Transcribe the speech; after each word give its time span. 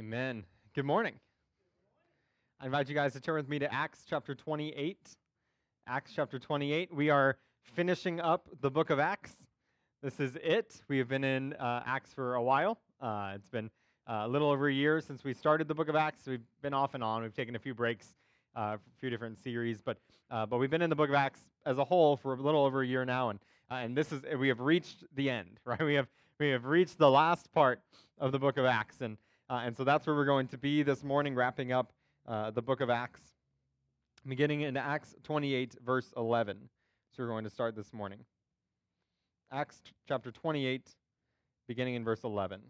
Amen. 0.00 0.46
Good 0.74 0.86
morning. 0.86 1.12
I 2.58 2.64
invite 2.64 2.88
you 2.88 2.94
guys 2.94 3.12
to 3.12 3.20
turn 3.20 3.34
with 3.34 3.50
me 3.50 3.58
to 3.58 3.70
Acts 3.70 4.06
chapter 4.08 4.34
28. 4.34 4.96
Acts 5.86 6.12
chapter 6.16 6.38
28. 6.38 6.94
We 6.94 7.10
are 7.10 7.36
finishing 7.74 8.18
up 8.18 8.48
the 8.62 8.70
book 8.70 8.88
of 8.88 8.98
Acts. 8.98 9.34
This 10.02 10.18
is 10.18 10.38
it. 10.42 10.80
We 10.88 10.96
have 10.96 11.08
been 11.08 11.22
in 11.22 11.52
uh, 11.52 11.82
Acts 11.84 12.14
for 12.14 12.36
a 12.36 12.42
while. 12.42 12.78
Uh, 12.98 13.32
it's 13.34 13.50
been 13.50 13.68
uh, 14.06 14.22
a 14.24 14.28
little 14.28 14.48
over 14.50 14.68
a 14.68 14.72
year 14.72 15.02
since 15.02 15.22
we 15.22 15.34
started 15.34 15.68
the 15.68 15.74
book 15.74 15.90
of 15.90 15.96
Acts. 15.96 16.26
We've 16.26 16.40
been 16.62 16.72
off 16.72 16.94
and 16.94 17.04
on. 17.04 17.20
We've 17.20 17.36
taken 17.36 17.54
a 17.54 17.58
few 17.58 17.74
breaks, 17.74 18.06
uh, 18.56 18.78
a 18.78 19.00
few 19.00 19.10
different 19.10 19.38
series, 19.38 19.82
but 19.82 19.98
uh, 20.30 20.46
but 20.46 20.56
we've 20.56 20.70
been 20.70 20.80
in 20.80 20.88
the 20.88 20.96
book 20.96 21.10
of 21.10 21.14
Acts 21.14 21.40
as 21.66 21.76
a 21.76 21.84
whole 21.84 22.16
for 22.16 22.32
a 22.32 22.40
little 22.40 22.64
over 22.64 22.80
a 22.80 22.86
year 22.86 23.04
now, 23.04 23.28
and 23.28 23.38
uh, 23.70 23.74
and 23.74 23.94
this 23.94 24.12
is 24.12 24.22
we 24.38 24.48
have 24.48 24.60
reached 24.60 25.04
the 25.14 25.28
end, 25.28 25.60
right? 25.66 25.84
We 25.84 25.92
have 25.92 26.08
we 26.38 26.48
have 26.48 26.64
reached 26.64 26.96
the 26.96 27.10
last 27.10 27.52
part 27.52 27.82
of 28.16 28.32
the 28.32 28.38
book 28.38 28.56
of 28.56 28.64
Acts, 28.64 29.02
and 29.02 29.18
uh, 29.50 29.62
and 29.64 29.76
so 29.76 29.82
that's 29.82 30.06
where 30.06 30.14
we're 30.14 30.24
going 30.24 30.46
to 30.46 30.58
be 30.58 30.84
this 30.84 31.02
morning, 31.02 31.34
wrapping 31.34 31.72
up 31.72 31.92
uh, 32.28 32.52
the 32.52 32.62
book 32.62 32.80
of 32.80 32.88
Acts, 32.88 33.20
beginning 34.24 34.60
in 34.60 34.76
Acts 34.76 35.16
28, 35.24 35.74
verse 35.84 36.14
11. 36.16 36.56
So 37.10 37.24
we're 37.24 37.30
going 37.30 37.42
to 37.42 37.50
start 37.50 37.74
this 37.74 37.92
morning. 37.92 38.20
Acts 39.50 39.80
t- 39.84 39.90
chapter 40.06 40.30
28, 40.30 40.94
beginning 41.66 41.96
in 41.96 42.04
verse 42.04 42.22
11. 42.22 42.60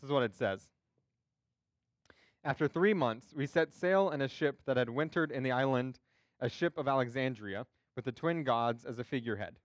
This 0.00 0.08
is 0.08 0.12
what 0.12 0.24
it 0.24 0.34
says. 0.34 0.66
After 2.42 2.66
three 2.66 2.92
months, 2.92 3.26
we 3.36 3.46
set 3.46 3.72
sail 3.72 4.10
in 4.10 4.20
a 4.20 4.26
ship 4.26 4.62
that 4.66 4.76
had 4.76 4.90
wintered 4.90 5.30
in 5.30 5.44
the 5.44 5.52
island, 5.52 6.00
a 6.40 6.48
ship 6.48 6.76
of 6.76 6.88
Alexandria, 6.88 7.66
with 7.94 8.04
the 8.04 8.10
twin 8.10 8.42
gods 8.42 8.84
as 8.84 8.98
a 8.98 9.04
figurehead. 9.04 9.60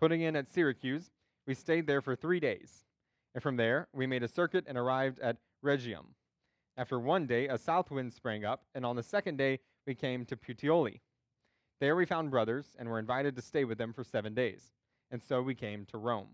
Putting 0.00 0.22
in 0.22 0.34
at 0.34 0.50
Syracuse, 0.50 1.12
we 1.46 1.54
stayed 1.54 1.86
there 1.86 2.02
for 2.02 2.16
three 2.16 2.40
days. 2.40 2.82
And 3.34 3.42
from 3.42 3.56
there, 3.56 3.88
we 3.92 4.06
made 4.06 4.22
a 4.22 4.28
circuit 4.28 4.64
and 4.66 4.76
arrived 4.76 5.18
at 5.20 5.38
Rhegium. 5.62 6.14
After 6.76 6.98
one 6.98 7.26
day, 7.26 7.48
a 7.48 7.58
south 7.58 7.90
wind 7.90 8.12
sprang 8.12 8.44
up, 8.44 8.64
and 8.74 8.84
on 8.84 8.96
the 8.96 9.02
second 9.02 9.36
day, 9.36 9.60
we 9.86 9.94
came 9.94 10.24
to 10.26 10.36
Puteoli. 10.36 11.00
There 11.80 11.96
we 11.96 12.06
found 12.06 12.30
brothers 12.30 12.76
and 12.78 12.88
were 12.88 12.98
invited 12.98 13.34
to 13.36 13.42
stay 13.42 13.64
with 13.64 13.78
them 13.78 13.92
for 13.92 14.04
seven 14.04 14.34
days. 14.34 14.72
And 15.10 15.22
so 15.22 15.42
we 15.42 15.54
came 15.54 15.84
to 15.86 15.98
Rome. 15.98 16.28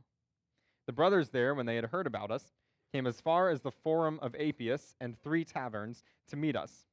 The 0.86 0.92
brothers 0.92 1.30
there, 1.30 1.54
when 1.54 1.66
they 1.66 1.76
had 1.76 1.86
heard 1.86 2.06
about 2.06 2.30
us, 2.30 2.52
came 2.92 3.06
as 3.06 3.20
far 3.20 3.50
as 3.50 3.60
the 3.60 3.70
Forum 3.70 4.18
of 4.22 4.34
Appius 4.34 4.94
and 5.00 5.18
three 5.18 5.44
taverns 5.44 6.04
to 6.28 6.36
meet 6.36 6.56
us. 6.56 6.84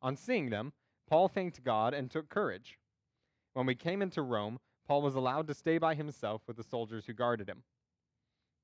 On 0.00 0.16
seeing 0.16 0.50
them, 0.50 0.72
Paul 1.08 1.28
thanked 1.28 1.64
God 1.64 1.94
and 1.94 2.10
took 2.10 2.28
courage. 2.28 2.78
When 3.54 3.66
we 3.66 3.74
came 3.74 4.02
into 4.02 4.22
Rome, 4.22 4.58
Paul 4.86 5.02
was 5.02 5.14
allowed 5.14 5.46
to 5.48 5.54
stay 5.54 5.78
by 5.78 5.94
himself 5.94 6.42
with 6.46 6.56
the 6.56 6.62
soldiers 6.62 7.06
who 7.06 7.12
guarded 7.12 7.48
him. 7.48 7.62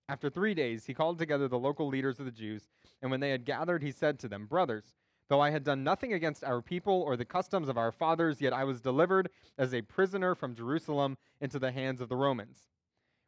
After 0.09 0.29
three 0.29 0.53
days, 0.53 0.85
he 0.85 0.95
called 0.95 1.19
together 1.19 1.49
the 1.49 1.59
local 1.59 1.89
leaders 1.89 2.19
of 2.21 2.27
the 2.27 2.31
Jews, 2.31 2.69
and 3.01 3.11
when 3.11 3.21
they 3.21 3.31
had 3.31 3.47
gathered, 3.47 3.83
he 3.83 3.91
said 3.91 4.19
to 4.19 4.29
them, 4.29 4.47
Brothers, 4.47 4.95
though 5.29 5.41
I 5.41 5.51
had 5.51 5.65
done 5.65 5.83
nothing 5.83 6.13
against 6.13 6.45
our 6.45 6.61
people 6.61 7.03
or 7.03 7.17
the 7.17 7.25
customs 7.25 7.71
of 7.71 7.79
our 7.79 7.91
fathers, 7.91 8.41
yet 8.41 8.53
I 8.53 8.65
was 8.65 8.83
delivered 8.83 9.31
as 9.57 9.73
a 9.73 9.81
prisoner 9.81 10.35
from 10.35 10.55
Jerusalem 10.55 11.17
into 11.41 11.59
the 11.59 11.73
hands 11.73 12.03
of 12.03 12.11
the 12.11 12.17
Romans. 12.17 12.69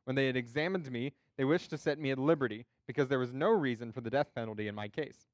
When 0.04 0.16
they 0.16 0.26
had 0.26 0.36
examined 0.36 0.90
me, 0.90 1.14
they 1.36 1.44
wished 1.44 1.70
to 1.70 1.78
set 1.78 1.98
me 1.98 2.10
at 2.10 2.18
liberty, 2.18 2.66
because 2.86 3.08
there 3.08 3.18
was 3.18 3.32
no 3.32 3.48
reason 3.50 3.90
for 3.90 4.02
the 4.02 4.10
death 4.10 4.34
penalty 4.34 4.68
in 4.68 4.74
my 4.74 4.88
case. 4.88 5.26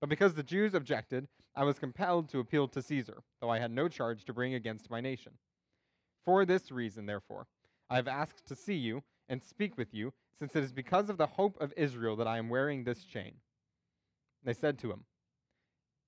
But 0.00 0.10
because 0.10 0.34
the 0.34 0.42
Jews 0.42 0.74
objected, 0.74 1.28
I 1.56 1.64
was 1.64 1.78
compelled 1.78 2.28
to 2.28 2.40
appeal 2.40 2.68
to 2.68 2.82
Caesar, 2.82 3.22
though 3.40 3.48
I 3.48 3.58
had 3.58 3.70
no 3.70 3.88
charge 3.88 4.26
to 4.26 4.34
bring 4.34 4.52
against 4.54 4.90
my 4.90 5.00
nation. 5.00 5.32
For 6.26 6.44
this 6.44 6.70
reason, 6.70 7.06
therefore, 7.06 7.46
I 7.88 7.96
have 7.96 8.08
asked 8.08 8.46
to 8.46 8.54
see 8.54 8.74
you 8.74 9.02
and 9.28 9.42
speak 9.42 9.78
with 9.78 9.94
you 9.94 10.12
since 10.38 10.54
it 10.56 10.64
is 10.64 10.72
because 10.72 11.08
of 11.08 11.16
the 11.16 11.26
hope 11.26 11.60
of 11.60 11.72
Israel 11.76 12.16
that 12.16 12.26
I 12.26 12.38
am 12.38 12.48
wearing 12.48 12.84
this 12.84 13.04
chain. 13.04 13.34
They 14.44 14.52
said 14.52 14.78
to 14.80 14.90
him, 14.90 15.04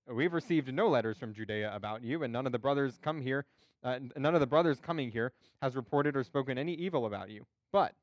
We've 0.09 0.33
received 0.33 0.73
no 0.73 0.89
letters 0.89 1.19
from 1.19 1.35
Judea 1.35 1.75
about 1.75 2.03
you, 2.03 2.23
and 2.23 2.33
none 2.33 2.47
of 2.47 2.53
the 2.53 2.59
brothers 2.59 2.99
come 3.03 3.21
here, 3.21 3.45
uh, 3.83 3.99
none 4.17 4.35
of 4.35 4.41
the 4.41 4.47
brothers 4.47 4.81
coming 4.81 5.11
here 5.11 5.33
has 5.61 5.75
reported 5.75 6.17
or 6.17 6.23
spoken 6.23 6.59
any 6.59 6.75
evil 6.75 7.07
about 7.07 7.31
you. 7.31 7.47
But 7.73 7.95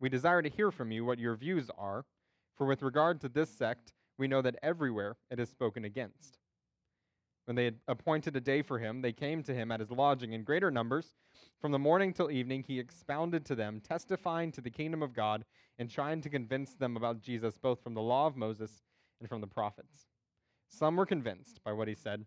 we 0.00 0.08
desire 0.08 0.42
to 0.42 0.48
hear 0.48 0.70
from 0.70 0.90
you 0.90 1.04
what 1.04 1.18
your 1.18 1.36
views 1.36 1.70
are, 1.78 2.04
for 2.56 2.66
with 2.66 2.82
regard 2.82 3.20
to 3.20 3.28
this 3.28 3.50
sect, 3.50 3.92
we 4.18 4.28
know 4.28 4.42
that 4.42 4.56
everywhere 4.62 5.16
it 5.30 5.38
is 5.38 5.48
spoken 5.48 5.84
against. 5.84 6.38
When 7.44 7.56
they 7.56 7.64
had 7.64 7.76
appointed 7.88 8.36
a 8.36 8.40
day 8.40 8.62
for 8.62 8.78
him, 8.78 9.02
they 9.02 9.12
came 9.12 9.42
to 9.44 9.54
him 9.54 9.72
at 9.72 9.80
his 9.80 9.90
lodging 9.90 10.32
in 10.32 10.44
greater 10.44 10.70
numbers. 10.70 11.14
From 11.62 11.70
the 11.70 11.78
morning 11.78 12.12
till 12.12 12.28
evening, 12.28 12.64
he 12.66 12.80
expounded 12.80 13.46
to 13.46 13.54
them, 13.54 13.80
testifying 13.80 14.50
to 14.50 14.60
the 14.60 14.68
kingdom 14.68 15.00
of 15.00 15.14
God, 15.14 15.44
and 15.78 15.88
trying 15.88 16.20
to 16.22 16.28
convince 16.28 16.74
them 16.74 16.96
about 16.96 17.22
Jesus, 17.22 17.56
both 17.56 17.80
from 17.80 17.94
the 17.94 18.02
law 18.02 18.26
of 18.26 18.36
Moses 18.36 18.82
and 19.20 19.28
from 19.28 19.40
the 19.40 19.46
prophets. 19.46 20.08
Some 20.68 20.96
were 20.96 21.06
convinced 21.06 21.62
by 21.62 21.72
what 21.72 21.86
he 21.86 21.94
said, 21.94 22.26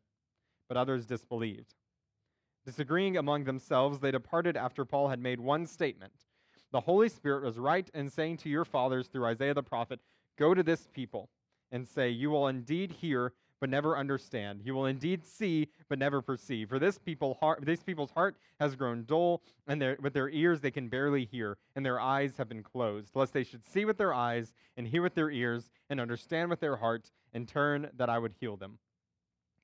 but 0.69 0.77
others 0.77 1.05
disbelieved. 1.05 1.75
Disagreeing 2.65 3.17
among 3.17 3.43
themselves, 3.43 3.99
they 3.99 4.09
departed 4.09 4.55
after 4.55 4.85
Paul 4.85 5.09
had 5.09 5.19
made 5.19 5.41
one 5.41 5.67
statement 5.67 6.13
The 6.71 6.79
Holy 6.79 7.09
Spirit 7.09 7.43
was 7.43 7.59
right 7.59 7.89
in 7.93 8.09
saying 8.09 8.37
to 8.37 8.49
your 8.49 8.63
fathers 8.63 9.07
through 9.07 9.25
Isaiah 9.25 9.53
the 9.53 9.61
prophet, 9.61 9.99
Go 10.37 10.53
to 10.53 10.63
this 10.63 10.87
people 10.93 11.29
and 11.73 11.85
say, 11.85 12.09
You 12.09 12.29
will 12.29 12.47
indeed 12.47 12.89
hear 12.89 13.33
but 13.59 13.69
never 13.69 13.97
understand. 13.97 14.61
You 14.63 14.73
will 14.73 14.85
indeed 14.85 15.25
see, 15.25 15.69
but 15.89 15.99
never 15.99 16.21
perceive. 16.21 16.69
For 16.69 16.79
this 16.79 16.97
people 16.97 17.37
heart, 17.39 17.65
this 17.65 17.83
people's 17.83 18.11
heart 18.11 18.35
has 18.59 18.75
grown 18.75 19.05
dull, 19.05 19.41
and 19.67 19.81
their, 19.81 19.97
with 20.01 20.13
their 20.13 20.29
ears 20.29 20.61
they 20.61 20.71
can 20.71 20.87
barely 20.87 21.25
hear, 21.25 21.57
and 21.75 21.85
their 21.85 21.99
eyes 21.99 22.35
have 22.37 22.49
been 22.49 22.63
closed, 22.63 23.15
lest 23.15 23.33
they 23.33 23.43
should 23.43 23.65
see 23.65 23.85
with 23.85 23.97
their 23.97 24.13
eyes, 24.13 24.53
and 24.77 24.87
hear 24.87 25.01
with 25.01 25.15
their 25.15 25.31
ears, 25.31 25.71
and 25.89 25.99
understand 25.99 26.49
with 26.49 26.59
their 26.59 26.77
heart, 26.77 27.11
and 27.33 27.47
turn 27.47 27.89
that 27.97 28.09
I 28.09 28.19
would 28.19 28.33
heal 28.39 28.57
them. 28.57 28.79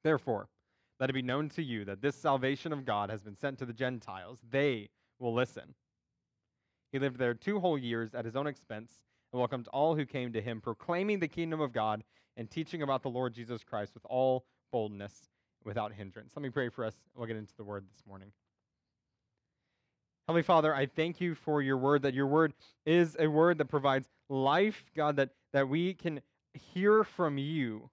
Therefore, 0.04 0.48
let 1.00 1.10
it 1.10 1.14
be 1.14 1.22
known 1.22 1.50
to 1.50 1.64
you 1.64 1.84
that 1.86 2.02
this 2.02 2.16
salvation 2.16 2.72
of 2.72 2.86
God 2.86 3.10
has 3.10 3.24
been 3.24 3.36
sent 3.36 3.58
to 3.60 3.66
the 3.66 3.74
Gentiles. 3.74 4.40
They 4.50 4.90
will 5.20 5.34
listen. 5.34 5.74
He 6.92 7.00
lived 7.00 7.18
there 7.18 7.34
two 7.34 7.60
whole 7.60 7.78
years 7.78 8.14
at 8.14 8.26
his 8.26 8.36
own 8.36 8.48
expense 8.48 9.00
and 9.32 9.40
welcomed 9.40 9.68
all 9.70 9.96
who 9.96 10.06
came 10.06 10.34
to 10.34 10.42
him, 10.42 10.62
proclaiming 10.62 11.20
the 11.20 11.28
kingdom 11.28 11.62
of 11.62 11.72
God 11.72 12.04
and 12.38 12.50
teaching 12.50 12.82
about 12.82 13.04
the 13.04 13.10
Lord 13.10 13.34
Jesus 13.34 13.64
Christ 13.64 13.94
with 13.94 14.06
all 14.10 14.46
boldness 14.72 15.14
without 15.64 15.94
hindrance. 15.94 16.34
Let 16.36 16.44
me 16.44 16.50
pray 16.50 16.70
for 16.70 16.86
us. 16.86 16.96
We'll 17.16 17.28
get 17.28 17.38
into 17.38 17.56
the 17.58 17.64
word 17.64 17.86
this 17.94 18.04
morning. 18.08 18.32
Heavenly 20.28 20.44
Father, 20.44 20.74
I 20.74 20.86
thank 20.86 21.20
you 21.20 21.36
for 21.36 21.62
your 21.62 21.78
word, 21.78 22.04
that 22.04 22.14
your 22.14 22.28
word 22.28 22.54
is 22.86 23.18
a 23.20 23.28
word 23.28 23.58
that 23.58 23.66
provides 23.66 24.08
life, 24.30 24.86
God, 24.96 25.18
that, 25.18 25.32
that 25.52 25.68
we 25.68 25.94
can 25.94 26.22
hear 26.54 27.04
from 27.04 27.38
you 27.38 27.90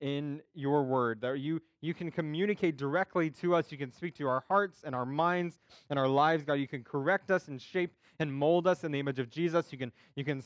in 0.00 0.42
your 0.54 0.82
word, 0.82 1.20
that 1.22 1.38
you, 1.38 1.62
you 1.82 1.94
can 1.94 2.12
communicate 2.12 2.76
directly 2.76 3.28
to 3.30 3.56
us. 3.56 3.70
You 3.70 3.76
can 3.76 3.90
speak 3.90 4.14
to 4.16 4.28
our 4.28 4.44
hearts 4.48 4.84
and 4.84 4.94
our 4.94 5.04
minds 5.04 5.58
and 5.90 5.98
our 5.98 6.08
lives, 6.08 6.44
God. 6.44 6.54
You 6.54 6.68
can 6.68 6.84
correct 6.84 7.30
us 7.30 7.48
and 7.48 7.60
shape 7.60 7.92
and 8.20 8.32
mold 8.32 8.68
us 8.68 8.84
in 8.84 8.92
the 8.92 9.00
image 9.00 9.18
of 9.18 9.28
Jesus. 9.28 9.72
You 9.72 9.78
can, 9.78 9.90
you 10.14 10.24
can 10.24 10.44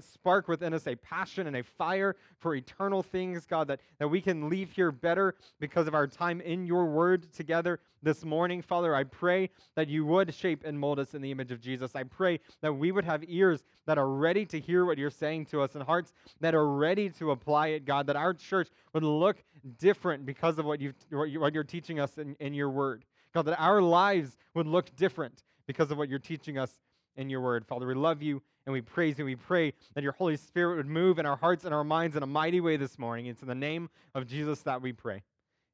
spark 0.00 0.46
within 0.46 0.74
us 0.74 0.86
a 0.86 0.94
passion 0.96 1.46
and 1.46 1.56
a 1.56 1.62
fire 1.62 2.16
for 2.38 2.54
eternal 2.54 3.02
things, 3.02 3.46
God, 3.46 3.66
that, 3.68 3.80
that 3.98 4.08
we 4.08 4.20
can 4.20 4.50
leave 4.50 4.72
here 4.72 4.92
better 4.92 5.34
because 5.58 5.88
of 5.88 5.94
our 5.94 6.06
time 6.06 6.42
in 6.42 6.66
your 6.66 6.84
word 6.84 7.32
together 7.32 7.80
this 8.02 8.22
morning. 8.22 8.60
Father, 8.60 8.94
I 8.94 9.04
pray 9.04 9.48
that 9.76 9.88
you 9.88 10.04
would 10.04 10.34
shape 10.34 10.62
and 10.66 10.78
mold 10.78 10.98
us 10.98 11.14
in 11.14 11.22
the 11.22 11.30
image 11.30 11.50
of 11.50 11.60
Jesus. 11.60 11.96
I 11.96 12.02
pray 12.02 12.40
that 12.60 12.74
we 12.74 12.92
would 12.92 13.06
have 13.06 13.24
ears 13.26 13.62
that 13.86 13.96
are 13.96 14.10
ready 14.10 14.44
to 14.46 14.60
hear 14.60 14.84
what 14.84 14.98
you're 14.98 15.10
saying 15.10 15.46
to 15.46 15.62
us 15.62 15.74
and 15.74 15.82
hearts 15.82 16.12
that 16.40 16.54
are 16.54 16.68
ready 16.68 17.08
to 17.10 17.30
apply 17.30 17.68
it, 17.68 17.86
God, 17.86 18.06
that 18.06 18.16
our 18.16 18.34
church 18.34 18.68
would 18.92 19.02
look 19.02 19.42
different 19.78 20.26
because 20.26 20.58
of 20.58 20.64
what, 20.64 20.80
you've, 20.80 20.94
what 21.10 21.54
you're 21.54 21.64
teaching 21.64 22.00
us 22.00 22.18
in, 22.18 22.36
in 22.40 22.54
your 22.54 22.70
word. 22.70 23.04
God, 23.34 23.46
that 23.46 23.60
our 23.60 23.82
lives 23.82 24.36
would 24.54 24.66
look 24.66 24.94
different 24.96 25.42
because 25.66 25.90
of 25.90 25.98
what 25.98 26.08
you're 26.08 26.18
teaching 26.18 26.58
us 26.58 26.70
in 27.16 27.30
your 27.30 27.40
word. 27.40 27.66
Father, 27.66 27.86
we 27.86 27.94
love 27.94 28.22
you 28.22 28.42
and 28.66 28.72
we 28.72 28.80
praise 28.80 29.18
you. 29.18 29.24
We 29.24 29.36
pray 29.36 29.72
that 29.94 30.02
your 30.02 30.12
Holy 30.12 30.36
Spirit 30.36 30.76
would 30.76 30.86
move 30.86 31.18
in 31.18 31.26
our 31.26 31.36
hearts 31.36 31.64
and 31.64 31.74
our 31.74 31.84
minds 31.84 32.16
in 32.16 32.22
a 32.22 32.26
mighty 32.26 32.60
way 32.60 32.76
this 32.76 32.98
morning. 32.98 33.26
It's 33.26 33.42
in 33.42 33.48
the 33.48 33.54
name 33.54 33.90
of 34.14 34.26
Jesus 34.26 34.60
that 34.62 34.82
we 34.82 34.92
pray. 34.92 35.22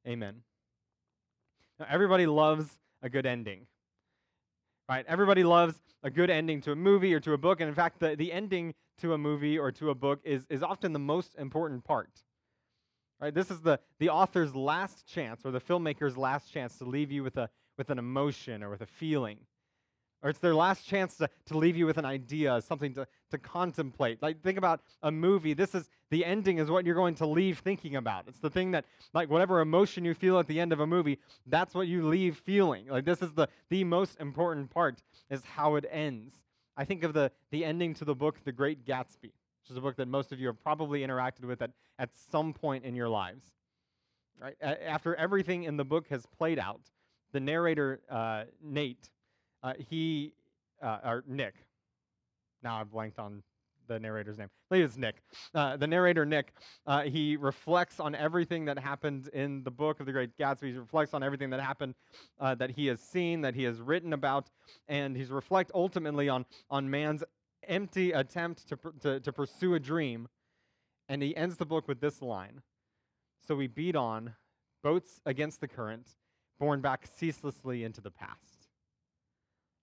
Amen. 0.07 0.41
Now, 1.79 1.85
everybody 1.89 2.25
loves 2.25 2.67
a 3.01 3.09
good 3.09 3.25
ending. 3.25 3.67
Right? 4.89 5.05
Everybody 5.07 5.43
loves 5.43 5.75
a 6.03 6.09
good 6.09 6.29
ending 6.29 6.61
to 6.61 6.71
a 6.71 6.75
movie 6.75 7.13
or 7.13 7.19
to 7.21 7.33
a 7.33 7.37
book. 7.37 7.61
And 7.61 7.69
in 7.69 7.75
fact, 7.75 7.99
the, 7.99 8.15
the 8.15 8.31
ending 8.33 8.73
to 8.99 9.13
a 9.13 9.17
movie 9.17 9.57
or 9.57 9.71
to 9.71 9.89
a 9.89 9.95
book 9.95 10.19
is, 10.23 10.45
is 10.49 10.63
often 10.63 10.93
the 10.93 10.99
most 10.99 11.35
important 11.37 11.83
part. 11.83 12.09
Right? 13.21 13.33
This 13.33 13.51
is 13.51 13.61
the, 13.61 13.79
the 13.99 14.09
author's 14.09 14.55
last 14.55 15.05
chance 15.07 15.45
or 15.45 15.51
the 15.51 15.61
filmmaker's 15.61 16.17
last 16.17 16.51
chance 16.51 16.77
to 16.79 16.85
leave 16.85 17.11
you 17.11 17.23
with, 17.23 17.37
a, 17.37 17.49
with 17.77 17.89
an 17.91 17.99
emotion 17.99 18.63
or 18.63 18.69
with 18.69 18.81
a 18.81 18.87
feeling 18.87 19.37
or 20.23 20.29
it's 20.29 20.39
their 20.39 20.55
last 20.55 20.85
chance 20.85 21.17
to, 21.17 21.29
to 21.45 21.57
leave 21.57 21.75
you 21.75 21.85
with 21.85 21.97
an 21.97 22.05
idea, 22.05 22.61
something 22.61 22.93
to, 22.93 23.07
to 23.31 23.37
contemplate. 23.37 24.21
Like, 24.21 24.41
think 24.41 24.57
about 24.57 24.81
a 25.01 25.11
movie. 25.11 25.53
This 25.53 25.73
is 25.73 25.89
the 26.09 26.23
ending, 26.23 26.59
is 26.59 26.69
what 26.69 26.85
you're 26.85 26.95
going 26.95 27.15
to 27.15 27.25
leave 27.25 27.59
thinking 27.59 27.95
about. 27.95 28.25
It's 28.27 28.39
the 28.39 28.49
thing 28.49 28.71
that, 28.71 28.85
like, 29.13 29.29
whatever 29.29 29.61
emotion 29.61 30.05
you 30.05 30.13
feel 30.13 30.37
at 30.37 30.47
the 30.47 30.59
end 30.59 30.73
of 30.73 30.79
a 30.79 30.87
movie, 30.87 31.17
that's 31.47 31.73
what 31.73 31.87
you 31.87 32.07
leave 32.07 32.37
feeling. 32.37 32.87
Like, 32.87 33.05
this 33.05 33.21
is 33.21 33.33
the, 33.33 33.47
the 33.69 33.83
most 33.83 34.19
important 34.19 34.69
part, 34.69 35.01
is 35.29 35.43
how 35.43 35.75
it 35.75 35.85
ends. 35.89 36.35
I 36.77 36.85
think 36.85 37.03
of 37.03 37.13
the, 37.13 37.31
the 37.49 37.65
ending 37.65 37.93
to 37.95 38.05
the 38.05 38.15
book, 38.15 38.43
The 38.43 38.51
Great 38.51 38.85
Gatsby. 38.85 39.31
Which 39.61 39.71
is 39.71 39.77
a 39.77 39.81
book 39.81 39.95
that 39.97 40.07
most 40.07 40.31
of 40.31 40.39
you 40.39 40.47
have 40.47 40.61
probably 40.61 41.01
interacted 41.01 41.45
with 41.45 41.61
at, 41.61 41.71
at 41.99 42.09
some 42.31 42.53
point 42.53 42.83
in 42.83 42.95
your 42.95 43.09
lives. 43.09 43.43
Right? 44.39 44.55
A- 44.61 44.89
after 44.89 45.15
everything 45.15 45.63
in 45.63 45.77
the 45.77 45.85
book 45.85 46.07
has 46.09 46.25
played 46.25 46.59
out, 46.59 46.81
the 47.31 47.39
narrator, 47.39 48.01
uh, 48.09 48.43
Nate, 48.61 49.09
uh, 49.63 49.73
he, 49.77 50.33
uh, 50.81 50.97
or 51.03 51.23
Nick, 51.27 51.55
now 52.63 52.79
I've 52.79 52.91
blanked 52.91 53.19
on 53.19 53.43
the 53.87 53.99
narrator's 53.99 54.37
name. 54.37 54.49
I 54.71 54.77
it's 54.77 54.95
Nick. 54.95 55.17
Uh, 55.53 55.75
the 55.75 55.87
narrator, 55.87 56.25
Nick, 56.25 56.53
uh, 56.87 57.01
he 57.01 57.35
reflects 57.35 57.99
on 57.99 58.15
everything 58.15 58.65
that 58.65 58.79
happened 58.79 59.27
in 59.33 59.63
the 59.63 59.71
book 59.71 59.99
of 59.99 60.05
the 60.05 60.11
Great 60.11 60.37
Gatsby. 60.37 60.71
He 60.71 60.77
reflects 60.77 61.13
on 61.13 61.23
everything 61.23 61.49
that 61.49 61.59
happened 61.59 61.95
uh, 62.39 62.55
that 62.55 62.71
he 62.71 62.87
has 62.87 63.01
seen, 63.01 63.41
that 63.41 63.53
he 63.53 63.63
has 63.63 63.81
written 63.81 64.13
about, 64.13 64.49
and 64.87 65.15
he's 65.15 65.29
reflect 65.29 65.71
ultimately 65.73 66.29
on, 66.29 66.45
on 66.69 66.89
man's 66.89 67.23
empty 67.67 68.11
attempt 68.11 68.67
to, 68.69 68.77
to, 69.01 69.19
to 69.19 69.33
pursue 69.33 69.73
a 69.75 69.79
dream. 69.79 70.27
And 71.09 71.21
he 71.21 71.35
ends 71.35 71.57
the 71.57 71.65
book 71.65 71.87
with 71.87 71.99
this 71.99 72.21
line 72.21 72.61
So 73.45 73.55
we 73.55 73.67
beat 73.67 73.95
on, 73.95 74.35
boats 74.83 75.19
against 75.25 75.61
the 75.61 75.67
current, 75.67 76.07
borne 76.59 76.81
back 76.81 77.07
ceaselessly 77.17 77.83
into 77.83 78.01
the 78.01 78.11
past. 78.11 78.67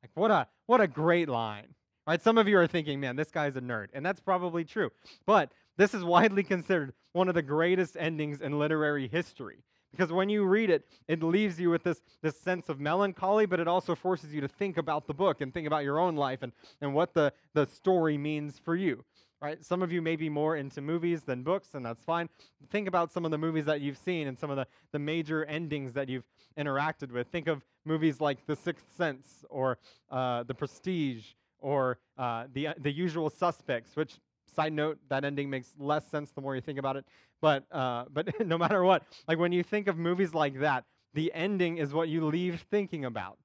Like 0.02 0.12
what 0.14 0.30
a 0.30 0.46
what 0.66 0.80
a 0.80 0.86
great 0.86 1.28
line. 1.28 1.74
Right? 2.06 2.22
Some 2.22 2.38
of 2.38 2.48
you 2.48 2.58
are 2.58 2.66
thinking, 2.66 3.00
man, 3.00 3.16
this 3.16 3.30
guy's 3.30 3.56
a 3.56 3.60
nerd. 3.60 3.88
And 3.92 4.06
that's 4.06 4.20
probably 4.20 4.64
true. 4.64 4.90
But 5.26 5.52
this 5.76 5.92
is 5.92 6.02
widely 6.02 6.42
considered 6.42 6.94
one 7.12 7.28
of 7.28 7.34
the 7.34 7.42
greatest 7.42 7.98
endings 7.98 8.40
in 8.40 8.58
literary 8.58 9.08
history. 9.08 9.64
Because 9.90 10.12
when 10.12 10.28
you 10.28 10.44
read 10.44 10.70
it, 10.70 10.86
it 11.08 11.22
leaves 11.22 11.58
you 11.58 11.70
with 11.70 11.82
this, 11.82 12.02
this 12.22 12.38
sense 12.38 12.68
of 12.68 12.78
melancholy, 12.78 13.46
but 13.46 13.58
it 13.58 13.66
also 13.66 13.94
forces 13.94 14.34
you 14.34 14.40
to 14.40 14.48
think 14.48 14.76
about 14.76 15.06
the 15.06 15.14
book 15.14 15.40
and 15.40 15.52
think 15.52 15.66
about 15.66 15.84
your 15.84 15.98
own 15.98 16.14
life 16.14 16.42
and, 16.42 16.52
and 16.80 16.92
what 16.94 17.14
the, 17.14 17.32
the 17.54 17.66
story 17.66 18.18
means 18.18 18.58
for 18.58 18.76
you. 18.76 19.04
Right? 19.40 19.64
Some 19.64 19.82
of 19.82 19.92
you 19.92 20.02
may 20.02 20.16
be 20.16 20.28
more 20.28 20.56
into 20.56 20.80
movies 20.80 21.22
than 21.22 21.44
books, 21.44 21.68
and 21.74 21.86
that's 21.86 22.02
fine. 22.02 22.28
Think 22.70 22.88
about 22.88 23.12
some 23.12 23.24
of 23.24 23.30
the 23.30 23.38
movies 23.38 23.66
that 23.66 23.80
you've 23.80 23.96
seen 23.96 24.26
and 24.26 24.36
some 24.36 24.50
of 24.50 24.56
the, 24.56 24.66
the 24.90 24.98
major 24.98 25.44
endings 25.44 25.92
that 25.92 26.08
you've 26.08 26.24
interacted 26.58 27.12
with. 27.12 27.28
Think 27.28 27.46
of 27.46 27.64
movies 27.84 28.20
like 28.20 28.44
The 28.46 28.56
Sixth 28.56 28.84
Sense 28.96 29.44
or 29.48 29.78
uh, 30.10 30.42
The 30.42 30.54
Prestige 30.54 31.24
or 31.60 31.98
uh, 32.18 32.46
the, 32.52 32.70
the 32.78 32.90
usual 32.90 33.30
suspects, 33.30 33.94
which, 33.94 34.18
side 34.56 34.72
note, 34.72 34.98
that 35.08 35.24
ending 35.24 35.48
makes 35.48 35.72
less 35.78 36.04
sense 36.08 36.32
the 36.32 36.40
more 36.40 36.56
you 36.56 36.60
think 36.60 36.80
about 36.80 36.96
it. 36.96 37.04
But, 37.40 37.64
uh, 37.70 38.04
but 38.12 38.28
no 38.46 38.58
matter 38.58 38.82
what, 38.84 39.04
like 39.26 39.38
when 39.38 39.52
you 39.52 39.62
think 39.62 39.88
of 39.88 39.96
movies 39.96 40.34
like 40.34 40.60
that, 40.60 40.84
the 41.14 41.32
ending 41.34 41.78
is 41.78 41.92
what 41.92 42.08
you 42.08 42.24
leave 42.26 42.64
thinking 42.70 43.04
about. 43.04 43.38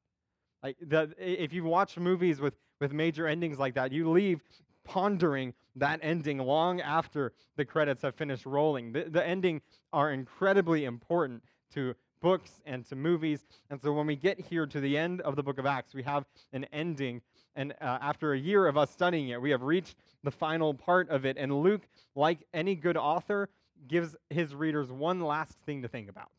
Like 0.62 0.78
the, 0.82 1.14
if 1.18 1.54
you 1.54 1.64
watch 1.64 1.98
movies 1.98 2.40
with, 2.40 2.56
with 2.80 2.94
major 2.94 3.28
endings 3.28 3.60
like 3.60 3.76
that, 3.76 3.92
you 3.92 4.10
leave 4.10 4.42
pondering 4.84 5.54
that 5.76 6.00
ending 6.04 6.38
long 6.40 6.82
after 6.82 7.34
the 7.56 7.66
credits 7.66 8.02
have 8.02 8.16
finished 8.16 8.46
rolling. 8.46 8.92
The, 8.92 9.06
the 9.10 9.26
ending 9.26 9.62
are 9.92 10.12
incredibly 10.12 10.86
important 10.86 11.44
to 11.74 11.96
books 12.22 12.62
and 12.66 12.86
to 12.88 12.96
movies. 12.96 13.46
And 13.70 13.82
so 13.82 13.92
when 13.92 14.08
we 14.08 14.16
get 14.16 14.40
here 14.40 14.66
to 14.66 14.80
the 14.80 14.98
end 14.98 15.22
of 15.22 15.36
the 15.36 15.44
book 15.44 15.58
of 15.58 15.66
Acts, 15.66 15.94
we 15.94 16.04
have 16.04 16.26
an 16.54 16.66
ending 16.72 17.22
and 17.56 17.74
uh, 17.82 17.98
after 18.02 18.34
a 18.34 18.38
year 18.38 18.68
of 18.68 18.78
us 18.78 18.90
studying 18.92 19.30
it, 19.30 19.42
we 19.42 19.52
have 19.52 19.62
reached 19.62 19.96
the 20.24 20.32
final 20.32 20.74
part 20.74 21.10
of 21.10 21.26
it. 21.26 21.38
And 21.38 21.62
Luke, 21.62 21.84
like 22.16 22.40
any 22.54 22.76
good 22.76 22.98
author, 22.98 23.50
gives 23.88 24.16
his 24.30 24.54
readers 24.56 24.92
one 24.92 25.22
last 25.22 25.58
thing 25.66 25.82
to 25.82 25.88
think 25.88 26.10
about. 26.10 26.30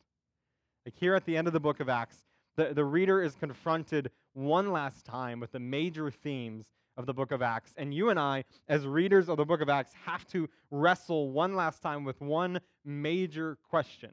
Like 0.85 0.95
here 0.95 1.15
at 1.15 1.25
the 1.25 1.35
end 1.37 1.47
of 1.47 1.53
the 1.53 1.59
book 1.59 1.79
of 1.79 1.89
Acts, 1.89 2.17
the, 2.55 2.73
the 2.73 2.85
reader 2.85 3.21
is 3.21 3.35
confronted 3.35 4.11
one 4.33 4.71
last 4.71 5.05
time 5.05 5.39
with 5.39 5.51
the 5.51 5.59
major 5.59 6.11
themes 6.11 6.65
of 6.97 7.05
the 7.05 7.13
book 7.13 7.31
of 7.31 7.41
Acts. 7.41 7.73
And 7.77 7.93
you 7.93 8.09
and 8.09 8.19
I, 8.19 8.45
as 8.69 8.85
readers 8.85 9.27
of 9.29 9.37
the 9.37 9.45
book 9.45 9.61
of 9.61 9.69
Acts, 9.69 9.91
have 10.05 10.25
to 10.27 10.49
wrestle 10.71 11.31
one 11.31 11.55
last 11.55 11.81
time 11.81 12.03
with 12.03 12.21
one 12.21 12.59
major 12.85 13.57
question 13.69 14.11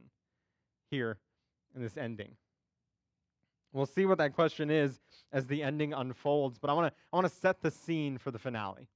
here 0.90 1.18
in 1.74 1.82
this 1.82 1.96
ending. 1.96 2.36
We'll 3.72 3.86
see 3.86 4.04
what 4.04 4.18
that 4.18 4.34
question 4.34 4.70
is 4.70 5.00
as 5.32 5.46
the 5.46 5.62
ending 5.62 5.94
unfolds, 5.94 6.58
but 6.58 6.68
I 6.68 6.74
want 6.74 6.92
to 6.92 7.00
I 7.12 7.16
want 7.16 7.26
to 7.26 7.34
set 7.34 7.62
the 7.62 7.70
scene 7.70 8.18
for 8.18 8.30
the 8.30 8.38
finale. 8.38 8.88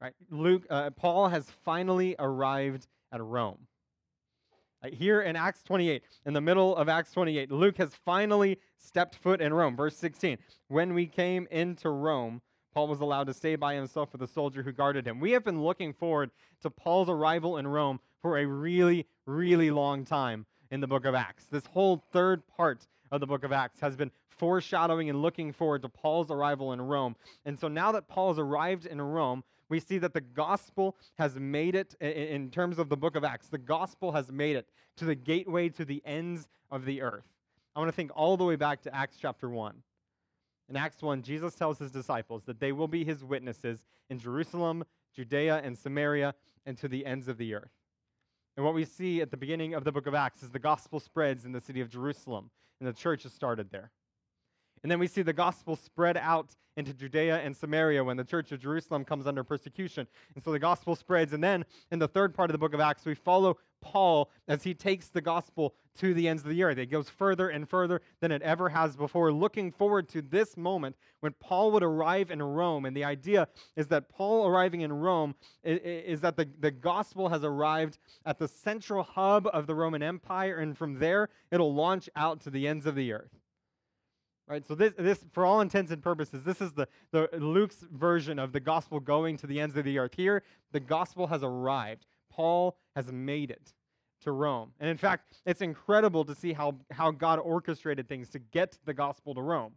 Right? 0.00 0.14
Luke 0.30 0.64
uh, 0.70 0.90
Paul 0.90 1.28
has 1.28 1.46
finally 1.64 2.16
arrived 2.18 2.88
at 3.12 3.22
Rome. 3.22 3.66
Uh, 4.82 4.88
here 4.92 5.22
in 5.22 5.36
Acts 5.36 5.62
28, 5.62 6.02
in 6.26 6.32
the 6.32 6.40
middle 6.40 6.74
of 6.76 6.88
Acts 6.88 7.12
28, 7.12 7.50
Luke 7.50 7.76
has 7.76 7.94
finally 8.04 8.58
stepped 8.78 9.16
foot 9.16 9.40
in 9.40 9.52
Rome. 9.52 9.76
Verse 9.76 9.96
16. 9.96 10.38
When 10.68 10.94
we 10.94 11.06
came 11.06 11.46
into 11.50 11.90
Rome, 11.90 12.40
Paul 12.72 12.88
was 12.88 13.00
allowed 13.00 13.26
to 13.26 13.34
stay 13.34 13.56
by 13.56 13.74
himself 13.74 14.12
with 14.12 14.22
a 14.22 14.26
soldier 14.26 14.62
who 14.62 14.72
guarded 14.72 15.06
him. 15.06 15.20
We 15.20 15.32
have 15.32 15.44
been 15.44 15.62
looking 15.62 15.92
forward 15.92 16.30
to 16.62 16.70
Paul's 16.70 17.10
arrival 17.10 17.58
in 17.58 17.66
Rome 17.66 18.00
for 18.22 18.38
a 18.38 18.46
really, 18.46 19.06
really 19.26 19.70
long 19.70 20.04
time 20.04 20.46
in 20.70 20.80
the 20.80 20.86
book 20.86 21.04
of 21.04 21.14
Acts. 21.14 21.46
This 21.46 21.66
whole 21.66 22.04
third 22.12 22.46
part 22.56 22.86
of 23.10 23.20
the 23.20 23.26
book 23.26 23.44
of 23.44 23.52
Acts 23.52 23.80
has 23.80 23.96
been 23.96 24.10
foreshadowing 24.28 25.10
and 25.10 25.20
looking 25.20 25.52
forward 25.52 25.82
to 25.82 25.88
Paul's 25.88 26.30
arrival 26.30 26.72
in 26.72 26.80
Rome. 26.80 27.16
And 27.44 27.58
so 27.58 27.68
now 27.68 27.92
that 27.92 28.08
Paul 28.08 28.28
has 28.28 28.38
arrived 28.38 28.86
in 28.86 29.00
Rome, 29.00 29.42
we 29.70 29.80
see 29.80 29.98
that 29.98 30.12
the 30.12 30.20
gospel 30.20 30.96
has 31.16 31.36
made 31.36 31.74
it, 31.74 31.94
in 32.00 32.50
terms 32.50 32.78
of 32.78 32.88
the 32.88 32.96
book 32.96 33.16
of 33.16 33.24
Acts, 33.24 33.48
the 33.48 33.58
gospel 33.58 34.12
has 34.12 34.30
made 34.30 34.56
it 34.56 34.68
to 34.96 35.04
the 35.04 35.14
gateway 35.14 35.68
to 35.70 35.84
the 35.84 36.02
ends 36.04 36.48
of 36.70 36.84
the 36.84 37.00
earth. 37.00 37.24
I 37.74 37.78
want 37.78 37.88
to 37.88 37.96
think 37.96 38.10
all 38.14 38.36
the 38.36 38.44
way 38.44 38.56
back 38.56 38.82
to 38.82 38.94
Acts 38.94 39.16
chapter 39.20 39.48
1. 39.48 39.76
In 40.68 40.76
Acts 40.76 41.00
1, 41.00 41.22
Jesus 41.22 41.54
tells 41.54 41.78
his 41.78 41.90
disciples 41.90 42.42
that 42.44 42.60
they 42.60 42.72
will 42.72 42.88
be 42.88 43.04
his 43.04 43.24
witnesses 43.24 43.80
in 44.10 44.18
Jerusalem, 44.18 44.84
Judea, 45.14 45.60
and 45.64 45.78
Samaria, 45.78 46.34
and 46.66 46.76
to 46.78 46.88
the 46.88 47.06
ends 47.06 47.28
of 47.28 47.38
the 47.38 47.54
earth. 47.54 47.70
And 48.56 48.66
what 48.66 48.74
we 48.74 48.84
see 48.84 49.20
at 49.20 49.30
the 49.30 49.36
beginning 49.36 49.74
of 49.74 49.84
the 49.84 49.92
book 49.92 50.06
of 50.06 50.14
Acts 50.14 50.42
is 50.42 50.50
the 50.50 50.58
gospel 50.58 51.00
spreads 51.00 51.44
in 51.44 51.52
the 51.52 51.60
city 51.60 51.80
of 51.80 51.88
Jerusalem 51.88 52.50
and 52.80 52.88
the 52.88 52.92
church 52.92 53.24
is 53.24 53.32
started 53.32 53.70
there. 53.70 53.90
And 54.82 54.90
then 54.90 54.98
we 54.98 55.06
see 55.06 55.22
the 55.22 55.32
gospel 55.32 55.76
spread 55.76 56.16
out 56.16 56.56
into 56.76 56.94
Judea 56.94 57.40
and 57.40 57.54
Samaria 57.54 58.02
when 58.02 58.16
the 58.16 58.24
church 58.24 58.52
of 58.52 58.60
Jerusalem 58.60 59.04
comes 59.04 59.26
under 59.26 59.44
persecution. 59.44 60.06
And 60.34 60.42
so 60.42 60.52
the 60.52 60.58
gospel 60.58 60.96
spreads. 60.96 61.32
And 61.32 61.42
then 61.42 61.64
in 61.90 61.98
the 61.98 62.08
third 62.08 62.34
part 62.34 62.48
of 62.48 62.52
the 62.52 62.58
book 62.58 62.72
of 62.72 62.80
Acts, 62.80 63.04
we 63.04 63.14
follow 63.14 63.58
Paul 63.82 64.30
as 64.46 64.62
he 64.62 64.74
takes 64.74 65.08
the 65.08 65.20
gospel 65.20 65.74
to 65.98 66.14
the 66.14 66.28
ends 66.28 66.42
of 66.42 66.50
the 66.50 66.62
earth. 66.62 66.78
It 66.78 66.86
goes 66.86 67.08
further 67.08 67.48
and 67.48 67.68
further 67.68 68.00
than 68.20 68.30
it 68.30 68.42
ever 68.42 68.68
has 68.68 68.96
before, 68.96 69.32
looking 69.32 69.72
forward 69.72 70.08
to 70.10 70.22
this 70.22 70.56
moment 70.56 70.96
when 71.20 71.32
Paul 71.40 71.72
would 71.72 71.82
arrive 71.82 72.30
in 72.30 72.42
Rome. 72.42 72.84
And 72.84 72.96
the 72.96 73.04
idea 73.04 73.48
is 73.76 73.88
that 73.88 74.08
Paul 74.08 74.46
arriving 74.46 74.82
in 74.82 74.92
Rome 74.92 75.34
is, 75.64 76.20
that 76.20 76.36
the, 76.36 76.48
the 76.58 76.70
gospel 76.70 77.28
has 77.30 77.42
arrived 77.42 77.98
at 78.24 78.38
the 78.38 78.48
central 78.48 79.02
hub 79.02 79.48
of 79.52 79.66
the 79.66 79.74
Roman 79.74 80.02
Empire, 80.02 80.58
and 80.58 80.76
from 80.76 80.98
there 80.98 81.28
it'll 81.50 81.74
launch 81.74 82.08
out 82.16 82.40
to 82.42 82.50
the 82.50 82.68
ends 82.68 82.86
of 82.86 82.94
the 82.94 83.12
earth. 83.12 83.39
Right, 84.50 84.66
so 84.66 84.74
this, 84.74 84.92
this, 84.98 85.24
for 85.30 85.46
all 85.46 85.60
intents 85.60 85.92
and 85.92 86.02
purposes, 86.02 86.42
this 86.42 86.60
is 86.60 86.72
the, 86.72 86.88
the 87.12 87.28
Luke's 87.38 87.84
version 87.92 88.40
of 88.40 88.50
the 88.50 88.58
gospel 88.58 88.98
going 88.98 89.36
to 89.36 89.46
the 89.46 89.60
ends 89.60 89.76
of 89.76 89.84
the 89.84 89.96
earth. 89.96 90.14
Here, 90.16 90.42
the 90.72 90.80
gospel 90.80 91.28
has 91.28 91.44
arrived. 91.44 92.04
Paul 92.32 92.76
has 92.96 93.12
made 93.12 93.52
it 93.52 93.72
to 94.24 94.32
Rome. 94.32 94.72
And 94.80 94.90
in 94.90 94.96
fact, 94.96 95.36
it's 95.46 95.60
incredible 95.60 96.24
to 96.24 96.34
see 96.34 96.52
how, 96.52 96.74
how 96.90 97.12
God 97.12 97.38
orchestrated 97.38 98.08
things 98.08 98.28
to 98.30 98.40
get 98.40 98.76
the 98.84 98.92
gospel 98.92 99.36
to 99.36 99.40
Rome. 99.40 99.74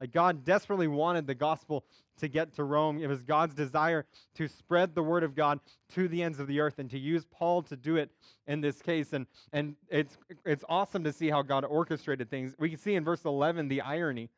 Like 0.00 0.12
God 0.12 0.44
desperately 0.44 0.88
wanted 0.88 1.26
the 1.26 1.34
gospel 1.34 1.84
to 2.18 2.28
get 2.28 2.54
to 2.54 2.64
Rome. 2.64 3.02
It 3.02 3.08
was 3.08 3.22
God's 3.22 3.54
desire 3.54 4.06
to 4.34 4.48
spread 4.48 4.94
the 4.94 5.02
word 5.02 5.24
of 5.24 5.34
God 5.34 5.60
to 5.94 6.08
the 6.08 6.22
ends 6.22 6.40
of 6.40 6.46
the 6.46 6.60
earth 6.60 6.78
and 6.78 6.90
to 6.90 6.98
use 6.98 7.24
Paul 7.30 7.62
to 7.62 7.76
do 7.76 7.96
it 7.96 8.10
in 8.46 8.60
this 8.60 8.80
case. 8.80 9.12
And, 9.12 9.26
and 9.52 9.76
it's, 9.88 10.16
it's 10.44 10.64
awesome 10.68 11.04
to 11.04 11.12
see 11.12 11.30
how 11.30 11.42
God 11.42 11.64
orchestrated 11.64 12.30
things. 12.30 12.54
We 12.58 12.70
can 12.70 12.78
see 12.78 12.94
in 12.94 13.04
verse 13.04 13.24
11 13.24 13.68
the 13.68 13.80
irony 13.80 14.30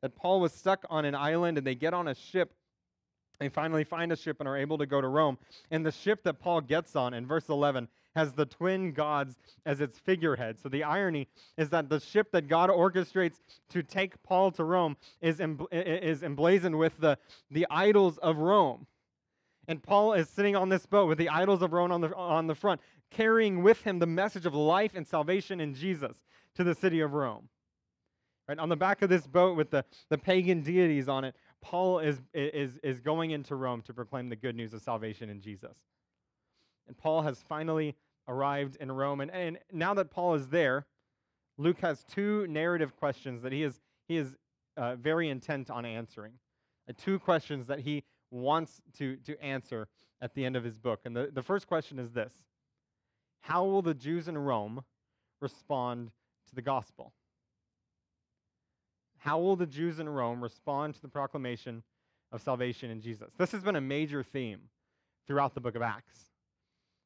that 0.00 0.14
Paul 0.16 0.40
was 0.40 0.52
stuck 0.52 0.84
on 0.90 1.04
an 1.04 1.14
island 1.14 1.58
and 1.58 1.66
they 1.66 1.74
get 1.74 1.94
on 1.94 2.08
a 2.08 2.14
ship 2.14 2.52
they 3.42 3.48
finally 3.48 3.82
find 3.82 4.12
a 4.12 4.16
ship 4.16 4.36
and 4.38 4.48
are 4.48 4.56
able 4.56 4.78
to 4.78 4.86
go 4.86 5.00
to 5.00 5.08
Rome. 5.08 5.36
And 5.68 5.84
the 5.84 5.90
ship 5.90 6.22
that 6.22 6.34
Paul 6.34 6.60
gets 6.60 6.94
on 6.94 7.12
in 7.12 7.26
verse 7.26 7.48
11 7.48 7.88
has 8.14 8.32
the 8.32 8.46
twin 8.46 8.92
gods 8.92 9.36
as 9.66 9.80
its 9.80 9.98
figurehead. 9.98 10.58
So 10.60 10.68
the 10.68 10.84
irony 10.84 11.28
is 11.56 11.70
that 11.70 11.88
the 11.88 12.00
ship 12.00 12.30
that 12.32 12.48
God 12.48 12.70
orchestrates 12.70 13.40
to 13.70 13.82
take 13.82 14.22
Paul 14.22 14.50
to 14.52 14.64
Rome 14.64 14.96
is, 15.20 15.40
is 15.70 16.22
emblazoned 16.22 16.78
with 16.78 16.98
the, 16.98 17.18
the 17.50 17.66
idols 17.70 18.18
of 18.18 18.38
Rome. 18.38 18.86
And 19.68 19.82
Paul 19.82 20.14
is 20.14 20.28
sitting 20.28 20.56
on 20.56 20.68
this 20.68 20.86
boat 20.86 21.08
with 21.08 21.18
the 21.18 21.28
idols 21.28 21.62
of 21.62 21.72
Rome 21.72 21.92
on 21.92 22.00
the, 22.00 22.14
on 22.14 22.46
the 22.46 22.54
front, 22.54 22.80
carrying 23.10 23.62
with 23.62 23.82
him 23.82 23.98
the 23.98 24.06
message 24.06 24.46
of 24.46 24.54
life 24.54 24.92
and 24.94 25.06
salvation 25.06 25.60
in 25.60 25.74
Jesus 25.74 26.16
to 26.56 26.64
the 26.64 26.74
city 26.74 27.00
of 27.00 27.12
Rome. 27.14 27.48
Right, 28.48 28.58
on 28.58 28.68
the 28.68 28.76
back 28.76 29.02
of 29.02 29.08
this 29.08 29.24
boat 29.24 29.56
with 29.56 29.70
the, 29.70 29.84
the 30.10 30.18
pagan 30.18 30.62
deities 30.62 31.08
on 31.08 31.24
it 31.24 31.36
Paul 31.62 32.00
is, 32.00 32.20
is, 32.34 32.78
is 32.82 33.00
going 33.00 33.30
into 33.30 33.54
Rome 33.54 33.82
to 33.82 33.94
proclaim 33.94 34.28
the 34.28 34.36
good 34.36 34.56
news 34.56 34.74
of 34.74 34.82
salvation 34.82 35.30
in 35.30 35.40
Jesus. 35.40 35.76
And 36.86 36.96
Paul 36.96 37.22
has 37.22 37.42
finally 37.48 37.94
arrived 38.28 38.76
in 38.76 38.90
Rome. 38.90 39.20
And, 39.20 39.30
and 39.30 39.58
now 39.72 39.94
that 39.94 40.10
Paul 40.10 40.34
is 40.34 40.48
there, 40.48 40.86
Luke 41.58 41.80
has 41.80 42.04
two 42.04 42.46
narrative 42.48 42.96
questions 42.96 43.42
that 43.42 43.52
he 43.52 43.62
is, 43.62 43.80
he 44.08 44.16
is 44.16 44.36
uh, 44.76 44.96
very 44.96 45.28
intent 45.28 45.70
on 45.70 45.84
answering. 45.84 46.32
Uh, 46.88 46.92
two 46.96 47.18
questions 47.18 47.66
that 47.66 47.80
he 47.80 48.04
wants 48.30 48.80
to, 48.98 49.16
to 49.16 49.40
answer 49.42 49.88
at 50.20 50.34
the 50.34 50.44
end 50.44 50.56
of 50.56 50.64
his 50.64 50.78
book. 50.78 51.00
And 51.04 51.14
the, 51.14 51.30
the 51.32 51.42
first 51.42 51.66
question 51.66 51.98
is 51.98 52.12
this 52.12 52.32
How 53.40 53.64
will 53.64 53.82
the 53.82 53.94
Jews 53.94 54.28
in 54.28 54.38
Rome 54.38 54.82
respond 55.40 56.10
to 56.48 56.54
the 56.54 56.62
gospel? 56.62 57.12
How 59.18 59.38
will 59.38 59.54
the 59.54 59.66
Jews 59.66 60.00
in 60.00 60.08
Rome 60.08 60.42
respond 60.42 60.94
to 60.94 61.02
the 61.02 61.08
proclamation 61.08 61.84
of 62.32 62.42
salvation 62.42 62.90
in 62.90 63.00
Jesus? 63.00 63.30
This 63.38 63.52
has 63.52 63.62
been 63.62 63.76
a 63.76 63.80
major 63.80 64.24
theme 64.24 64.62
throughout 65.28 65.54
the 65.54 65.60
book 65.60 65.76
of 65.76 65.82
Acts. 65.82 66.31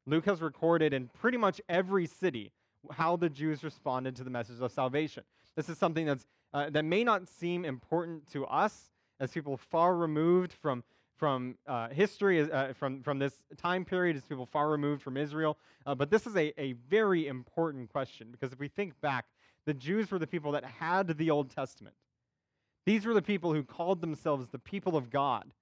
Luke 0.07 0.25
has 0.27 0.41
recorded 0.41 0.93
in 0.93 1.09
pretty 1.09 1.37
much 1.37 1.61
every 1.69 2.07
city 2.07 2.53
how 2.93 3.17
the 3.17 3.29
Jews 3.29 3.65
responded 3.65 4.15
to 4.17 4.25
the 4.25 4.31
message 4.31 4.61
of 4.61 4.71
salvation. 4.71 5.25
This 5.57 5.69
is 5.69 5.79
something 5.79 6.07
that's, 6.07 6.27
uh, 6.55 6.71
that 6.71 6.85
may 6.85 7.03
not 7.03 7.29
seem 7.29 7.65
important 7.65 8.31
to 8.33 8.47
us 8.47 8.91
as 9.19 9.33
people 9.33 9.57
far 9.57 9.97
removed 9.97 10.53
from, 10.53 10.85
from 11.17 11.57
uh, 11.67 11.89
history, 11.89 12.51
uh, 12.51 12.73
from, 12.75 13.03
from 13.03 13.19
this 13.19 13.35
time 13.57 13.85
period, 13.85 14.17
as 14.17 14.25
people 14.25 14.47
far 14.47 14.71
removed 14.71 15.03
from 15.03 15.17
Israel. 15.17 15.59
Uh, 15.85 15.95
but 15.95 16.11
this 16.11 16.27
is 16.27 16.37
a, 16.37 16.53
a 16.61 16.75
very 16.89 17.27
important 17.27 17.91
question 17.91 18.29
because 18.31 18.53
if 18.53 18.61
we 18.61 18.69
think 18.69 19.01
back, 19.01 19.27
the 19.65 19.75
Jews 19.75 20.11
were 20.11 20.19
the 20.19 20.27
people 20.27 20.53
that 20.53 20.65
had 20.65 21.19
the 21.19 21.31
Old 21.31 21.51
Testament. 21.51 21.97
These 22.85 23.05
were 23.05 23.15
the 23.15 23.23
people 23.23 23.53
who 23.53 23.65
called 23.65 24.01
themselves 24.01 24.47
the 24.49 24.61
people 24.61 24.97
of 24.97 25.11
God. 25.11 25.53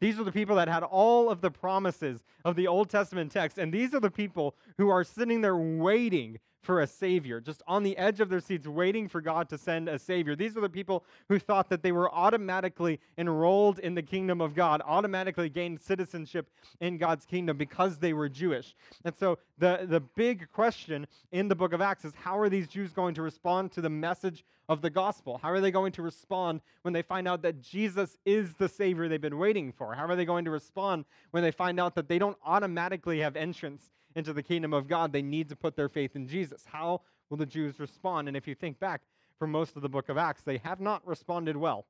These 0.00 0.18
are 0.20 0.24
the 0.24 0.32
people 0.32 0.56
that 0.56 0.68
had 0.68 0.82
all 0.82 1.30
of 1.30 1.40
the 1.40 1.50
promises 1.50 2.22
of 2.44 2.56
the 2.56 2.66
Old 2.66 2.88
Testament 2.88 3.32
text. 3.32 3.58
And 3.58 3.72
these 3.72 3.94
are 3.94 4.00
the 4.00 4.10
people 4.10 4.54
who 4.76 4.88
are 4.88 5.04
sitting 5.04 5.40
there 5.40 5.56
waiting 5.56 6.38
for 6.62 6.80
a 6.80 6.86
Savior, 6.86 7.40
just 7.40 7.62
on 7.66 7.82
the 7.82 7.96
edge 7.96 8.20
of 8.20 8.28
their 8.28 8.40
seats, 8.40 8.66
waiting 8.66 9.08
for 9.08 9.20
God 9.20 9.48
to 9.50 9.58
send 9.58 9.88
a 9.88 9.98
Savior. 9.98 10.34
These 10.34 10.56
are 10.56 10.60
the 10.60 10.68
people 10.68 11.04
who 11.28 11.38
thought 11.38 11.68
that 11.70 11.82
they 11.82 11.92
were 11.92 12.12
automatically 12.12 13.00
enrolled 13.16 13.78
in 13.78 13.94
the 13.94 14.02
kingdom 14.02 14.40
of 14.40 14.54
God, 14.54 14.82
automatically 14.84 15.48
gained 15.48 15.80
citizenship 15.80 16.50
in 16.80 16.98
God's 16.98 17.24
kingdom 17.24 17.56
because 17.56 17.98
they 17.98 18.12
were 18.12 18.28
Jewish. 18.28 18.74
And 19.04 19.14
so 19.16 19.38
the, 19.58 19.86
the 19.88 20.00
big 20.00 20.50
question 20.52 21.06
in 21.32 21.48
the 21.48 21.54
book 21.54 21.72
of 21.72 21.80
Acts 21.80 22.04
is 22.04 22.12
how 22.14 22.38
are 22.38 22.48
these 22.48 22.68
Jews 22.68 22.92
going 22.92 23.14
to 23.14 23.22
respond 23.22 23.72
to 23.72 23.80
the 23.80 23.90
message 23.90 24.44
of 24.68 24.82
the 24.82 24.90
gospel? 24.90 25.38
How 25.42 25.50
are 25.50 25.60
they 25.60 25.70
going 25.70 25.92
to 25.92 26.02
respond 26.02 26.60
when 26.82 26.92
they 26.92 27.02
find 27.02 27.26
out 27.26 27.42
that 27.42 27.60
Jesus 27.60 28.18
is 28.24 28.54
the 28.54 28.68
Savior 28.68 29.08
they've 29.08 29.20
been 29.20 29.38
waiting 29.38 29.72
for? 29.72 29.94
How 29.94 30.06
are 30.06 30.16
they 30.16 30.24
going 30.24 30.44
to 30.44 30.50
respond 30.50 31.04
when 31.30 31.42
they 31.42 31.50
find 31.50 31.80
out 31.80 31.94
that 31.94 32.08
they 32.08 32.18
don't 32.18 32.36
automatically 32.44 33.20
have 33.20 33.36
entrance 33.36 33.90
into 34.18 34.32
the 34.32 34.42
kingdom 34.42 34.72
of 34.74 34.88
God, 34.88 35.12
they 35.12 35.22
need 35.22 35.48
to 35.48 35.56
put 35.56 35.76
their 35.76 35.88
faith 35.88 36.16
in 36.16 36.26
Jesus. 36.26 36.64
How 36.66 37.00
will 37.30 37.36
the 37.36 37.46
Jews 37.46 37.80
respond? 37.80 38.28
And 38.28 38.36
if 38.36 38.46
you 38.46 38.54
think 38.54 38.78
back 38.78 39.02
for 39.38 39.46
most 39.46 39.76
of 39.76 39.82
the 39.82 39.88
book 39.88 40.08
of 40.08 40.18
Acts, 40.18 40.42
they 40.42 40.58
have 40.58 40.80
not 40.80 41.06
responded 41.06 41.56
well. 41.56 41.86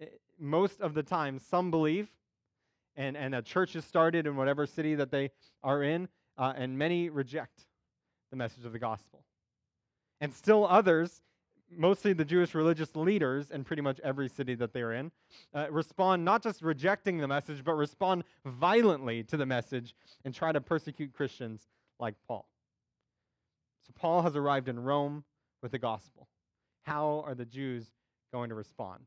Eh, 0.00 0.06
most 0.38 0.80
of 0.80 0.94
the 0.94 1.02
time, 1.02 1.38
some 1.38 1.70
believe, 1.70 2.08
and, 2.96 3.16
and 3.16 3.34
a 3.34 3.42
church 3.42 3.76
is 3.76 3.84
started 3.84 4.26
in 4.26 4.36
whatever 4.36 4.66
city 4.66 4.94
that 4.94 5.10
they 5.10 5.30
are 5.62 5.82
in, 5.82 6.08
uh, 6.38 6.52
and 6.56 6.78
many 6.78 7.10
reject 7.10 7.66
the 8.30 8.36
message 8.36 8.64
of 8.64 8.72
the 8.72 8.78
gospel. 8.78 9.22
And 10.20 10.32
still 10.32 10.66
others 10.66 11.20
mostly 11.70 12.12
the 12.12 12.24
Jewish 12.24 12.54
religious 12.54 12.94
leaders 12.94 13.50
in 13.50 13.64
pretty 13.64 13.82
much 13.82 14.00
every 14.04 14.28
city 14.28 14.54
that 14.56 14.72
they're 14.72 14.92
in, 14.92 15.10
uh, 15.54 15.66
respond 15.70 16.24
not 16.24 16.42
just 16.42 16.62
rejecting 16.62 17.18
the 17.18 17.28
message, 17.28 17.64
but 17.64 17.74
respond 17.74 18.24
violently 18.44 19.22
to 19.24 19.36
the 19.36 19.46
message 19.46 19.94
and 20.24 20.34
try 20.34 20.52
to 20.52 20.60
persecute 20.60 21.12
Christians 21.12 21.68
like 21.98 22.14
Paul. 22.26 22.48
So 23.86 23.92
Paul 23.94 24.22
has 24.22 24.36
arrived 24.36 24.68
in 24.68 24.78
Rome 24.80 25.24
with 25.62 25.72
the 25.72 25.78
gospel. 25.78 26.28
How 26.84 27.22
are 27.26 27.34
the 27.34 27.44
Jews 27.44 27.86
going 28.32 28.48
to 28.50 28.54
respond? 28.54 29.04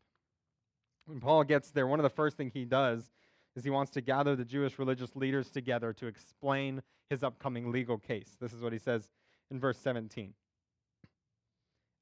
When 1.05 1.19
Paul 1.19 1.43
gets 1.43 1.71
there, 1.71 1.87
one 1.87 1.99
of 1.99 2.03
the 2.03 2.09
first 2.09 2.37
things 2.37 2.53
he 2.53 2.65
does 2.65 3.09
is 3.55 3.63
he 3.63 3.69
wants 3.69 3.91
to 3.91 4.01
gather 4.01 4.35
the 4.35 4.45
Jewish 4.45 4.77
religious 4.77 5.15
leaders 5.15 5.49
together 5.49 5.91
to 5.93 6.07
explain 6.07 6.81
his 7.09 7.23
upcoming 7.23 7.71
legal 7.71 7.97
case. 7.97 8.37
This 8.39 8.53
is 8.53 8.61
what 8.61 8.73
he 8.73 8.79
says 8.79 9.09
in 9.49 9.59
verse 9.59 9.77
17. 9.79 10.33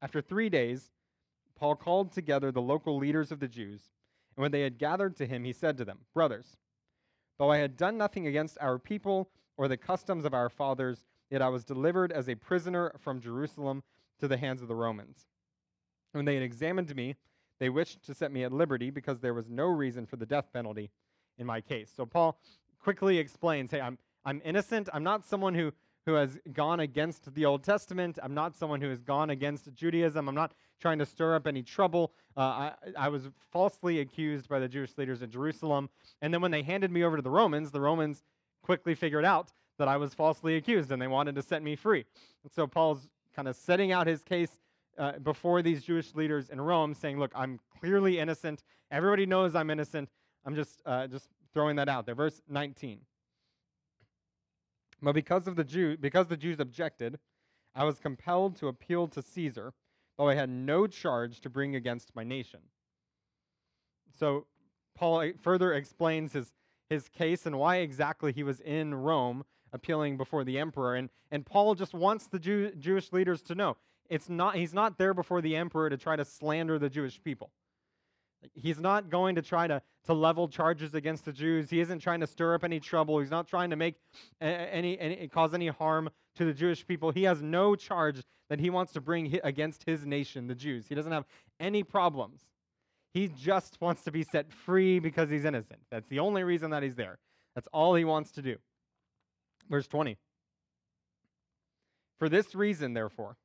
After 0.01 0.21
three 0.21 0.49
days, 0.49 0.91
Paul 1.55 1.75
called 1.75 2.11
together 2.11 2.51
the 2.51 2.61
local 2.61 2.97
leaders 2.97 3.31
of 3.31 3.39
the 3.39 3.47
Jews, 3.47 3.81
and 4.35 4.41
when 4.41 4.51
they 4.51 4.61
had 4.61 4.77
gathered 4.77 5.15
to 5.17 5.25
him, 5.25 5.43
he 5.43 5.53
said 5.53 5.77
to 5.77 5.85
them, 5.85 5.99
Brothers, 6.13 6.57
though 7.39 7.51
I 7.51 7.57
had 7.57 7.77
done 7.77 7.97
nothing 7.97 8.27
against 8.27 8.57
our 8.61 8.77
people 8.77 9.29
or 9.57 9.67
the 9.67 9.77
customs 9.77 10.25
of 10.25 10.33
our 10.33 10.49
fathers, 10.49 11.05
yet 11.31 11.41
I 11.41 11.49
was 11.49 11.63
delivered 11.63 12.11
as 12.11 12.29
a 12.29 12.35
prisoner 12.35 12.93
from 12.99 13.19
Jerusalem 13.19 13.83
to 14.19 14.27
the 14.27 14.37
hands 14.37 14.61
of 14.61 14.67
the 14.67 14.75
Romans. 14.75 15.25
When 16.11 16.25
they 16.25 16.35
had 16.35 16.43
examined 16.43 16.95
me, 16.95 17.15
they 17.59 17.69
wished 17.69 18.03
to 18.05 18.13
set 18.13 18.31
me 18.31 18.43
at 18.43 18.51
liberty 18.51 18.91
because 18.91 19.19
there 19.19 19.33
was 19.33 19.49
no 19.49 19.65
reason 19.65 20.05
for 20.05 20.15
the 20.15 20.25
death 20.25 20.53
penalty 20.53 20.91
in 21.37 21.45
my 21.47 21.59
case. 21.61 21.91
So 21.95 22.05
Paul 22.05 22.39
quickly 22.79 23.17
explains, 23.17 23.71
hey, 23.71 23.81
I'm, 23.81 23.97
I'm 24.23 24.41
innocent. 24.45 24.89
I'm 24.93 25.03
not 25.03 25.25
someone 25.25 25.55
who 25.55 25.73
who 26.07 26.13
has 26.13 26.39
gone 26.53 26.79
against 26.79 27.35
the 27.35 27.43
Old 27.43 27.63
Testament. 27.63 28.17
I'm 28.23 28.33
not 28.33 28.55
someone 28.55 28.79
who 28.79 28.89
has 28.89 29.01
gone 29.01 29.29
against 29.29 29.73
Judaism. 29.73 30.29
I'm 30.29 30.35
not 30.35 30.53
trying 30.79 30.99
to 30.99 31.05
stir 31.05 31.35
up 31.35 31.45
any 31.45 31.61
trouble. 31.61 32.13
Uh, 32.37 32.39
I, 32.39 32.71
I 32.97 33.09
was 33.09 33.29
falsely 33.51 33.99
accused 33.99 34.47
by 34.47 34.59
the 34.59 34.69
Jewish 34.69 34.97
leaders 34.97 35.21
in 35.21 35.29
Jerusalem. 35.29 35.89
And 36.21 36.33
then 36.33 36.39
when 36.39 36.51
they 36.51 36.63
handed 36.63 36.91
me 36.91 37.03
over 37.03 37.17
to 37.17 37.21
the 37.21 37.29
Romans, 37.29 37.71
the 37.71 37.81
Romans 37.81 38.23
quickly 38.63 38.95
figured 38.95 39.25
out 39.25 39.51
that 39.79 39.89
I 39.89 39.97
was 39.97 40.13
falsely 40.13 40.55
accused 40.55 40.93
and 40.93 41.01
they 41.01 41.07
wanted 41.07 41.35
to 41.35 41.41
set 41.41 41.61
me 41.61 41.75
free. 41.75 42.05
And 42.43 42.53
so 42.53 42.67
Paul's 42.67 43.09
kind 43.35 43.49
of 43.49 43.57
setting 43.57 43.91
out 43.91 44.07
his 44.07 44.23
case 44.23 44.61
uh, 44.97 45.19
before 45.19 45.61
these 45.61 45.83
Jewish 45.83 46.15
leaders 46.15 46.49
in 46.49 46.61
Rome, 46.61 46.93
saying, 46.93 47.19
Look, 47.19 47.33
I'm 47.35 47.59
clearly 47.81 48.17
innocent. 48.17 48.63
Everybody 48.91 49.25
knows 49.25 49.55
I'm 49.55 49.69
innocent. 49.69 50.07
I'm 50.45 50.55
just, 50.55 50.81
uh, 50.85 51.07
just 51.07 51.27
throwing 51.53 51.75
that 51.75 51.89
out 51.89 52.05
there. 52.05 52.15
Verse 52.15 52.41
19. 52.47 53.01
But 55.01 55.13
because 55.13 55.47
of 55.47 55.55
the 55.55 55.63
Jew, 55.63 55.97
because 55.97 56.27
the 56.27 56.37
Jews 56.37 56.59
objected, 56.59 57.19
I 57.75 57.83
was 57.83 57.99
compelled 57.99 58.55
to 58.57 58.67
appeal 58.67 59.07
to 59.09 59.21
Caesar, 59.21 59.73
though 60.17 60.29
I 60.29 60.35
had 60.35 60.49
no 60.49 60.87
charge 60.87 61.41
to 61.41 61.49
bring 61.49 61.75
against 61.75 62.15
my 62.15 62.23
nation. 62.23 62.61
So 64.19 64.47
Paul 64.95 65.19
uh, 65.19 65.27
further 65.39 65.73
explains 65.73 66.33
his, 66.33 66.51
his 66.89 67.07
case 67.09 67.45
and 67.45 67.59
why 67.59 67.77
exactly 67.77 68.33
he 68.33 68.43
was 68.43 68.59
in 68.61 68.95
Rome 68.95 69.43
appealing 69.71 70.17
before 70.17 70.43
the 70.43 70.57
emperor. 70.57 70.95
And, 70.95 71.09
and 71.31 71.45
Paul 71.45 71.75
just 71.75 71.93
wants 71.93 72.27
the 72.27 72.39
Jew, 72.39 72.71
Jewish 72.71 73.11
leaders 73.11 73.41
to 73.43 73.55
know 73.55 73.77
it's 74.09 74.29
not, 74.29 74.55
he's 74.55 74.73
not 74.73 74.97
there 74.97 75.13
before 75.13 75.41
the 75.41 75.55
emperor 75.55 75.89
to 75.89 75.97
try 75.97 76.15
to 76.15 76.25
slander 76.25 76.79
the 76.79 76.89
Jewish 76.89 77.21
people. 77.21 77.51
He's 78.53 78.79
not 78.79 79.09
going 79.09 79.35
to 79.35 79.41
try 79.41 79.67
to, 79.67 79.81
to 80.05 80.13
level 80.13 80.47
charges 80.47 80.93
against 80.93 81.25
the 81.25 81.31
Jews. 81.31 81.69
He 81.69 81.79
isn't 81.79 81.99
trying 81.99 82.19
to 82.19 82.27
stir 82.27 82.53
up 82.53 82.63
any 82.63 82.79
trouble. 82.79 83.19
He's 83.19 83.31
not 83.31 83.47
trying 83.47 83.69
to 83.71 83.75
make 83.75 83.95
any, 84.39 84.99
any 84.99 85.27
cause 85.27 85.53
any 85.53 85.67
harm 85.67 86.09
to 86.35 86.45
the 86.45 86.53
Jewish 86.53 86.85
people. 86.85 87.11
He 87.11 87.23
has 87.23 87.41
no 87.41 87.75
charge 87.75 88.23
that 88.49 88.59
he 88.59 88.69
wants 88.69 88.93
to 88.93 89.01
bring 89.01 89.39
against 89.43 89.83
his 89.83 90.05
nation, 90.05 90.47
the 90.47 90.55
Jews. 90.55 90.87
He 90.87 90.95
doesn't 90.95 91.11
have 91.11 91.25
any 91.59 91.83
problems. 91.83 92.41
He 93.13 93.27
just 93.27 93.81
wants 93.81 94.03
to 94.03 94.11
be 94.11 94.23
set 94.23 94.51
free 94.51 94.99
because 94.99 95.29
he's 95.29 95.45
innocent. 95.45 95.79
That's 95.89 96.07
the 96.07 96.19
only 96.19 96.43
reason 96.43 96.71
that 96.71 96.83
he's 96.83 96.95
there. 96.95 97.17
That's 97.55 97.67
all 97.73 97.95
he 97.95 98.05
wants 98.05 98.31
to 98.33 98.41
do. 98.41 98.57
Verse 99.69 99.87
20. 99.87 100.17
For 102.19 102.29
this 102.29 102.53
reason, 102.55 102.93
therefore, 102.93 103.37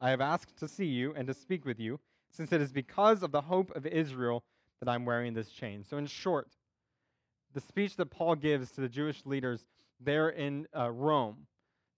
I 0.00 0.10
have 0.10 0.20
asked 0.20 0.58
to 0.58 0.68
see 0.68 0.86
you 0.86 1.14
and 1.16 1.26
to 1.26 1.34
speak 1.34 1.64
with 1.64 1.80
you 1.80 2.00
since 2.34 2.52
it 2.52 2.60
is 2.60 2.72
because 2.72 3.22
of 3.22 3.32
the 3.32 3.40
hope 3.40 3.74
of 3.76 3.86
Israel 3.86 4.44
that 4.80 4.88
I'm 4.88 5.04
wearing 5.04 5.34
this 5.34 5.50
chain. 5.50 5.84
So, 5.84 5.96
in 5.96 6.06
short, 6.06 6.48
the 7.54 7.60
speech 7.60 7.96
that 7.96 8.06
Paul 8.06 8.34
gives 8.34 8.72
to 8.72 8.80
the 8.80 8.88
Jewish 8.88 9.24
leaders 9.24 9.64
there 10.00 10.28
in 10.28 10.66
uh, 10.76 10.90
Rome, 10.90 11.46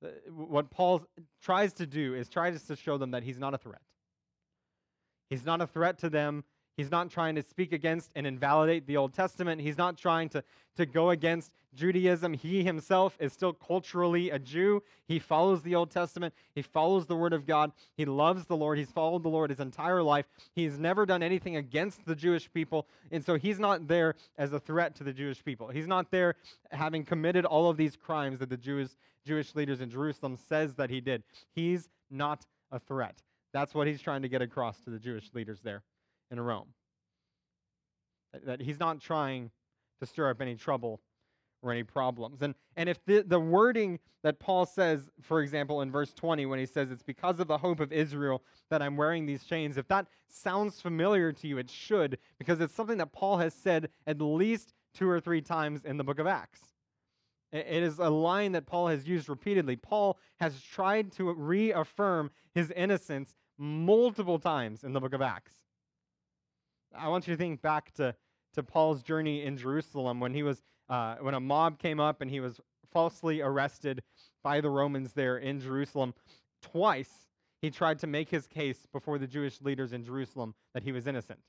uh, 0.05 0.09
what 0.31 0.71
Paul 0.71 1.03
tries 1.43 1.73
to 1.75 1.87
do 1.87 2.15
is 2.15 2.29
tries 2.29 2.63
to 2.65 2.77
show 2.77 2.99
them 2.99 3.13
that 3.13 3.23
he's 3.23 3.39
not 3.39 3.55
a 3.55 3.59
threat. 3.59 3.81
He's 5.31 5.45
not 5.45 5.61
a 5.61 5.67
threat 5.67 5.99
to 6.01 6.11
them 6.11 6.45
He's 6.77 6.91
not 6.91 7.11
trying 7.11 7.37
to 7.37 7.43
speak 7.43 7.73
against 7.73 8.11
and 8.15 8.27
invalidate 8.27 8.87
the 8.87 8.99
Old 8.99 9.15
Testament. 9.15 9.63
He's 9.63 9.79
not 9.79 9.97
trying 9.97 10.29
to, 10.31 10.45
to 10.77 10.85
go 10.85 11.09
against 11.09 11.51
Judaism. 11.75 12.35
He 12.35 12.65
himself 12.65 13.17
is 13.19 13.33
still 13.33 13.55
culturally 13.55 14.29
a 14.29 14.39
Jew. 14.39 14.83
He 15.09 15.19
follows 15.19 15.63
the 15.63 15.75
Old 15.75 15.91
Testament. 15.91 16.35
He 16.55 16.61
follows 16.61 17.07
the 17.07 17.17
Word 17.17 17.33
of 17.33 17.47
God. 17.47 17.73
He 17.97 18.05
loves 18.05 18.45
the 18.45 18.57
Lord. 18.57 18.77
He's 18.77 18.91
followed 18.91 19.23
the 19.23 19.31
Lord 19.31 19.49
his 19.49 19.61
entire 19.61 20.03
life. 20.03 20.27
He's 20.55 20.79
never 20.79 21.07
done 21.07 21.23
anything 21.23 21.57
against 21.57 22.05
the 22.05 22.15
Jewish 22.15 22.53
people. 22.53 22.87
And 23.11 23.25
so 23.25 23.37
he's 23.37 23.59
not 23.59 23.89
there 23.89 24.15
as 24.37 24.53
a 24.53 24.61
threat 24.61 24.95
to 24.97 25.05
the 25.05 25.15
Jewish 25.15 25.43
people. 25.43 25.69
He's 25.69 25.87
not 25.87 26.11
there 26.11 26.35
having 26.73 27.07
committed 27.07 27.47
all 27.47 27.71
of 27.71 27.79
these 27.79 27.97
crimes 27.97 28.41
that 28.41 28.51
the 28.51 28.57
Jewish, 28.59 28.91
Jewish 29.25 29.55
leaders 29.55 29.81
in 29.81 29.89
Jerusalem 29.89 30.37
says 30.49 30.75
that 30.75 30.91
he 30.91 31.01
did. 31.01 31.23
He's 31.55 31.89
not 32.11 32.45
a 32.71 32.79
threat. 32.79 33.23
That's 33.55 33.75
what 33.75 33.87
he's 33.87 34.03
trying 34.03 34.21
to 34.21 34.29
get 34.29 34.43
across 34.43 34.79
to 34.81 34.91
the 34.91 34.99
Jewish 34.99 35.31
leaders 35.33 35.61
there 35.63 35.83
in 36.31 36.41
Rome. 36.41 36.69
That 38.45 38.61
he's 38.61 38.79
not 38.79 39.01
trying 39.01 39.51
to 40.01 40.07
stir 40.07 40.31
up 40.31 40.41
any 40.41 40.57
trouble 40.57 41.01
or 41.63 41.73
any 41.73 41.83
problems. 41.83 42.43
And, 42.43 42.55
and 42.77 42.89
if 42.89 43.05
the, 43.07 43.23
the 43.27 43.41
wording 43.41 43.99
that 44.23 44.39
Paul 44.39 44.67
says, 44.67 45.11
for 45.21 45.41
example, 45.41 45.83
in 45.83 45.91
verse 45.91 46.13
20, 46.13 46.47
when 46.47 46.59
he 46.59 46.67
says, 46.67 46.91
It's 46.91 47.03
because 47.03 47.41
of 47.41 47.49
the 47.49 47.59
hope 47.59 47.81
of 47.81 47.93
Israel 47.93 48.43
that 48.71 48.83
I'm 48.83 48.97
wearing 48.97 49.27
these 49.27 49.45
chains, 49.45 49.77
if 49.77 49.89
that 49.89 50.07
sounds 50.29 50.81
familiar 50.81 51.33
to 51.33 51.49
you, 51.49 51.59
it 51.59 51.71
should, 51.71 52.19
because 52.39 52.61
it's 52.61 52.75
something 52.75 52.99
that 52.99 53.13
Paul 53.13 53.39
has 53.39 53.55
said 53.55 53.89
at 54.07 54.21
least 54.21 54.75
two 54.95 55.09
or 55.09 55.21
three 55.21 55.41
times 55.41 55.85
in 55.85 55.97
the 55.97 56.05
book 56.05 56.19
of 56.19 56.27
Acts. 56.27 56.61
It 57.53 57.83
is 57.83 57.99
a 57.99 58.11
line 58.11 58.53
that 58.53 58.67
Paul 58.67 58.89
has 58.89 59.07
used 59.07 59.29
repeatedly. 59.29 59.77
Paul 59.77 60.19
has 60.41 60.61
tried 60.61 61.13
to 61.13 61.33
reaffirm 61.33 62.31
his 62.55 62.71
innocence 62.73 63.35
multiple 63.57 64.39
times 64.39 64.85
in 64.85 64.93
the 64.93 65.01
book 65.01 65.15
of 65.15 65.23
Acts. 65.23 65.55
I 66.95 67.09
want 67.09 67.27
you 67.27 67.35
to 67.35 67.39
think 67.39 67.63
back 67.63 67.93
to, 67.95 68.15
to 68.55 68.63
Paul's 68.63 69.03
journey 69.03 69.45
in 69.45 69.57
Jerusalem 69.57 70.21
when 70.21 70.35
he 70.35 70.43
was 70.43 70.63
uh, 70.89 71.17
when 71.21 71.35
a 71.35 71.41
mob 71.41 71.79
came 71.79 71.99
up 71.99 72.21
and 72.21 72.31
he 72.31 72.41
was 72.41 72.61
falsely 72.93 73.41
arrested 73.41 74.03
by 74.45 74.61
the 74.61 74.71
Romans 74.71 75.13
there 75.13 75.37
in 75.37 75.61
Jerusalem. 75.61 76.15
Twice 76.63 77.27
he 77.61 77.71
tried 77.71 77.99
to 78.01 78.07
make 78.07 78.31
his 78.31 78.47
case 78.47 78.87
before 78.93 79.19
the 79.19 79.27
Jewish 79.27 79.61
leaders 79.61 79.93
in 79.93 80.05
Jerusalem 80.05 80.55
that 80.75 80.85
he 80.85 80.93
was 80.93 81.07
innocent. 81.07 81.41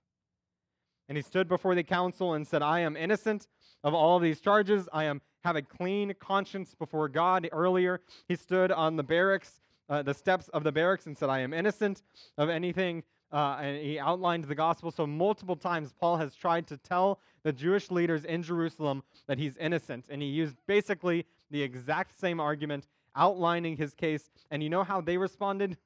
And 1.09 1.17
he 1.17 1.21
stood 1.21 1.47
before 1.47 1.75
the 1.75 1.83
council 1.83 2.33
and 2.33 2.45
said, 2.45 2.61
I 2.61 2.79
am 2.79 2.97
innocent 2.97 3.47
of 3.83 3.93
all 3.93 4.19
these 4.19 4.41
charges. 4.41 4.89
I 4.91 5.05
am 5.05 5.21
have 5.43 5.55
a 5.55 5.61
clean 5.61 6.13
conscience 6.19 6.75
before 6.75 7.07
God. 7.07 7.47
Earlier, 7.51 8.01
he 8.27 8.35
stood 8.35 8.71
on 8.71 8.97
the 8.97 9.03
barracks, 9.03 9.61
uh, 9.87 10.01
the 10.01 10.13
steps 10.13 10.49
of 10.49 10.63
the 10.65 10.71
barracks, 10.73 11.05
and 11.05 11.17
said, 11.17 11.29
I 11.29 11.39
am 11.39 11.53
innocent 11.53 12.03
of 12.37 12.49
anything. 12.49 13.03
Uh, 13.31 13.57
and 13.61 13.83
he 13.83 13.99
outlined 13.99 14.45
the 14.45 14.55
gospel. 14.55 14.89
So, 14.91 15.05
multiple 15.05 15.55
times, 15.55 15.93
Paul 15.99 16.17
has 16.17 16.33
tried 16.33 16.67
to 16.67 16.77
tell 16.77 17.19
the 17.43 17.51
Jewish 17.51 17.91
leaders 17.91 18.23
in 18.23 18.41
Jerusalem 18.41 19.03
that 19.27 19.37
he's 19.37 19.57
innocent. 19.57 20.05
And 20.09 20.21
he 20.21 20.27
used 20.27 20.55
basically 20.65 21.25
the 21.51 21.61
exact 21.61 22.17
same 22.19 22.39
argument, 22.39 22.87
outlining 23.15 23.77
his 23.77 23.93
case. 23.93 24.29
And 24.49 24.63
you 24.63 24.69
know 24.69 24.83
how 24.83 25.01
they 25.01 25.17
responded? 25.17 25.77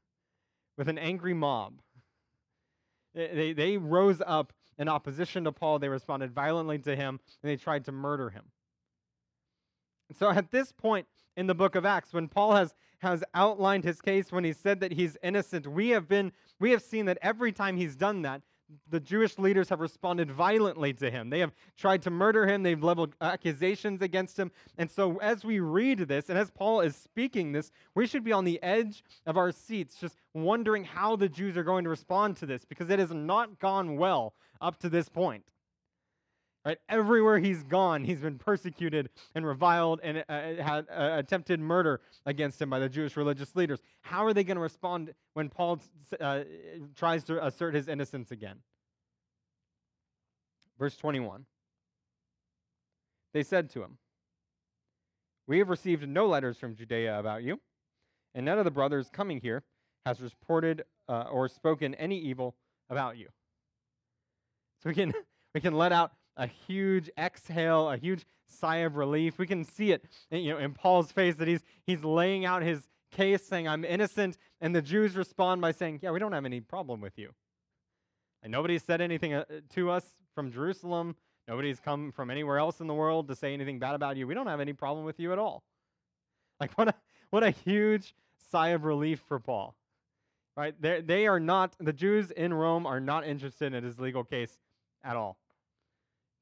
With 0.77 0.87
an 0.87 0.97
angry 0.97 1.33
mob. 1.33 1.81
They, 3.13 3.53
they 3.53 3.77
rose 3.77 4.21
up 4.25 4.53
in 4.77 4.87
opposition 4.87 5.43
to 5.43 5.51
Paul. 5.51 5.79
They 5.79 5.89
responded 5.89 6.31
violently 6.31 6.79
to 6.79 6.95
him, 6.95 7.19
and 7.43 7.51
they 7.51 7.57
tried 7.57 7.85
to 7.85 7.91
murder 7.91 8.29
him. 8.29 8.45
So 10.17 10.29
at 10.29 10.51
this 10.51 10.71
point 10.71 11.07
in 11.37 11.47
the 11.47 11.55
book 11.55 11.75
of 11.75 11.85
Acts, 11.85 12.13
when 12.13 12.27
Paul 12.27 12.55
has, 12.55 12.73
has 13.01 13.23
outlined 13.33 13.83
his 13.83 14.01
case, 14.01 14.31
when 14.31 14.43
he 14.43 14.53
said 14.53 14.79
that 14.79 14.91
he's 14.91 15.17
innocent, 15.23 15.67
we 15.67 15.89
have 15.89 16.07
been 16.07 16.31
we 16.59 16.71
have 16.71 16.83
seen 16.83 17.05
that 17.05 17.17
every 17.21 17.51
time 17.51 17.75
he's 17.75 17.95
done 17.95 18.21
that, 18.21 18.43
the 18.89 18.99
Jewish 18.99 19.37
leaders 19.39 19.69
have 19.69 19.79
responded 19.79 20.31
violently 20.31 20.93
to 20.93 21.09
him. 21.09 21.29
They 21.29 21.39
have 21.39 21.53
tried 21.75 22.03
to 22.03 22.11
murder 22.11 22.47
him, 22.47 22.63
they've 22.63 22.81
leveled 22.81 23.15
accusations 23.19 24.01
against 24.01 24.37
him. 24.37 24.51
And 24.77 24.89
so, 24.89 25.17
as 25.17 25.43
we 25.43 25.59
read 25.59 25.99
this, 26.07 26.29
and 26.29 26.37
as 26.37 26.51
Paul 26.51 26.81
is 26.81 26.95
speaking 26.95 27.51
this, 27.51 27.71
we 27.95 28.05
should 28.05 28.23
be 28.23 28.31
on 28.31 28.45
the 28.45 28.61
edge 28.61 29.03
of 29.25 29.37
our 29.37 29.51
seats, 29.51 29.95
just 29.95 30.17
wondering 30.33 30.83
how 30.83 31.15
the 31.15 31.27
Jews 31.27 31.57
are 31.57 31.63
going 31.63 31.83
to 31.83 31.89
respond 31.89 32.37
to 32.37 32.45
this, 32.45 32.63
because 32.63 32.89
it 32.89 32.99
has 32.99 33.11
not 33.11 33.59
gone 33.59 33.97
well 33.97 34.33
up 34.61 34.77
to 34.79 34.89
this 34.89 35.09
point. 35.09 35.43
Right? 36.63 36.77
Everywhere 36.89 37.39
he's 37.39 37.63
gone, 37.63 38.03
he's 38.03 38.19
been 38.19 38.37
persecuted 38.37 39.09
and 39.33 39.45
reviled 39.45 39.99
and 40.03 40.23
uh, 40.29 40.63
had 40.63 40.85
uh, 40.91 41.17
attempted 41.17 41.59
murder 41.59 42.01
against 42.25 42.61
him 42.61 42.69
by 42.69 42.77
the 42.77 42.87
Jewish 42.87 43.17
religious 43.17 43.55
leaders. 43.55 43.79
How 44.01 44.25
are 44.25 44.33
they 44.33 44.43
going 44.43 44.57
to 44.57 44.61
respond 44.61 45.13
when 45.33 45.49
Paul 45.49 45.79
uh, 46.19 46.41
tries 46.95 47.23
to 47.25 47.43
assert 47.43 47.73
his 47.73 47.87
innocence 47.87 48.29
again? 48.29 48.57
Verse 50.77 50.95
21. 50.97 51.45
They 53.33 53.43
said 53.43 53.69
to 53.71 53.81
him, 53.81 53.97
We 55.47 55.57
have 55.59 55.69
received 55.69 56.07
no 56.07 56.27
letters 56.27 56.57
from 56.57 56.75
Judea 56.75 57.19
about 57.19 57.41
you, 57.41 57.59
and 58.35 58.45
none 58.45 58.59
of 58.59 58.65
the 58.65 58.71
brothers 58.71 59.09
coming 59.11 59.39
here 59.41 59.63
has 60.05 60.21
reported 60.21 60.83
uh, 61.09 61.23
or 61.31 61.47
spoken 61.47 61.95
any 61.95 62.19
evil 62.19 62.55
about 62.89 63.17
you. 63.17 63.29
So 64.83 64.89
we 64.89 64.95
can 64.95 65.13
we 65.55 65.61
can 65.61 65.73
let 65.73 65.91
out 65.91 66.11
a 66.41 66.47
huge 66.47 67.07
exhale, 67.19 67.91
a 67.91 67.97
huge 67.97 68.25
sigh 68.47 68.77
of 68.77 68.95
relief. 68.95 69.37
We 69.37 69.45
can 69.45 69.63
see 69.63 69.91
it, 69.91 70.03
you 70.31 70.49
know, 70.49 70.57
in 70.57 70.73
Paul's 70.73 71.11
face 71.11 71.35
that 71.35 71.47
he's 71.47 71.61
he's 71.85 72.03
laying 72.03 72.45
out 72.45 72.63
his 72.63 72.89
case, 73.11 73.43
saying, 73.45 73.67
"I'm 73.67 73.85
innocent," 73.85 74.39
and 74.59 74.75
the 74.75 74.81
Jews 74.81 75.15
respond 75.15 75.61
by 75.61 75.71
saying, 75.71 75.99
"Yeah, 76.01 76.09
we 76.09 76.19
don't 76.19 76.31
have 76.31 76.45
any 76.45 76.59
problem 76.59 76.99
with 76.99 77.19
you." 77.19 77.29
And 78.41 78.51
nobody 78.51 78.79
said 78.79 79.01
anything 79.01 79.35
uh, 79.35 79.45
to 79.75 79.91
us 79.91 80.03
from 80.33 80.51
Jerusalem. 80.51 81.15
Nobody's 81.47 81.79
come 81.79 82.11
from 82.11 82.31
anywhere 82.31 82.57
else 82.57 82.81
in 82.81 82.87
the 82.87 82.93
world 82.95 83.27
to 83.27 83.35
say 83.35 83.53
anything 83.53 83.77
bad 83.77 83.93
about 83.93 84.17
you. 84.17 84.25
We 84.25 84.33
don't 84.33 84.47
have 84.47 84.59
any 84.59 84.73
problem 84.73 85.05
with 85.05 85.19
you 85.19 85.31
at 85.33 85.37
all. 85.37 85.61
Like 86.59 86.73
what 86.73 86.87
a 86.87 86.95
what 87.29 87.43
a 87.43 87.51
huge 87.51 88.15
sigh 88.49 88.69
of 88.69 88.83
relief 88.83 89.21
for 89.27 89.39
Paul. 89.39 89.75
Right? 90.57 90.73
They 90.81 91.01
they 91.01 91.27
are 91.27 91.39
not 91.39 91.75
the 91.79 91.93
Jews 91.93 92.31
in 92.31 92.51
Rome 92.51 92.87
are 92.87 92.99
not 92.99 93.27
interested 93.27 93.75
in 93.75 93.83
his 93.83 93.99
legal 93.99 94.23
case 94.23 94.57
at 95.03 95.15
all. 95.15 95.37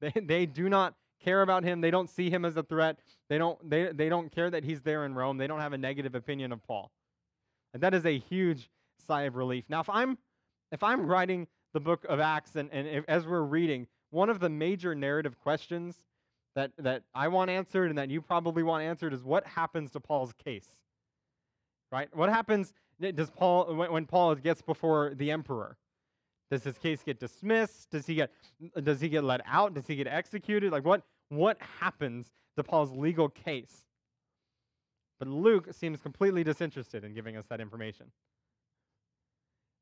They, 0.14 0.20
they 0.20 0.46
do 0.46 0.68
not 0.70 0.94
care 1.22 1.42
about 1.42 1.62
him. 1.62 1.82
They 1.82 1.90
don't 1.90 2.08
see 2.08 2.30
him 2.30 2.46
as 2.46 2.56
a 2.56 2.62
threat. 2.62 2.98
They 3.28 3.36
don't, 3.36 3.58
they, 3.68 3.92
they 3.92 4.08
don't 4.08 4.32
care 4.34 4.50
that 4.50 4.64
he's 4.64 4.80
there 4.80 5.04
in 5.04 5.14
Rome. 5.14 5.36
They 5.36 5.46
don't 5.46 5.60
have 5.60 5.74
a 5.74 5.78
negative 5.78 6.14
opinion 6.14 6.52
of 6.52 6.62
Paul. 6.66 6.90
And 7.74 7.82
that 7.82 7.92
is 7.92 8.06
a 8.06 8.18
huge 8.18 8.70
sigh 9.06 9.24
of 9.24 9.36
relief. 9.36 9.64
Now, 9.68 9.80
if 9.80 9.90
I'm, 9.90 10.16
if 10.72 10.82
I'm 10.82 11.06
writing 11.06 11.46
the 11.74 11.80
book 11.80 12.04
of 12.08 12.18
Acts 12.18 12.56
and, 12.56 12.70
and 12.72 12.88
if, 12.88 13.04
as 13.08 13.26
we're 13.26 13.42
reading, 13.42 13.86
one 14.10 14.30
of 14.30 14.40
the 14.40 14.48
major 14.48 14.94
narrative 14.94 15.38
questions 15.38 15.96
that, 16.56 16.72
that 16.78 17.02
I 17.14 17.28
want 17.28 17.50
answered 17.50 17.90
and 17.90 17.98
that 17.98 18.10
you 18.10 18.20
probably 18.20 18.62
want 18.62 18.82
answered 18.82 19.12
is 19.12 19.22
what 19.22 19.46
happens 19.46 19.90
to 19.92 20.00
Paul's 20.00 20.32
case? 20.32 20.68
Right? 21.92 22.08
What 22.16 22.28
happens 22.28 22.72
does 23.00 23.30
Paul 23.30 23.74
when, 23.74 23.92
when 23.92 24.06
Paul 24.06 24.34
gets 24.34 24.62
before 24.62 25.12
the 25.14 25.30
emperor? 25.30 25.76
Does 26.50 26.64
his 26.64 26.76
case 26.78 27.02
get 27.02 27.20
dismissed? 27.20 27.90
Does 27.90 28.06
he 28.06 28.16
get 28.16 28.32
does 28.82 29.00
he 29.00 29.08
get 29.08 29.22
let 29.24 29.40
out? 29.46 29.74
Does 29.74 29.86
he 29.86 29.94
get 29.96 30.08
executed? 30.08 30.72
Like 30.72 30.84
what 30.84 31.02
what 31.28 31.58
happens 31.78 32.32
to 32.56 32.64
Paul's 32.64 32.90
legal 32.90 33.28
case? 33.28 33.84
But 35.18 35.28
Luke 35.28 35.68
seems 35.72 36.00
completely 36.00 36.42
disinterested 36.42 37.04
in 37.04 37.14
giving 37.14 37.36
us 37.36 37.44
that 37.50 37.60
information. 37.60 38.06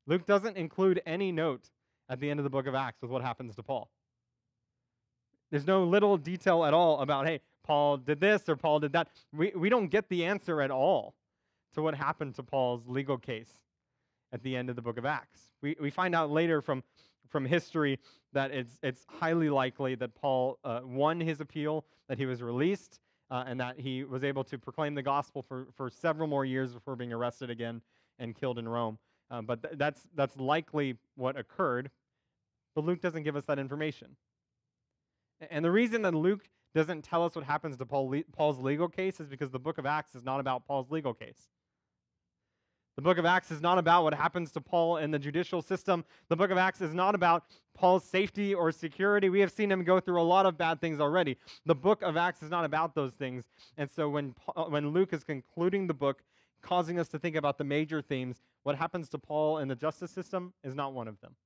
Luke 0.05 0.25
doesn't 0.25 0.57
include 0.57 1.01
any 1.05 1.31
note 1.31 1.69
at 2.09 2.19
the 2.19 2.29
end 2.29 2.39
of 2.39 2.43
the 2.43 2.49
book 2.49 2.67
of 2.67 2.75
Acts 2.75 3.01
with 3.01 3.09
what 3.09 3.21
happens 3.21 3.55
to 3.55 3.63
Paul. 3.63 3.89
There's 5.49 5.65
no 5.65 5.83
little 5.83 6.17
detail 6.17 6.65
at 6.65 6.73
all 6.73 6.99
about, 6.99 7.25
hey, 7.25 7.39
Paul 7.63 7.97
did 7.97 8.19
this 8.19 8.47
or 8.49 8.55
Paul 8.55 8.79
did 8.79 8.91
that. 8.93 9.07
We, 9.31 9.51
we 9.55 9.69
don't 9.69 9.87
get 9.87 10.09
the 10.09 10.25
answer 10.25 10.61
at 10.61 10.71
all 10.71 11.15
to 11.73 11.81
what 11.81 11.95
happened 11.95 12.35
to 12.35 12.43
Paul's 12.43 12.87
legal 12.87 13.17
case 13.17 13.49
at 14.31 14.43
the 14.43 14.55
end 14.55 14.69
of 14.69 14.75
the 14.75 14.81
book 14.81 14.97
of 14.97 15.05
Acts. 15.05 15.41
We, 15.61 15.75
we 15.79 15.89
find 15.89 16.15
out 16.15 16.29
later 16.29 16.61
from, 16.61 16.83
from 17.27 17.45
history 17.45 17.99
that 18.33 18.51
it's, 18.51 18.79
it's 18.83 19.05
highly 19.07 19.49
likely 19.49 19.95
that 19.95 20.15
Paul 20.15 20.59
uh, 20.63 20.81
won 20.83 21.19
his 21.19 21.41
appeal, 21.41 21.85
that 22.07 22.17
he 22.17 22.25
was 22.25 22.41
released, 22.41 22.99
uh, 23.31 23.43
and 23.47 23.59
that 23.59 23.79
he 23.79 24.03
was 24.03 24.23
able 24.23 24.43
to 24.45 24.57
proclaim 24.57 24.95
the 24.95 25.03
gospel 25.03 25.41
for, 25.41 25.67
for 25.75 25.89
several 25.89 26.27
more 26.27 26.45
years 26.45 26.73
before 26.73 26.95
being 26.95 27.13
arrested 27.13 27.49
again 27.49 27.81
and 28.17 28.35
killed 28.35 28.57
in 28.59 28.67
Rome. 28.67 28.97
Um, 29.31 29.45
but 29.45 29.61
th- 29.61 29.75
that's, 29.77 30.07
that's 30.15 30.37
likely 30.37 30.95
what 31.15 31.37
occurred. 31.37 31.91
But 32.75 32.85
Luke 32.85 33.01
doesn't 33.01 33.23
give 33.23 33.35
us 33.35 33.45
that 33.45 33.59
information. 33.59 34.15
And 35.49 35.63
the 35.63 35.71
reason 35.71 36.01
that 36.01 36.13
Luke 36.13 36.49
doesn't 36.75 37.03
tell 37.03 37.23
us 37.23 37.35
what 37.35 37.45
happens 37.45 37.77
to 37.77 37.85
Paul 37.85 38.13
Paul's 38.35 38.59
legal 38.59 38.87
case 38.87 39.19
is 39.19 39.27
because 39.27 39.49
the 39.49 39.59
book 39.59 39.77
of 39.77 39.85
Acts 39.85 40.15
is 40.15 40.23
not 40.23 40.39
about 40.39 40.67
Paul's 40.67 40.91
legal 40.91 41.13
case. 41.13 41.47
The 42.99 43.03
book 43.03 43.17
of 43.17 43.25
Acts 43.25 43.49
is 43.49 43.61
not 43.61 43.77
about 43.77 44.03
what 44.03 44.13
happens 44.13 44.51
to 44.51 44.59
Paul 44.59 44.97
in 44.97 45.09
the 45.09 45.17
judicial 45.17 45.61
system. 45.61 46.03
The 46.27 46.35
book 46.35 46.51
of 46.51 46.57
Acts 46.57 46.81
is 46.81 46.93
not 46.93 47.15
about 47.15 47.45
Paul's 47.73 48.03
safety 48.03 48.53
or 48.53 48.73
security. 48.73 49.29
We 49.29 49.39
have 49.39 49.53
seen 49.53 49.71
him 49.71 49.85
go 49.85 50.01
through 50.01 50.19
a 50.19 50.21
lot 50.21 50.45
of 50.45 50.57
bad 50.57 50.81
things 50.81 50.99
already. 50.99 51.37
The 51.65 51.75
book 51.75 52.01
of 52.01 52.17
Acts 52.17 52.43
is 52.43 52.49
not 52.49 52.65
about 52.65 52.95
those 52.95 53.13
things. 53.13 53.45
And 53.77 53.89
so 53.89 54.09
when, 54.09 54.35
uh, 54.53 54.65
when 54.65 54.89
Luke 54.89 55.13
is 55.13 55.23
concluding 55.23 55.87
the 55.87 55.93
book, 55.93 56.23
causing 56.61 56.99
us 56.99 57.07
to 57.07 57.19
think 57.19 57.37
about 57.37 57.57
the 57.57 57.63
major 57.63 58.01
themes, 58.01 58.41
what 58.63 58.75
happens 58.75 59.07
to 59.11 59.17
Paul 59.17 59.59
in 59.59 59.69
the 59.69 59.77
justice 59.77 60.11
system 60.11 60.51
is 60.65 60.75
not 60.75 60.91
one 60.91 61.07
of 61.07 61.21
them. 61.21 61.37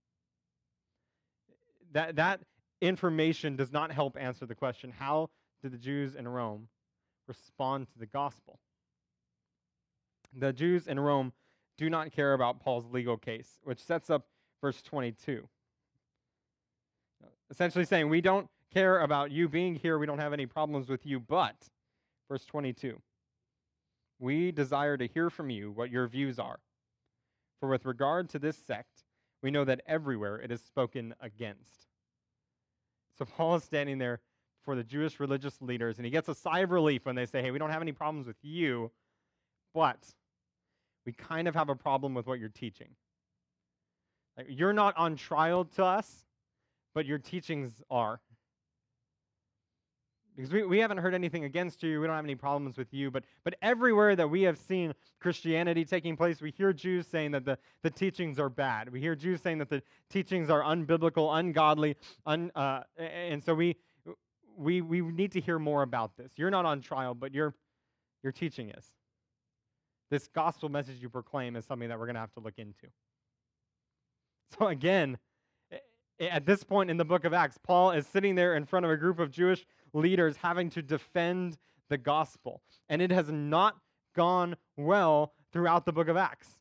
That, 1.92 2.16
that 2.16 2.40
information 2.82 3.56
does 3.56 3.72
not 3.72 3.92
help 3.92 4.18
answer 4.20 4.48
the 4.48 4.56
question 4.56 4.90
how 4.90 5.30
did 5.62 5.72
the 5.72 5.78
Jews 5.78 6.16
in 6.16 6.28
Rome 6.28 6.70
respond 7.28 7.90
to 7.94 8.00
the 8.00 8.08
gospel? 8.08 8.58
The 10.36 10.52
Jews 10.52 10.88
in 10.88 11.00
Rome 11.00 11.32
do 11.78 11.90
not 11.90 12.12
care 12.12 12.34
about 12.34 12.60
Paul's 12.60 12.86
legal 12.92 13.18
case, 13.18 13.60
which 13.64 13.80
sets 13.80 14.10
up 14.10 14.28
verse 14.62 14.82
22. 14.82 15.48
Essentially 17.50 17.86
saying, 17.86 18.10
We 18.10 18.22
don't 18.22 18.48
care 18.74 19.02
about 19.02 19.32
you 19.32 19.48
being 19.48 19.76
here, 19.76 19.98
we 19.98 20.06
don't 20.06 20.20
have 20.20 20.34
any 20.34 20.46
problems 20.46 20.90
with 20.90 21.06
you, 21.06 21.20
but, 21.20 21.56
verse 22.30 22.46
22, 22.46 23.00
we 24.20 24.52
desire 24.52 24.98
to 24.98 25.08
hear 25.08 25.30
from 25.30 25.50
you 25.50 25.72
what 25.72 25.92
your 25.92 26.08
views 26.08 26.40
are. 26.40 26.60
For 27.60 27.70
with 27.70 27.86
regard 27.86 28.30
to 28.30 28.40
this 28.40 28.58
sect, 28.58 29.04
we 29.42 29.52
know 29.52 29.66
that 29.66 29.82
everywhere 29.86 30.38
it 30.38 30.52
is 30.52 30.62
spoken 30.62 31.14
against. 31.22 31.88
So 33.18 33.26
Paul 33.26 33.56
is 33.56 33.64
standing 33.64 34.00
there 34.00 34.22
for 34.64 34.76
the 34.76 34.84
Jewish 34.84 35.20
religious 35.20 35.62
leaders, 35.62 35.98
and 35.98 36.06
he 36.06 36.12
gets 36.12 36.30
a 36.30 36.36
sigh 36.36 36.60
of 36.60 36.72
relief 36.72 37.06
when 37.06 37.16
they 37.16 37.26
say, 37.26 37.42
Hey, 37.42 37.52
we 37.52 37.60
don't 37.60 37.70
have 37.70 37.82
any 37.82 37.92
problems 37.92 38.26
with 38.26 38.38
you, 38.42 38.92
but 39.74 40.00
we 41.06 41.14
kind 41.14 41.48
of 41.48 41.56
have 41.56 41.70
a 41.70 41.76
problem 41.76 42.14
with 42.14 42.26
what 42.28 42.40
you're 42.40 42.50
teaching. 42.50 42.90
Like, 44.38 44.48
you're 44.50 44.74
not 44.74 44.96
on 44.98 45.16
trial 45.16 45.66
to 45.76 45.86
us, 45.86 46.26
but 46.96 47.06
your 47.06 47.20
teachings 47.20 47.82
are. 47.90 48.22
Because 50.36 50.52
we, 50.52 50.64
we 50.64 50.80
haven't 50.80 50.98
heard 50.98 51.14
anything 51.14 51.44
against 51.44 51.84
you, 51.84 52.02
we 52.02 52.08
don't 52.08 52.16
have 52.16 52.26
any 52.26 52.36
problems 52.36 52.76
with 52.76 52.92
you, 52.92 53.12
but, 53.12 53.24
but 53.44 53.56
everywhere 53.62 54.16
that 54.16 54.28
we 54.28 54.42
have 54.44 54.58
seen 54.58 54.94
Christianity 55.20 55.86
taking 55.86 56.18
place, 56.18 56.42
we 56.42 56.50
hear 56.50 56.74
Jews 56.74 57.06
saying 57.06 57.32
that 57.32 57.46
the, 57.46 57.60
the 57.84 57.92
teachings 57.92 58.40
are 58.40 58.50
bad. 58.50 58.92
We 58.92 59.00
hear 59.00 59.16
Jews 59.16 59.42
saying 59.42 59.60
that 59.60 59.70
the 59.70 59.84
teachings 60.10 60.50
are 60.50 60.64
unbiblical, 60.64 61.38
ungodly, 61.38 61.98
un, 62.26 62.52
uh, 62.56 62.82
and 62.98 63.44
so 63.44 63.54
we, 63.54 63.78
we, 64.58 64.82
we 64.82 65.02
need 65.02 65.32
to 65.34 65.40
hear 65.40 65.60
more 65.60 65.84
about 65.84 66.18
this. 66.18 66.32
You're 66.36 66.50
not 66.52 66.66
on 66.66 66.82
trial, 66.82 67.14
but 67.14 67.32
your, 67.34 67.54
your 68.24 68.32
teaching 68.32 68.72
is. 68.72 68.86
This 70.14 70.28
gospel 70.28 70.70
message 70.70 71.02
you 71.02 71.10
proclaim 71.10 71.56
is 71.56 71.66
something 71.66 71.90
that 71.90 71.98
we're 71.98 72.06
going 72.06 72.14
to 72.14 72.20
have 72.20 72.34
to 72.34 72.40
look 72.40 72.60
into. 72.60 72.86
So, 74.60 74.68
again, 74.68 75.18
at 76.20 76.46
this 76.46 76.64
point 76.64 76.92
in 76.92 76.98
the 76.98 77.06
book 77.06 77.26
of 77.26 77.34
Acts, 77.34 77.58
Paul 77.58 77.90
is 77.90 78.06
sitting 78.06 78.36
there 78.36 78.56
in 78.56 78.66
front 78.66 78.86
of 78.86 78.92
a 78.92 78.96
group 78.96 79.18
of 79.18 79.32
Jewish 79.32 79.66
leaders 79.92 80.38
having 80.38 80.70
to 80.70 80.84
defend 80.84 81.58
the 81.90 81.98
gospel. 81.98 82.62
And 82.90 83.02
it 83.02 83.10
has 83.10 83.32
not 83.32 83.78
gone 84.16 84.56
well 84.78 85.34
throughout 85.52 85.88
the 85.88 85.92
book 85.92 86.08
of 86.10 86.16
Acts. 86.16 86.60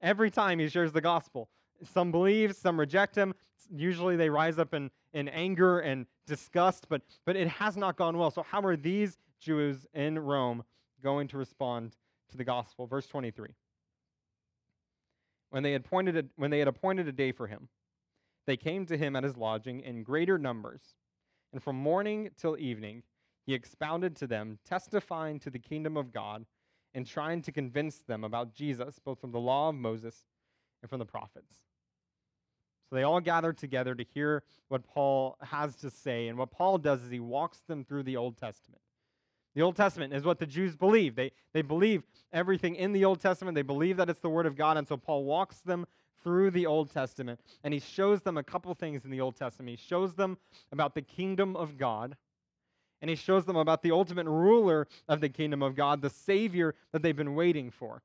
Every 0.00 0.30
time 0.30 0.60
he 0.60 0.68
shares 0.68 0.92
the 0.92 1.00
gospel, 1.00 1.48
some 1.82 2.12
believe, 2.12 2.54
some 2.54 2.78
reject 2.78 3.16
him. 3.16 3.34
Usually 3.68 4.14
they 4.14 4.30
rise 4.30 4.60
up 4.60 4.74
in, 4.74 4.92
in 5.12 5.28
anger 5.30 5.80
and 5.80 6.06
disgust, 6.28 6.86
but, 6.88 7.02
but 7.26 7.34
it 7.34 7.48
has 7.48 7.76
not 7.76 7.96
gone 7.96 8.16
well. 8.16 8.30
So, 8.30 8.44
how 8.44 8.60
are 8.60 8.76
these 8.76 9.18
Jews 9.40 9.88
in 9.92 10.20
Rome 10.20 10.62
going 11.02 11.26
to 11.26 11.38
respond 11.38 11.96
to 12.32 12.36
the 12.36 12.44
gospel? 12.44 12.86
Verse 12.86 13.06
23. 13.06 13.50
When 15.50 15.62
they, 15.62 15.72
had 15.72 15.82
appointed 15.82 16.16
a, 16.16 16.24
when 16.36 16.50
they 16.50 16.58
had 16.58 16.68
appointed 16.68 17.06
a 17.08 17.12
day 17.12 17.30
for 17.30 17.46
him, 17.46 17.68
they 18.46 18.56
came 18.56 18.86
to 18.86 18.96
him 18.96 19.14
at 19.14 19.24
his 19.24 19.36
lodging 19.36 19.80
in 19.80 20.02
greater 20.02 20.38
numbers. 20.38 20.80
And 21.52 21.62
from 21.62 21.76
morning 21.76 22.30
till 22.36 22.56
evening, 22.58 23.02
he 23.46 23.54
expounded 23.54 24.16
to 24.16 24.26
them, 24.26 24.58
testifying 24.64 25.38
to 25.40 25.50
the 25.50 25.58
kingdom 25.58 25.96
of 25.96 26.12
God 26.12 26.46
and 26.94 27.06
trying 27.06 27.42
to 27.42 27.52
convince 27.52 27.98
them 27.98 28.24
about 28.24 28.54
Jesus, 28.54 28.98
both 28.98 29.20
from 29.20 29.32
the 29.32 29.40
law 29.40 29.68
of 29.68 29.74
Moses 29.74 30.24
and 30.82 30.90
from 30.90 30.98
the 30.98 31.06
prophets. 31.06 31.52
So 32.88 32.96
they 32.96 33.02
all 33.02 33.20
gathered 33.20 33.58
together 33.58 33.94
to 33.94 34.04
hear 34.04 34.42
what 34.68 34.84
Paul 34.84 35.36
has 35.40 35.76
to 35.76 35.90
say. 35.90 36.28
And 36.28 36.38
what 36.38 36.50
Paul 36.50 36.78
does 36.78 37.02
is 37.02 37.10
he 37.10 37.20
walks 37.20 37.60
them 37.66 37.84
through 37.84 38.02
the 38.02 38.16
Old 38.16 38.36
Testament. 38.36 38.82
The 39.54 39.62
Old 39.62 39.76
Testament 39.76 40.14
is 40.14 40.24
what 40.24 40.38
the 40.38 40.46
Jews 40.46 40.76
believe. 40.76 41.14
They, 41.14 41.32
they 41.52 41.62
believe 41.62 42.02
everything 42.32 42.74
in 42.76 42.92
the 42.92 43.04
Old 43.04 43.20
Testament. 43.20 43.54
They 43.54 43.62
believe 43.62 43.96
that 43.98 44.08
it's 44.08 44.20
the 44.20 44.30
Word 44.30 44.46
of 44.46 44.56
God. 44.56 44.76
And 44.76 44.88
so 44.88 44.96
Paul 44.96 45.24
walks 45.24 45.60
them 45.60 45.86
through 46.22 46.50
the 46.52 46.66
Old 46.66 46.90
Testament 46.92 47.40
and 47.64 47.74
he 47.74 47.80
shows 47.80 48.22
them 48.22 48.38
a 48.38 48.42
couple 48.42 48.72
things 48.74 49.04
in 49.04 49.10
the 49.10 49.20
Old 49.20 49.36
Testament. 49.36 49.70
He 49.70 49.76
shows 49.76 50.14
them 50.14 50.38
about 50.70 50.94
the 50.94 51.02
kingdom 51.02 51.56
of 51.56 51.76
God 51.76 52.16
and 53.00 53.10
he 53.10 53.16
shows 53.16 53.44
them 53.44 53.56
about 53.56 53.82
the 53.82 53.90
ultimate 53.90 54.26
ruler 54.26 54.86
of 55.08 55.20
the 55.20 55.28
kingdom 55.28 55.62
of 55.62 55.74
God, 55.74 56.00
the 56.00 56.10
Savior 56.10 56.74
that 56.92 57.02
they've 57.02 57.16
been 57.16 57.34
waiting 57.34 57.70
for. 57.70 58.02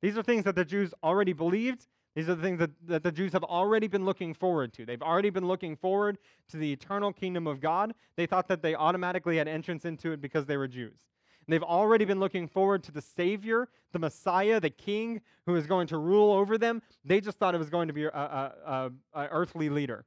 These 0.00 0.16
are 0.16 0.22
things 0.22 0.44
that 0.44 0.54
the 0.54 0.64
Jews 0.64 0.94
already 1.04 1.34
believed. 1.34 1.86
These 2.14 2.28
are 2.28 2.34
the 2.34 2.42
things 2.42 2.58
that, 2.58 2.70
that 2.88 3.02
the 3.04 3.12
Jews 3.12 3.32
have 3.32 3.44
already 3.44 3.86
been 3.86 4.04
looking 4.04 4.34
forward 4.34 4.72
to. 4.74 4.84
They've 4.84 5.02
already 5.02 5.30
been 5.30 5.46
looking 5.46 5.76
forward 5.76 6.18
to 6.48 6.56
the 6.56 6.72
eternal 6.72 7.12
kingdom 7.12 7.46
of 7.46 7.60
God. 7.60 7.94
They 8.16 8.26
thought 8.26 8.48
that 8.48 8.62
they 8.62 8.74
automatically 8.74 9.36
had 9.36 9.46
entrance 9.46 9.84
into 9.84 10.10
it 10.12 10.20
because 10.20 10.46
they 10.46 10.56
were 10.56 10.66
Jews. 10.66 10.98
And 11.46 11.52
they've 11.52 11.62
already 11.62 12.04
been 12.04 12.18
looking 12.18 12.48
forward 12.48 12.82
to 12.84 12.92
the 12.92 13.00
Savior, 13.00 13.68
the 13.92 14.00
Messiah, 14.00 14.58
the 14.58 14.70
King 14.70 15.20
who 15.46 15.54
is 15.54 15.66
going 15.66 15.86
to 15.88 15.98
rule 15.98 16.32
over 16.32 16.58
them. 16.58 16.82
They 17.04 17.20
just 17.20 17.38
thought 17.38 17.54
it 17.54 17.58
was 17.58 17.70
going 17.70 17.86
to 17.88 17.94
be 17.94 18.04
a, 18.04 18.90
earthly 19.14 19.68
leader 19.68 20.04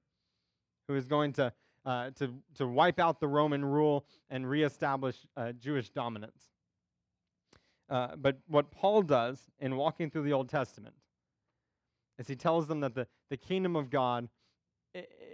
who 0.87 0.95
is 0.95 1.07
going 1.07 1.31
to, 1.33 1.53
uh, 1.85 2.11
to, 2.15 2.33
to 2.55 2.67
wipe 2.67 2.99
out 2.99 3.21
the 3.21 3.27
Roman 3.29 3.63
rule 3.63 4.05
and 4.29 4.47
reestablish 4.49 5.17
uh, 5.37 5.53
Jewish 5.53 5.89
dominance. 5.89 6.43
Uh, 7.89 8.15
but 8.17 8.39
what 8.47 8.71
Paul 8.71 9.03
does 9.03 9.39
in 9.59 9.77
walking 9.77 10.09
through 10.09 10.23
the 10.23 10.33
Old 10.33 10.49
Testament 10.49 10.95
is 12.17 12.27
he 12.27 12.35
tells 12.35 12.67
them 12.67 12.81
that 12.81 12.95
the, 12.95 13.07
the 13.29 13.37
kingdom 13.37 13.75
of 13.75 13.89
God 13.89 14.29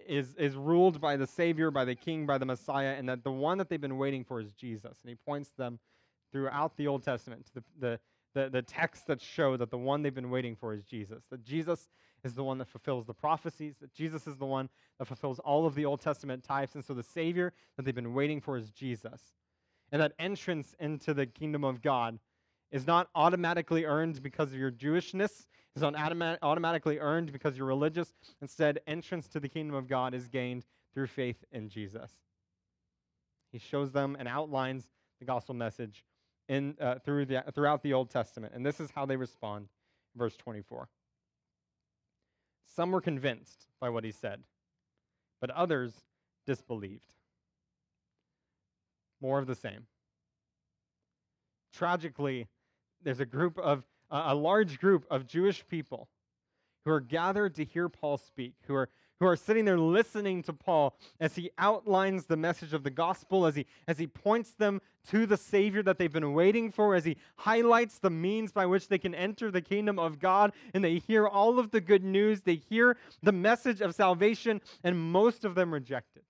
is, 0.08 0.36
is 0.36 0.56
ruled 0.56 1.02
by 1.02 1.18
the 1.18 1.28
Savior, 1.28 1.72
by 1.72 1.86
the 1.86 1.96
King, 1.96 2.26
by 2.26 2.38
the 2.38 2.46
Messiah, 2.46 2.96
and 2.98 3.08
that 3.10 3.24
the 3.24 3.32
one 3.32 3.58
that 3.58 3.70
they've 3.70 3.80
been 3.80 3.98
waiting 3.98 4.24
for 4.24 4.40
is 4.40 4.54
Jesus. 4.54 4.98
And 5.04 5.10
he 5.10 5.16
points 5.16 5.50
them 5.58 5.80
throughout 6.32 6.78
the 6.78 6.88
Old 6.88 7.04
Testament 7.04 7.46
to 7.48 7.54
the, 7.56 7.64
the, 7.80 8.00
the, 8.34 8.50
the 8.50 8.62
texts 8.62 9.06
that 9.06 9.22
show 9.22 9.58
that 9.58 9.72
the 9.72 9.78
one 9.78 10.02
they've 10.02 10.14
been 10.14 10.30
waiting 10.30 10.56
for 10.56 10.74
is 10.74 10.84
Jesus. 10.84 11.24
That 11.30 11.44
Jesus 11.44 11.90
is 12.24 12.34
the 12.34 12.44
one 12.44 12.58
that 12.58 12.68
fulfills 12.68 13.06
the 13.06 13.14
prophecies, 13.14 13.76
that 13.82 13.94
Jesus 13.94 14.28
is 14.28 14.38
the 14.38 14.46
one 14.46 14.70
that 14.98 15.06
fulfills 15.06 15.40
all 15.40 15.66
of 15.66 15.76
the 15.76 15.86
Old 15.86 16.02
Testament 16.02 16.44
types. 16.44 16.76
And 16.76 16.84
so 16.84 16.94
the 16.94 17.04
Savior 17.04 17.54
that 17.76 17.84
they've 17.84 17.96
been 17.96 18.14
waiting 18.14 18.42
for 18.42 18.58
is 18.58 18.70
Jesus. 18.72 19.22
And 19.92 20.02
that 20.02 20.14
entrance 20.20 20.76
into 20.80 21.14
the 21.14 21.26
kingdom 21.26 21.64
of 21.64 21.82
God 21.82 22.20
is 22.72 22.86
not 22.86 23.10
automatically 23.16 23.86
earned 23.86 24.22
because 24.22 24.52
of 24.52 24.60
your 24.60 24.72
Jewishness, 24.72 25.48
is 25.76 25.82
not 25.82 25.96
automatically 26.42 27.00
earned 27.00 27.32
because 27.32 27.58
you're 27.58 27.68
religious. 27.68 28.14
Instead, 28.42 28.80
entrance 28.88 29.28
to 29.30 29.40
the 29.40 29.50
kingdom 29.50 29.76
of 29.76 29.88
God 29.88 30.14
is 30.14 30.28
gained 30.28 30.66
through 30.94 31.08
faith 31.08 31.44
in 31.52 31.70
Jesus. 31.70 32.12
He 33.52 33.60
shows 33.60 33.92
them 33.92 34.16
and 34.20 34.28
outlines 34.28 34.90
the 35.20 35.26
gospel 35.26 35.56
message 35.56 36.04
in, 36.48 36.76
uh, 36.80 36.96
through 36.96 37.26
the, 37.26 37.44
throughout 37.54 37.84
the 37.84 37.94
Old 37.94 38.10
Testament. 38.10 38.54
And 38.56 38.66
this 38.66 38.80
is 38.80 38.92
how 38.92 39.06
they 39.06 39.16
respond. 39.16 39.68
Verse 40.16 40.36
24. 40.38 40.90
Some 42.76 42.92
were 42.92 43.02
convinced 43.02 43.68
by 43.80 43.90
what 43.90 44.04
he 44.04 44.12
said, 44.12 44.42
but 45.42 45.50
others 45.52 45.94
disbelieved. 46.46 47.14
More 49.22 49.40
of 49.40 49.48
the 49.48 49.56
same. 49.56 49.86
Tragically, 51.74 52.48
there's 53.04 53.20
a 53.20 53.26
group 53.26 53.58
of, 53.58 53.84
a 54.12 54.36
large 54.36 54.80
group 54.80 55.06
of 55.10 55.28
Jewish 55.28 55.66
people 55.68 56.10
who 56.86 56.92
are 56.92 57.02
gathered 57.02 57.56
to 57.56 57.66
hear 57.66 57.90
Paul 57.90 58.18
speak, 58.18 58.54
who 58.68 58.76
are 58.76 58.90
who 59.20 59.26
are 59.26 59.36
sitting 59.36 59.66
there 59.66 59.78
listening 59.78 60.42
to 60.44 60.54
Paul 60.54 60.96
as 61.20 61.36
he 61.36 61.52
outlines 61.58 62.26
the 62.26 62.38
message 62.38 62.74
of 62.74 62.84
the 62.84 62.90
gospel, 62.90 63.46
as 63.46 63.56
he, 63.56 63.66
as 63.88 63.98
he 63.98 64.08
points 64.08 64.52
them 64.52 64.82
to 65.10 65.26
the 65.26 65.38
Savior 65.38 65.84
that 65.84 65.98
they've 65.98 66.12
been 66.12 66.34
waiting 66.34 66.72
for, 66.72 66.96
as 66.96 67.04
he 67.06 67.18
highlights 67.36 68.00
the 68.00 68.10
means 68.10 68.52
by 68.52 68.66
which 68.66 68.88
they 68.88 68.98
can 68.98 69.14
enter 69.14 69.52
the 69.52 69.62
kingdom 69.62 70.00
of 70.00 70.20
God, 70.20 70.54
and 70.74 70.84
they 70.84 71.00
hear 71.00 71.28
all 71.28 71.60
of 71.60 71.72
the 71.72 71.82
good 71.82 72.04
news, 72.04 72.42
they 72.42 72.56
hear 72.56 72.96
the 73.22 73.32
message 73.32 73.82
of 73.82 73.94
salvation, 73.94 74.62
and 74.84 74.98
most 74.98 75.44
of 75.44 75.56
them 75.56 75.74
reject 75.74 76.16
it 76.16 76.24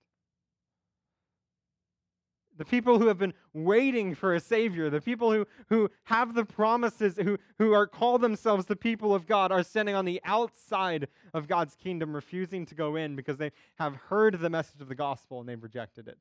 the 2.60 2.66
people 2.66 2.98
who 2.98 3.08
have 3.08 3.16
been 3.16 3.32
waiting 3.54 4.14
for 4.14 4.34
a 4.34 4.38
Savior, 4.38 4.90
the 4.90 5.00
people 5.00 5.32
who, 5.32 5.46
who 5.70 5.90
have 6.04 6.34
the 6.34 6.44
promises, 6.44 7.16
who, 7.16 7.38
who 7.56 7.72
are 7.72 7.86
call 7.86 8.18
themselves 8.18 8.66
the 8.66 8.76
people 8.76 9.14
of 9.14 9.26
God, 9.26 9.50
are 9.50 9.62
standing 9.62 9.94
on 9.94 10.04
the 10.04 10.20
outside 10.24 11.08
of 11.32 11.48
God's 11.48 11.74
kingdom, 11.74 12.14
refusing 12.14 12.66
to 12.66 12.74
go 12.74 12.96
in 12.96 13.16
because 13.16 13.38
they 13.38 13.52
have 13.78 13.96
heard 13.96 14.38
the 14.38 14.50
message 14.50 14.82
of 14.82 14.90
the 14.90 14.94
gospel 14.94 15.40
and 15.40 15.48
they've 15.48 15.62
rejected 15.62 16.06
it. 16.06 16.18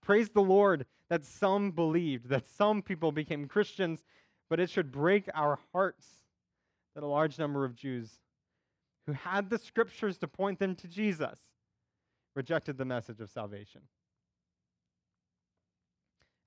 Praise 0.00 0.28
the 0.28 0.40
Lord 0.40 0.86
that 1.10 1.24
some 1.24 1.72
believed, 1.72 2.28
that 2.28 2.46
some 2.46 2.80
people 2.80 3.10
became 3.10 3.48
Christians, 3.48 4.04
but 4.48 4.60
it 4.60 4.70
should 4.70 4.92
break 4.92 5.28
our 5.34 5.58
hearts 5.72 6.06
that 6.94 7.02
a 7.02 7.08
large 7.08 7.36
number 7.40 7.64
of 7.64 7.74
Jews 7.74 8.20
who 9.06 9.12
had 9.12 9.50
the 9.50 9.58
scriptures 9.58 10.18
to 10.18 10.28
point 10.28 10.60
them 10.60 10.76
to 10.76 10.86
Jesus 10.86 11.40
rejected 12.36 12.78
the 12.78 12.84
message 12.84 13.20
of 13.20 13.28
salvation. 13.28 13.80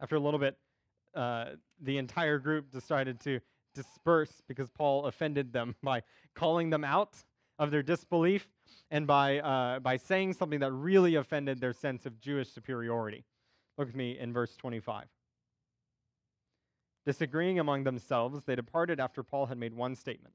After 0.01 0.15
a 0.15 0.19
little 0.19 0.39
bit, 0.39 0.57
uh, 1.15 1.45
the 1.81 1.97
entire 1.97 2.39
group 2.39 2.71
decided 2.71 3.19
to 3.21 3.39
disperse 3.73 4.41
because 4.47 4.69
Paul 4.69 5.05
offended 5.05 5.53
them 5.53 5.75
by 5.83 6.03
calling 6.33 6.69
them 6.69 6.83
out 6.83 7.23
of 7.57 7.71
their 7.71 7.83
disbelief 7.83 8.47
and 8.91 9.07
by, 9.07 9.39
uh, 9.39 9.79
by 9.79 9.97
saying 9.97 10.33
something 10.33 10.59
that 10.59 10.71
really 10.71 11.15
offended 11.15 11.59
their 11.59 11.73
sense 11.73 12.05
of 12.05 12.19
Jewish 12.19 12.49
superiority. 12.49 13.23
Look 13.77 13.89
at 13.89 13.95
me 13.95 14.17
in 14.17 14.33
verse 14.33 14.55
25. 14.57 15.05
Disagreeing 17.05 17.59
among 17.59 17.83
themselves, 17.83 18.43
they 18.45 18.55
departed 18.55 18.99
after 18.99 19.21
Paul 19.23 19.45
had 19.45 19.57
made 19.57 19.73
one 19.73 19.95
statement. 19.95 20.33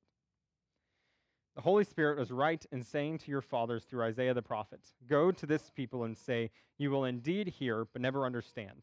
The 1.56 1.62
Holy 1.62 1.84
Spirit 1.84 2.18
was 2.18 2.30
right 2.30 2.64
in 2.70 2.82
saying 2.82 3.18
to 3.18 3.30
your 3.30 3.42
fathers 3.42 3.84
through 3.84 4.04
Isaiah 4.04 4.34
the 4.34 4.42
prophet, 4.42 4.80
Go 5.08 5.32
to 5.32 5.46
this 5.46 5.70
people 5.74 6.04
and 6.04 6.16
say, 6.16 6.50
You 6.78 6.90
will 6.90 7.04
indeed 7.04 7.48
hear, 7.48 7.86
but 7.92 8.00
never 8.00 8.24
understand. 8.24 8.82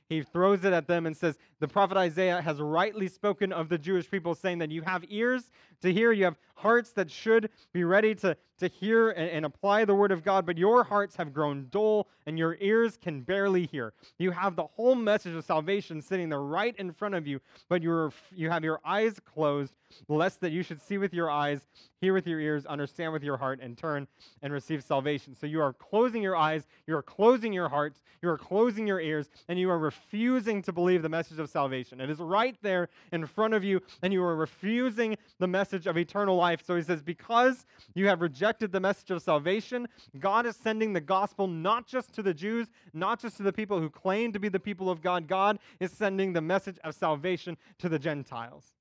he 0.11 0.21
throws 0.21 0.65
it 0.65 0.73
at 0.73 0.87
them 0.87 1.05
and 1.05 1.15
says, 1.15 1.37
The 1.61 1.69
prophet 1.69 1.95
Isaiah 1.95 2.41
has 2.41 2.59
rightly 2.59 3.07
spoken 3.07 3.53
of 3.53 3.69
the 3.69 3.77
Jewish 3.77 4.11
people, 4.11 4.35
saying 4.35 4.57
that 4.57 4.69
you 4.69 4.81
have 4.81 5.05
ears 5.07 5.49
to 5.81 5.93
hear, 5.93 6.11
you 6.11 6.25
have 6.25 6.35
hearts 6.55 6.91
that 6.91 7.09
should 7.09 7.49
be 7.73 7.83
ready 7.83 8.13
to, 8.15 8.37
to 8.59 8.67
hear 8.67 9.09
and, 9.11 9.29
and, 9.29 9.45
apply 9.45 9.83
the 9.85 9.95
word 9.95 10.11
of 10.11 10.23
God, 10.23 10.45
but 10.45 10.57
your 10.57 10.83
hearts 10.83 11.15
have 11.15 11.33
grown 11.33 11.67
dull 11.71 12.07
and 12.27 12.37
your 12.37 12.55
ears 12.59 12.97
can 13.01 13.21
barely 13.21 13.65
hear. 13.65 13.93
You 14.19 14.31
have 14.31 14.55
the 14.55 14.65
whole 14.65 14.93
message 14.93 15.33
of 15.33 15.43
salvation 15.43 16.01
sitting 16.01 16.29
there 16.29 16.41
right 16.41 16.75
in 16.77 16.91
front 16.91 17.15
of 17.15 17.25
you, 17.25 17.39
but 17.67 17.81
you're, 17.81 18.13
you 18.31 18.51
have 18.51 18.63
your 18.63 18.79
eyes 18.85 19.19
closed, 19.19 19.73
lest 20.07 20.39
that 20.41 20.51
you 20.51 20.61
should 20.61 20.81
see 20.81 20.99
with 20.99 21.13
your 21.13 21.31
eyes, 21.31 21.65
hear 21.99 22.13
with 22.13 22.27
your 22.27 22.39
ears, 22.39 22.65
understand 22.67 23.11
with 23.11 23.23
your 23.23 23.37
heart, 23.37 23.59
and 23.61 23.77
turn 23.77 24.07
and 24.43 24.53
receive 24.53 24.83
salvation. 24.83 25.35
So 25.35 25.47
you 25.47 25.61
are 25.61 25.73
closing 25.73 26.21
your 26.21 26.35
eyes, 26.35 26.67
you 26.85 26.95
are 26.95 27.01
closing 27.01 27.53
your 27.53 27.69
hearts, 27.69 28.01
you 28.21 28.29
are 28.29 28.37
closing 28.37 28.85
your 28.85 29.01
ears, 29.01 29.29
and 29.47 29.57
you 29.57 29.71
are 29.71 29.79
refusing 30.01 30.61
to 30.63 30.71
believe 30.71 31.01
the 31.01 31.09
message 31.09 31.39
of 31.39 31.49
salvation. 31.49 32.01
It 32.01 32.09
is 32.09 32.19
right 32.19 32.55
there 32.61 32.89
in 33.11 33.25
front 33.25 33.53
of 33.53 33.63
you, 33.63 33.81
and 34.01 34.11
you 34.13 34.23
are 34.23 34.35
refusing 34.35 35.17
the 35.39 35.47
message 35.47 35.87
of 35.87 35.97
eternal 35.97 36.35
life. 36.35 36.61
So 36.65 36.75
he 36.75 36.81
says, 36.81 37.01
Because 37.01 37.65
you 37.93 38.07
have 38.07 38.21
rejected 38.21 38.71
the 38.71 38.79
message 38.79 39.11
of 39.11 39.21
salvation, 39.21 39.87
God 40.19 40.45
is 40.45 40.55
sending 40.55 40.93
the 40.93 41.01
gospel 41.01 41.47
not 41.47 41.87
just 41.87 42.13
to 42.15 42.23
the 42.23 42.33
Jews, 42.33 42.67
not 42.93 43.19
just 43.19 43.37
to 43.37 43.43
the 43.43 43.53
people 43.53 43.79
who 43.79 43.89
claim 43.89 44.31
to 44.33 44.39
be 44.39 44.49
the 44.49 44.59
people 44.59 44.89
of 44.89 45.01
God. 45.01 45.27
God 45.27 45.59
is 45.79 45.91
sending 45.91 46.33
the 46.33 46.41
message 46.41 46.77
of 46.83 46.95
salvation 46.95 47.57
to 47.79 47.89
the 47.89 47.99
Gentiles 47.99 48.73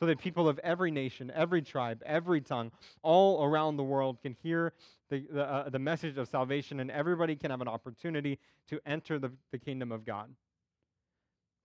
so 0.00 0.06
that 0.06 0.18
people 0.18 0.48
of 0.48 0.58
every 0.60 0.90
nation, 0.90 1.30
every 1.32 1.62
tribe, 1.62 2.02
every 2.04 2.40
tongue, 2.40 2.72
all 3.02 3.44
around 3.44 3.76
the 3.76 3.84
world 3.84 4.20
can 4.20 4.36
hear 4.42 4.72
the, 5.12 5.26
the, 5.30 5.42
uh, 5.44 5.68
the 5.68 5.78
message 5.78 6.16
of 6.16 6.26
salvation 6.26 6.80
and 6.80 6.90
everybody 6.90 7.36
can 7.36 7.50
have 7.50 7.60
an 7.60 7.68
opportunity 7.68 8.38
to 8.68 8.80
enter 8.86 9.18
the, 9.18 9.30
the 9.50 9.58
kingdom 9.58 9.92
of 9.92 10.06
God, 10.06 10.28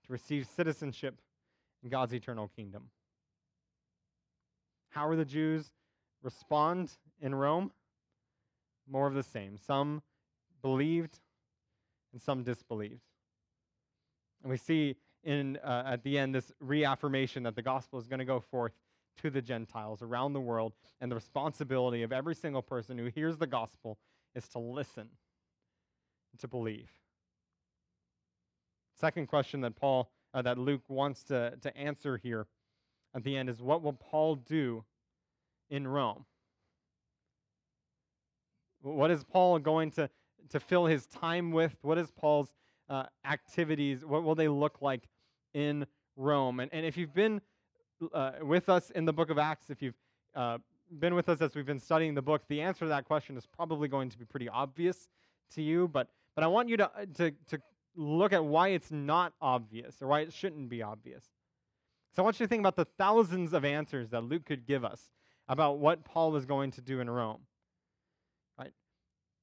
to 0.05 0.11
receive 0.11 0.45
citizenship 0.53 1.21
in 1.81 1.89
God's 1.89 2.13
eternal 2.13 2.51
kingdom. 2.55 2.89
How 4.89 5.07
are 5.07 5.15
the 5.15 5.23
Jews 5.23 5.71
respond 6.21 6.91
in 7.21 7.33
Rome? 7.33 7.71
More 8.89 9.07
of 9.07 9.13
the 9.13 9.23
same. 9.23 9.57
Some 9.57 10.01
believed 10.61 11.19
and 12.11 12.21
some 12.21 12.43
disbelieved. 12.43 13.01
And 14.43 14.51
we 14.51 14.57
see 14.57 14.97
in 15.23 15.57
uh, 15.63 15.83
at 15.85 16.03
the 16.03 16.17
end 16.17 16.35
this 16.35 16.51
reaffirmation 16.59 17.43
that 17.43 17.55
the 17.55 17.61
gospel 17.61 17.97
is 17.97 18.07
going 18.07 18.19
to 18.19 18.25
go 18.25 18.41
forth 18.41 18.73
to 19.17 19.29
the 19.29 19.41
Gentiles 19.41 20.01
around 20.01 20.33
the 20.33 20.41
world, 20.41 20.73
and 21.01 21.11
the 21.11 21.15
responsibility 21.15 22.03
of 22.03 22.11
every 22.11 22.35
single 22.35 22.61
person 22.61 22.97
who 22.97 23.05
hears 23.05 23.37
the 23.37 23.47
gospel 23.47 23.97
is 24.35 24.47
to 24.49 24.59
listen, 24.59 25.09
to 26.39 26.47
believe. 26.47 26.89
Second 28.99 29.27
question 29.27 29.61
that 29.61 29.75
Paul, 29.75 30.11
uh, 30.33 30.41
that 30.41 30.57
Luke 30.57 30.83
wants 30.87 31.23
to, 31.25 31.53
to 31.61 31.75
answer 31.77 32.17
here 32.17 32.47
at 33.15 33.23
the 33.23 33.37
end 33.37 33.49
is 33.49 33.61
what 33.61 33.81
will 33.81 33.93
Paul 33.93 34.35
do 34.35 34.83
in 35.69 35.87
Rome? 35.87 36.25
What 38.81 39.11
is 39.11 39.23
Paul 39.23 39.59
going 39.59 39.91
to, 39.91 40.09
to 40.49 40.59
fill 40.59 40.85
his 40.85 41.05
time 41.07 41.51
with? 41.51 41.75
What 41.81 41.97
is 41.97 42.11
Paul's 42.11 42.53
uh, 42.89 43.03
activities? 43.25 44.05
What 44.05 44.23
will 44.23 44.35
they 44.35 44.47
look 44.47 44.81
like 44.81 45.07
in 45.53 45.85
Rome? 46.15 46.59
And, 46.59 46.73
and 46.73 46.85
if 46.85 46.97
you've 46.97 47.13
been 47.13 47.41
uh, 48.13 48.31
with 48.41 48.69
us 48.69 48.89
in 48.91 49.05
the 49.05 49.13
book 49.13 49.29
of 49.29 49.37
Acts, 49.37 49.69
if 49.69 49.81
you've 49.81 49.97
uh, 50.35 50.57
been 50.99 51.15
with 51.15 51.29
us 51.29 51.41
as 51.41 51.55
we've 51.55 51.65
been 51.65 51.79
studying 51.79 52.13
the 52.13 52.21
book, 52.21 52.43
the 52.47 52.61
answer 52.61 52.85
to 52.85 52.89
that 52.89 53.05
question 53.05 53.37
is 53.37 53.45
probably 53.45 53.87
going 53.87 54.09
to 54.09 54.17
be 54.17 54.25
pretty 54.25 54.49
obvious 54.49 55.09
to 55.55 55.61
you. 55.61 55.87
But, 55.87 56.09
but 56.35 56.43
I 56.43 56.47
want 56.47 56.69
you 56.69 56.77
to, 56.77 56.85
uh, 56.85 57.05
to, 57.15 57.31
to 57.49 57.61
look 57.95 58.33
at 58.33 58.43
why 58.43 58.69
it's 58.69 58.91
not 58.91 59.33
obvious 59.41 60.01
or 60.01 60.07
why 60.07 60.21
it 60.21 60.31
shouldn't 60.31 60.69
be 60.69 60.81
obvious. 60.81 61.23
So 62.15 62.21
I 62.21 62.23
want 62.23 62.39
you 62.39 62.45
to 62.45 62.49
think 62.49 62.61
about 62.61 62.75
the 62.75 62.85
thousands 62.85 63.53
of 63.53 63.65
answers 63.65 64.09
that 64.09 64.23
Luke 64.23 64.45
could 64.45 64.65
give 64.65 64.83
us 64.83 65.11
about 65.47 65.79
what 65.79 66.03
Paul 66.03 66.31
was 66.31 66.45
going 66.45 66.71
to 66.71 66.81
do 66.81 66.99
in 66.99 67.09
Rome. 67.09 67.41
Right? 68.57 68.71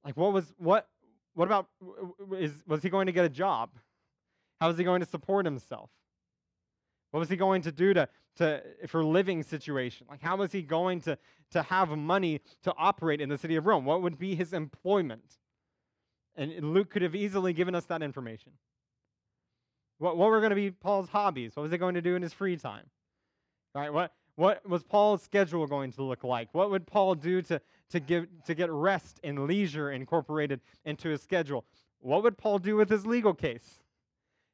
Like 0.03 0.17
what 0.17 0.33
was 0.33 0.53
what 0.57 0.87
what 1.33 1.45
about 1.45 1.67
is 2.37 2.51
was 2.67 2.83
he 2.83 2.89
going 2.89 3.05
to 3.05 3.11
get 3.11 3.25
a 3.25 3.29
job? 3.29 3.69
How 4.59 4.67
was 4.67 4.77
he 4.77 4.83
going 4.83 4.99
to 5.01 5.05
support 5.05 5.45
himself? 5.45 5.89
What 7.15 7.21
was 7.21 7.29
he 7.29 7.37
going 7.37 7.61
to 7.61 7.71
do 7.71 7.93
to, 7.93 8.09
to 8.39 8.61
for 8.87 9.01
living 9.01 9.41
situation? 9.41 10.05
Like 10.09 10.21
how 10.21 10.35
was 10.35 10.51
he 10.51 10.61
going 10.61 10.99
to, 11.03 11.17
to 11.51 11.61
have 11.61 11.87
money 11.97 12.41
to 12.63 12.73
operate 12.77 13.21
in 13.21 13.29
the 13.29 13.37
city 13.37 13.55
of 13.55 13.65
Rome? 13.65 13.85
What 13.85 14.01
would 14.01 14.19
be 14.19 14.35
his 14.35 14.51
employment? 14.51 15.23
And 16.35 16.73
Luke 16.73 16.89
could 16.89 17.03
have 17.03 17.15
easily 17.15 17.53
given 17.53 17.73
us 17.73 17.85
that 17.85 18.01
information. 18.01 18.51
What, 19.97 20.17
what 20.17 20.29
were 20.29 20.41
going 20.41 20.49
to 20.49 20.57
be 20.57 20.71
Paul's 20.71 21.07
hobbies? 21.07 21.55
What 21.55 21.63
was 21.63 21.71
he 21.71 21.77
going 21.77 21.95
to 21.95 22.01
do 22.01 22.17
in 22.17 22.21
his 22.21 22.33
free 22.33 22.57
time? 22.57 22.83
All 23.73 23.81
right, 23.81 23.93
what, 23.93 24.11
what 24.35 24.67
was 24.67 24.83
Paul's 24.83 25.21
schedule 25.21 25.65
going 25.67 25.93
to 25.93 26.03
look 26.03 26.25
like? 26.25 26.49
What 26.51 26.69
would 26.69 26.85
Paul 26.85 27.15
do 27.15 27.41
to, 27.43 27.61
to, 27.91 28.01
give, 28.01 28.27
to 28.45 28.53
get 28.53 28.69
rest 28.69 29.21
and 29.23 29.47
leisure 29.47 29.89
incorporated 29.89 30.59
into 30.83 31.07
his 31.07 31.21
schedule? 31.21 31.63
What 31.99 32.23
would 32.23 32.37
Paul 32.37 32.59
do 32.59 32.75
with 32.75 32.89
his 32.89 33.05
legal 33.05 33.33
case? 33.33 33.79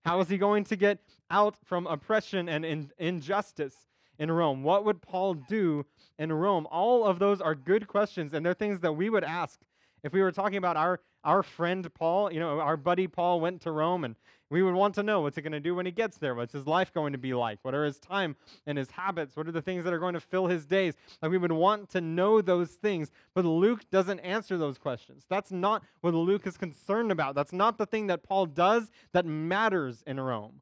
How 0.03 0.19
is 0.19 0.29
he 0.29 0.37
going 0.37 0.63
to 0.65 0.75
get 0.75 0.99
out 1.29 1.55
from 1.63 1.87
oppression 1.87 2.49
and 2.49 2.65
in, 2.65 2.91
injustice 2.97 3.75
in 4.17 4.31
Rome? 4.31 4.63
What 4.63 4.83
would 4.85 5.01
Paul 5.01 5.35
do 5.35 5.85
in 6.17 6.31
Rome? 6.33 6.67
All 6.71 7.05
of 7.05 7.19
those 7.19 7.39
are 7.39 7.55
good 7.55 7.87
questions, 7.87 8.33
and 8.33 8.45
they're 8.45 8.53
things 8.53 8.79
that 8.79 8.93
we 8.93 9.09
would 9.09 9.23
ask 9.23 9.59
if 10.03 10.13
we 10.13 10.21
were 10.21 10.31
talking 10.31 10.57
about 10.57 10.77
our, 10.77 10.99
our 11.23 11.43
friend 11.43 11.87
Paul, 11.93 12.31
you 12.33 12.39
know, 12.39 12.59
our 12.59 12.77
buddy 12.77 13.07
Paul 13.07 13.39
went 13.39 13.61
to 13.61 13.71
Rome 13.71 14.03
and 14.03 14.15
we 14.51 14.61
would 14.61 14.73
want 14.73 14.93
to 14.95 15.03
know 15.03 15.21
what's 15.21 15.37
he 15.37 15.41
going 15.41 15.53
to 15.53 15.61
do 15.61 15.73
when 15.73 15.85
he 15.85 15.93
gets 15.93 16.17
there? 16.17 16.35
What's 16.35 16.51
his 16.51 16.67
life 16.67 16.93
going 16.93 17.13
to 17.13 17.17
be 17.17 17.33
like? 17.33 17.59
What 17.61 17.73
are 17.73 17.85
his 17.85 17.97
time 17.99 18.35
and 18.67 18.77
his 18.77 18.91
habits? 18.91 19.37
What 19.37 19.47
are 19.47 19.51
the 19.53 19.61
things 19.61 19.85
that 19.85 19.93
are 19.93 19.99
going 19.99 20.13
to 20.13 20.19
fill 20.19 20.47
his 20.47 20.65
days? 20.65 20.93
Like 21.21 21.31
we 21.31 21.37
would 21.37 21.53
want 21.53 21.89
to 21.91 22.01
know 22.01 22.41
those 22.41 22.71
things, 22.71 23.11
but 23.33 23.45
Luke 23.45 23.89
doesn't 23.89 24.19
answer 24.19 24.57
those 24.57 24.77
questions. 24.77 25.25
That's 25.29 25.51
not 25.51 25.83
what 26.01 26.13
Luke 26.13 26.45
is 26.45 26.57
concerned 26.57 27.13
about. 27.13 27.33
That's 27.33 27.53
not 27.53 27.77
the 27.77 27.85
thing 27.85 28.07
that 28.07 28.23
Paul 28.23 28.45
does 28.45 28.91
that 29.13 29.25
matters 29.25 30.03
in 30.05 30.19
Rome. 30.19 30.61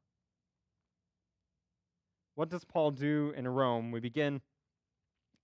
What 2.36 2.48
does 2.48 2.64
Paul 2.64 2.92
do 2.92 3.34
in 3.36 3.48
Rome? 3.48 3.90
We 3.90 3.98
begin 3.98 4.40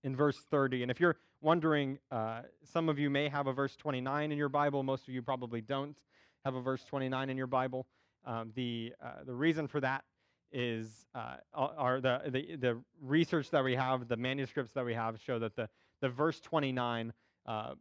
in 0.05 0.15
verse 0.15 0.39
30. 0.49 0.83
And 0.83 0.89
if 0.89 1.01
you're 1.01 1.17
wondering, 1.41 1.99
uh, 2.09 2.43
some 2.63 2.87
of 2.87 2.97
you 2.97 3.09
may 3.09 3.27
have 3.27 3.47
a 3.47 3.53
verse 3.53 3.75
29 3.75 4.31
in 4.31 4.37
your 4.37 4.47
Bible, 4.47 4.83
most 4.83 5.05
of 5.09 5.13
you 5.13 5.21
probably 5.21 5.59
don't 5.59 5.97
have 6.45 6.55
a 6.55 6.61
verse 6.61 6.85
29 6.85 7.29
in 7.29 7.35
your 7.35 7.45
Bible. 7.45 7.85
Um, 8.25 8.51
the, 8.55 8.93
uh, 9.03 9.23
the 9.25 9.33
reason 9.33 9.67
for 9.67 9.79
that 9.81 10.03
is 10.51 11.05
uh, 11.15 11.35
are 11.53 11.99
the, 11.99 12.21
the, 12.27 12.55
the 12.55 12.81
research 13.01 13.49
that 13.51 13.63
we 13.63 13.75
have, 13.75 14.07
the 14.07 14.17
manuscripts 14.17 14.73
that 14.73 14.85
we 14.85 14.93
have 14.93 15.19
show 15.19 15.39
that 15.39 15.55
the, 15.55 15.69
the 16.01 16.09
verse 16.09 16.39
29, 16.39 17.13
uh, 17.45 17.73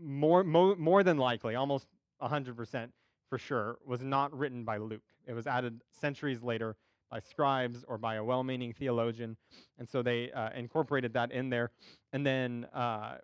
more, 0.00 0.44
mo- 0.44 0.76
more 0.76 1.02
than 1.02 1.18
likely, 1.18 1.54
almost 1.54 1.86
100% 2.22 2.88
for 3.28 3.38
sure, 3.38 3.78
was 3.84 4.02
not 4.02 4.36
written 4.36 4.64
by 4.64 4.78
Luke. 4.78 5.02
It 5.26 5.32
was 5.32 5.46
added 5.46 5.82
centuries 6.00 6.42
later 6.42 6.76
by 7.10 7.20
scribes 7.20 7.84
or 7.88 7.98
by 7.98 8.16
a 8.16 8.24
well 8.24 8.42
meaning 8.42 8.72
theologian. 8.72 9.36
And 9.78 9.88
so 9.88 10.02
they 10.02 10.30
uh, 10.32 10.50
incorporated 10.54 11.12
that 11.14 11.32
in 11.32 11.50
there. 11.50 11.70
And 12.12 12.24
then 12.24 12.66
uh, 12.74 13.16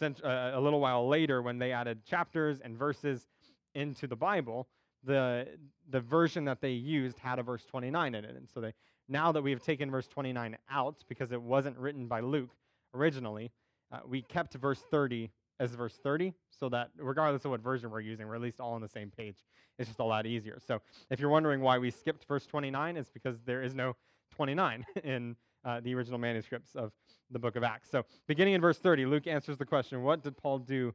uh, 0.00 0.06
a 0.24 0.60
little 0.60 0.80
while 0.80 1.08
later, 1.08 1.42
when 1.42 1.58
they 1.58 1.72
added 1.72 2.04
chapters 2.04 2.60
and 2.60 2.76
verses 2.76 3.26
into 3.74 4.06
the 4.06 4.16
Bible, 4.16 4.68
the 5.04 5.46
the 5.90 6.00
version 6.00 6.44
that 6.44 6.60
they 6.60 6.72
used 6.72 7.18
had 7.18 7.38
a 7.38 7.42
verse 7.42 7.64
29 7.64 8.14
in 8.14 8.24
it. 8.24 8.36
And 8.36 8.48
so 8.52 8.60
they 8.60 8.72
now 9.08 9.32
that 9.32 9.42
we 9.42 9.50
have 9.50 9.62
taken 9.62 9.90
verse 9.90 10.06
29 10.06 10.56
out 10.70 10.96
because 11.08 11.32
it 11.32 11.40
wasn't 11.40 11.78
written 11.78 12.06
by 12.06 12.20
Luke 12.20 12.50
originally, 12.94 13.50
uh, 13.90 14.00
we 14.06 14.22
kept 14.22 14.54
verse 14.54 14.82
30 14.90 15.30
as 15.60 15.70
verse 15.70 15.94
30 16.02 16.34
so 16.50 16.68
that 16.68 16.90
regardless 16.98 17.44
of 17.44 17.50
what 17.50 17.60
version 17.60 17.90
we're 17.90 18.00
using, 18.00 18.26
we're 18.28 18.36
at 18.36 18.40
least 18.40 18.60
all 18.60 18.74
on 18.74 18.80
the 18.80 18.88
same 18.88 19.10
page. 19.10 19.36
It's 19.78 19.88
just 19.88 20.00
a 20.00 20.04
lot 20.04 20.26
easier. 20.26 20.58
So 20.64 20.80
if 21.10 21.20
you're 21.20 21.30
wondering 21.30 21.60
why 21.60 21.78
we 21.78 21.90
skipped 21.90 22.26
verse 22.26 22.46
29, 22.46 22.96
it's 22.96 23.10
because 23.10 23.40
there 23.44 23.62
is 23.62 23.74
no 23.74 23.96
29 24.34 24.84
in 25.04 25.36
uh, 25.64 25.80
the 25.80 25.94
original 25.94 26.18
manuscripts 26.18 26.74
of 26.74 26.92
the 27.30 27.38
book 27.38 27.56
of 27.56 27.62
Acts. 27.62 27.90
So 27.90 28.04
beginning 28.26 28.54
in 28.54 28.60
verse 28.60 28.78
30, 28.78 29.06
Luke 29.06 29.26
answers 29.26 29.56
the 29.56 29.66
question, 29.66 30.02
What 30.02 30.22
did 30.22 30.36
Paul 30.36 30.58
do 30.58 30.94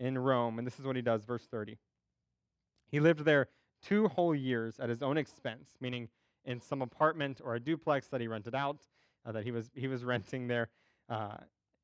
in 0.00 0.18
Rome? 0.18 0.58
And 0.58 0.66
this 0.66 0.78
is 0.78 0.84
what 0.84 0.96
he 0.96 1.02
does, 1.02 1.24
verse 1.24 1.46
30. 1.50 1.78
He 2.92 3.00
lived 3.00 3.24
there 3.24 3.48
two 3.82 4.06
whole 4.08 4.34
years 4.34 4.78
at 4.78 4.88
his 4.88 5.02
own 5.02 5.16
expense, 5.16 5.70
meaning 5.80 6.08
in 6.44 6.60
some 6.60 6.82
apartment 6.82 7.40
or 7.42 7.54
a 7.54 7.60
duplex 7.60 8.06
that 8.08 8.20
he 8.20 8.28
rented 8.28 8.54
out, 8.54 8.82
uh, 9.26 9.32
that 9.32 9.44
he 9.44 9.50
was, 9.50 9.70
he 9.74 9.88
was 9.88 10.04
renting 10.14 10.46
there. 10.46 10.68
Uh, 11.08 11.38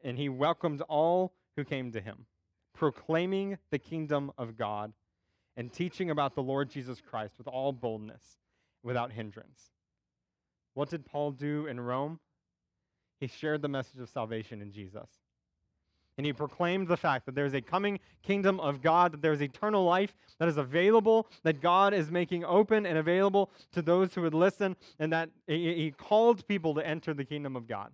and 0.05 0.17
he 0.17 0.29
welcomed 0.29 0.83
all 0.83 1.33
who 1.57 1.65
came 1.65 1.91
to 1.93 2.01
him, 2.01 2.27
proclaiming 2.75 3.59
the 3.71 3.79
kingdom 3.79 4.31
of 4.39 4.57
God 4.57 4.93
and 5.57 5.73
teaching 5.73 6.11
about 6.11 6.37
the 6.37 6.43
Lord 6.43 6.71
Jesus 6.71 7.01
Christ 7.01 7.35
with 7.37 7.49
all 7.49 7.73
boldness, 7.73 8.39
without 8.85 9.11
hindrance. 9.11 9.73
what 10.75 10.89
did 10.89 11.05
Paul 11.05 11.33
do 11.33 11.67
in 11.67 11.81
Rome? 11.81 12.21
He 13.19 13.27
shared 13.27 13.63
the 13.63 13.69
message 13.69 14.01
of 14.01 14.09
salvation 14.09 14.63
in 14.63 14.71
Jesus. 14.71 15.09
And 16.19 16.27
he 16.27 16.33
proclaimed 16.33 16.89
the 16.89 16.97
fact 16.97 17.27
that 17.27 17.37
there 17.37 17.47
is 17.47 17.55
a 17.55 17.61
coming 17.61 18.01
kingdom 18.25 18.59
of 18.59 18.83
God, 18.83 19.13
that 19.13 19.23
there 19.23 19.33
is 19.33 19.41
eternal 19.41 19.85
life 19.85 20.17
that 20.41 20.49
is 20.49 20.57
available, 20.57 21.29
that 21.45 21.61
God 21.61 21.95
is 21.95 22.11
making 22.11 22.45
open 22.45 22.87
and 22.87 22.99
available 22.99 23.51
to 23.73 23.81
those 23.81 24.13
who 24.13 24.23
would 24.23 24.35
listen, 24.35 24.77
and 24.99 25.13
that 25.13 25.31
he 25.47 25.95
called 25.97 26.47
people 26.49 26.75
to 26.75 26.85
enter 26.85 27.15
the 27.15 27.25
kingdom 27.25 27.55
of 27.55 27.69
God. 27.69 27.93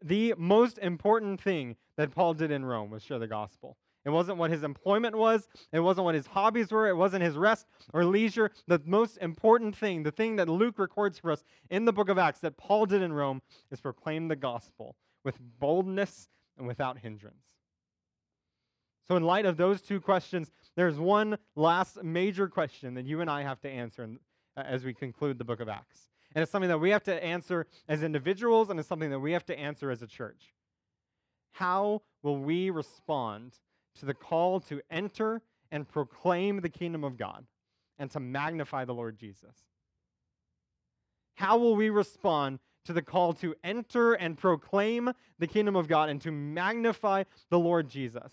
The 0.00 0.32
most 0.38 0.78
important 0.78 1.40
thing 1.40 1.74
that 1.96 2.14
Paul 2.14 2.34
did 2.34 2.52
in 2.52 2.64
Rome 2.64 2.90
was 2.92 3.02
share 3.02 3.18
the 3.18 3.26
gospel. 3.26 3.76
It 4.04 4.10
wasn't 4.10 4.38
what 4.38 4.50
his 4.50 4.62
employment 4.62 5.16
was. 5.16 5.48
It 5.72 5.80
wasn't 5.80 6.04
what 6.04 6.14
his 6.14 6.26
hobbies 6.26 6.70
were. 6.70 6.88
It 6.88 6.96
wasn't 6.96 7.24
his 7.24 7.36
rest 7.36 7.66
or 7.92 8.04
leisure. 8.04 8.52
The 8.68 8.80
most 8.84 9.18
important 9.18 9.76
thing, 9.76 10.04
the 10.04 10.12
thing 10.12 10.36
that 10.36 10.48
Luke 10.48 10.78
records 10.78 11.18
for 11.18 11.32
us 11.32 11.42
in 11.68 11.84
the 11.84 11.92
book 11.92 12.08
of 12.08 12.16
Acts 12.16 12.40
that 12.40 12.56
Paul 12.56 12.86
did 12.86 13.02
in 13.02 13.12
Rome, 13.12 13.42
is 13.72 13.80
proclaim 13.80 14.28
the 14.28 14.36
gospel 14.36 14.94
with 15.24 15.36
boldness 15.58 16.28
and 16.58 16.66
without 16.66 16.98
hindrance. 16.98 17.44
So, 19.08 19.16
in 19.16 19.24
light 19.24 19.46
of 19.46 19.56
those 19.56 19.82
two 19.82 20.00
questions, 20.00 20.50
there's 20.76 20.98
one 20.98 21.36
last 21.56 22.02
major 22.02 22.48
question 22.48 22.94
that 22.94 23.04
you 23.04 23.20
and 23.20 23.28
I 23.28 23.42
have 23.42 23.60
to 23.60 23.68
answer 23.68 24.08
uh, 24.56 24.60
as 24.60 24.84
we 24.84 24.94
conclude 24.94 25.38
the 25.38 25.44
book 25.44 25.60
of 25.60 25.68
Acts. 25.68 26.08
And 26.34 26.42
it's 26.42 26.50
something 26.50 26.68
that 26.68 26.78
we 26.78 26.90
have 26.90 27.02
to 27.04 27.24
answer 27.24 27.66
as 27.88 28.02
individuals, 28.02 28.70
and 28.70 28.78
it's 28.78 28.88
something 28.88 29.10
that 29.10 29.18
we 29.20 29.32
have 29.32 29.44
to 29.46 29.58
answer 29.58 29.90
as 29.90 30.02
a 30.02 30.06
church. 30.06 30.54
How 31.52 32.02
will 32.22 32.38
we 32.38 32.70
respond 32.70 33.52
to 33.98 34.06
the 34.06 34.14
call 34.14 34.60
to 34.60 34.80
enter 34.90 35.42
and 35.70 35.86
proclaim 35.86 36.60
the 36.60 36.68
kingdom 36.68 37.04
of 37.04 37.18
God 37.18 37.44
and 37.98 38.10
to 38.12 38.20
magnify 38.20 38.84
the 38.84 38.94
Lord 38.94 39.18
Jesus? 39.18 39.54
How 41.34 41.58
will 41.58 41.76
we 41.76 41.90
respond 41.90 42.60
to 42.84 42.92
the 42.92 43.02
call 43.02 43.32
to 43.34 43.54
enter 43.62 44.14
and 44.14 44.36
proclaim 44.36 45.10
the 45.38 45.46
kingdom 45.46 45.76
of 45.76 45.88
God 45.88 46.08
and 46.08 46.20
to 46.22 46.32
magnify 46.32 47.24
the 47.50 47.58
Lord 47.58 47.88
Jesus? 47.88 48.32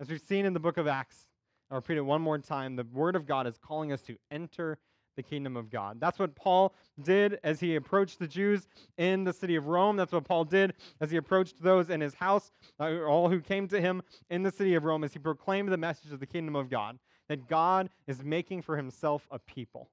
As 0.00 0.08
we've 0.08 0.20
seen 0.20 0.46
in 0.46 0.52
the 0.52 0.60
book 0.60 0.76
of 0.76 0.86
Acts, 0.86 1.28
I'll 1.70 1.78
repeat 1.78 1.96
it 1.96 2.02
one 2.02 2.22
more 2.22 2.38
time 2.38 2.76
the 2.76 2.84
word 2.84 3.16
of 3.16 3.26
God 3.26 3.46
is 3.46 3.58
calling 3.58 3.92
us 3.92 4.00
to 4.02 4.16
enter 4.30 4.78
the 5.18 5.22
kingdom 5.24 5.56
of 5.56 5.68
God. 5.68 6.00
That's 6.00 6.20
what 6.20 6.36
Paul 6.36 6.72
did 7.02 7.40
as 7.42 7.58
he 7.58 7.74
approached 7.74 8.20
the 8.20 8.28
Jews 8.28 8.68
in 8.96 9.24
the 9.24 9.32
city 9.32 9.56
of 9.56 9.66
Rome. 9.66 9.96
That's 9.96 10.12
what 10.12 10.22
Paul 10.22 10.44
did 10.44 10.74
as 11.00 11.10
he 11.10 11.16
approached 11.16 11.60
those 11.60 11.90
in 11.90 12.00
his 12.00 12.14
house, 12.14 12.52
uh, 12.78 13.02
all 13.02 13.28
who 13.28 13.40
came 13.40 13.66
to 13.68 13.80
him 13.80 14.00
in 14.30 14.44
the 14.44 14.52
city 14.52 14.76
of 14.76 14.84
Rome, 14.84 15.02
as 15.02 15.12
he 15.12 15.18
proclaimed 15.18 15.70
the 15.70 15.76
message 15.76 16.12
of 16.12 16.20
the 16.20 16.26
kingdom 16.26 16.54
of 16.54 16.70
God, 16.70 17.00
that 17.28 17.48
God 17.48 17.90
is 18.06 18.22
making 18.22 18.62
for 18.62 18.76
himself 18.76 19.26
a 19.32 19.40
people. 19.40 19.90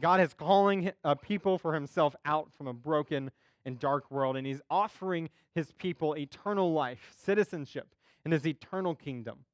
God 0.00 0.20
is 0.20 0.34
calling 0.34 0.92
a 1.04 1.16
people 1.16 1.58
for 1.58 1.74
himself 1.74 2.14
out 2.24 2.52
from 2.52 2.66
a 2.66 2.72
broken 2.72 3.30
and 3.64 3.78
dark 3.78 4.10
world, 4.10 4.36
and 4.36 4.46
he's 4.46 4.60
offering 4.70 5.28
his 5.54 5.72
people 5.72 6.16
eternal 6.16 6.72
life, 6.72 7.12
citizenship 7.16 7.94
in 8.24 8.32
his 8.32 8.46
eternal 8.46 8.94
kingdom. 8.94 9.44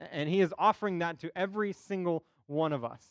And 0.00 0.28
he 0.28 0.40
is 0.40 0.52
offering 0.58 0.98
that 0.98 1.18
to 1.20 1.30
every 1.36 1.72
single 1.72 2.24
one 2.46 2.72
of 2.72 2.84
us. 2.84 3.02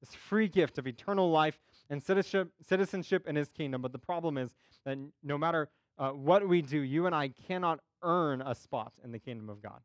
This 0.00 0.14
free 0.14 0.48
gift 0.48 0.78
of 0.78 0.86
eternal 0.86 1.30
life 1.30 1.58
and 1.90 2.02
citizenship, 2.02 2.52
citizenship 2.66 3.26
in 3.26 3.36
his 3.36 3.48
kingdom. 3.48 3.82
But 3.82 3.92
the 3.92 3.98
problem 3.98 4.36
is 4.38 4.54
that 4.84 4.98
no 5.22 5.38
matter 5.38 5.68
uh, 5.98 6.10
what 6.10 6.46
we 6.46 6.62
do, 6.62 6.78
you 6.78 7.06
and 7.06 7.14
I 7.14 7.28
cannot 7.28 7.80
earn 8.02 8.42
a 8.42 8.54
spot 8.54 8.92
in 9.02 9.12
the 9.12 9.18
kingdom 9.18 9.48
of 9.48 9.62
God. 9.62 9.80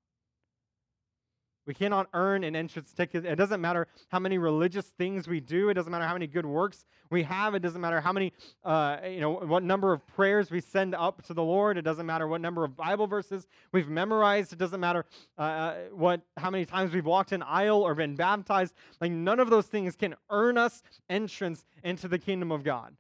We 1.69 1.75
cannot 1.75 2.09
earn 2.15 2.43
an 2.43 2.55
entrance 2.55 2.91
ticket. 2.93 3.25
It 3.25 3.35
doesn't 3.35 3.61
matter 3.61 3.85
how 4.07 4.17
many 4.17 4.39
religious 4.39 4.87
things 4.87 5.27
we 5.27 5.39
do. 5.39 5.69
It 5.69 5.75
doesn't 5.75 5.91
matter 5.91 6.07
how 6.07 6.13
many 6.13 6.25
good 6.25 6.47
works 6.47 6.87
we 7.11 7.21
have. 7.21 7.53
It 7.53 7.59
doesn't 7.59 7.79
matter 7.79 8.01
how 8.01 8.11
many, 8.11 8.33
uh, 8.63 8.97
you 9.07 9.21
know, 9.21 9.33
what 9.33 9.61
number 9.61 9.93
of 9.93 10.03
prayers 10.07 10.49
we 10.49 10.61
send 10.61 10.95
up 10.95 11.21
to 11.27 11.35
the 11.35 11.43
Lord. 11.43 11.77
It 11.77 11.83
doesn't 11.83 12.07
matter 12.07 12.27
what 12.27 12.41
number 12.41 12.63
of 12.63 12.75
Bible 12.75 13.05
verses 13.05 13.47
we've 13.71 13.87
memorized. 13.87 14.51
It 14.51 14.57
doesn't 14.57 14.79
matter 14.79 15.05
uh, 15.37 15.41
uh, 15.41 15.75
what 15.91 16.21
how 16.37 16.49
many 16.49 16.65
times 16.65 16.91
we've 16.91 17.05
walked 17.05 17.33
an 17.33 17.43
aisle 17.43 17.83
or 17.83 17.93
been 17.93 18.15
baptized. 18.15 18.73
Like 18.99 19.11
none 19.11 19.39
of 19.39 19.51
those 19.51 19.67
things 19.67 19.95
can 19.95 20.15
earn 20.31 20.57
us 20.57 20.81
entrance 21.07 21.65
into 21.83 22.07
the 22.07 22.17
kingdom 22.17 22.51
of 22.51 22.63
God. 22.63 22.95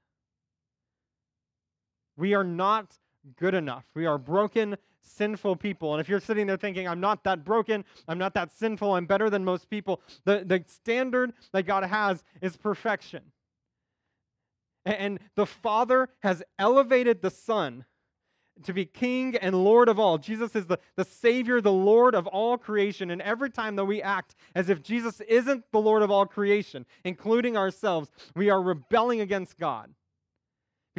We 2.15 2.35
are 2.35 2.43
not 2.43 2.99
good 3.35 3.55
enough. 3.55 3.85
We 3.95 4.05
are 4.05 4.19
broken 4.19 4.77
sinful 5.01 5.55
people. 5.57 5.93
And 5.93 6.01
if 6.01 6.09
you're 6.09 6.19
sitting 6.19 6.47
there 6.47 6.57
thinking, 6.57 6.87
I'm 6.87 6.99
not 6.99 7.23
that 7.23 7.43
broken, 7.43 7.85
I'm 8.07 8.17
not 8.17 8.33
that 8.35 8.51
sinful, 8.51 8.95
I'm 8.95 9.05
better 9.05 9.29
than 9.29 9.43
most 9.43 9.69
people, 9.69 10.01
the, 10.25 10.43
the 10.45 10.63
standard 10.67 11.33
that 11.53 11.63
God 11.63 11.83
has 11.83 12.23
is 12.41 12.57
perfection. 12.57 13.23
And 14.85 15.19
the 15.35 15.45
Father 15.45 16.09
has 16.21 16.41
elevated 16.57 17.21
the 17.21 17.29
Son 17.29 17.85
to 18.63 18.73
be 18.73 18.85
King 18.85 19.35
and 19.37 19.55
Lord 19.55 19.87
of 19.87 19.99
all. 19.99 20.17
Jesus 20.17 20.55
is 20.55 20.65
the, 20.67 20.79
the 20.95 21.05
Savior, 21.05 21.61
the 21.61 21.71
Lord 21.71 22.15
of 22.15 22.27
all 22.27 22.57
creation. 22.57 23.11
And 23.11 23.21
every 23.21 23.49
time 23.49 23.75
that 23.75 23.85
we 23.85 24.01
act 24.01 24.35
as 24.55 24.69
if 24.69 24.81
Jesus 24.81 25.21
isn't 25.21 25.63
the 25.71 25.79
Lord 25.79 26.01
of 26.01 26.11
all 26.11 26.25
creation, 26.25 26.85
including 27.03 27.55
ourselves, 27.55 28.09
we 28.35 28.49
are 28.49 28.61
rebelling 28.61 29.21
against 29.21 29.57
God 29.57 29.93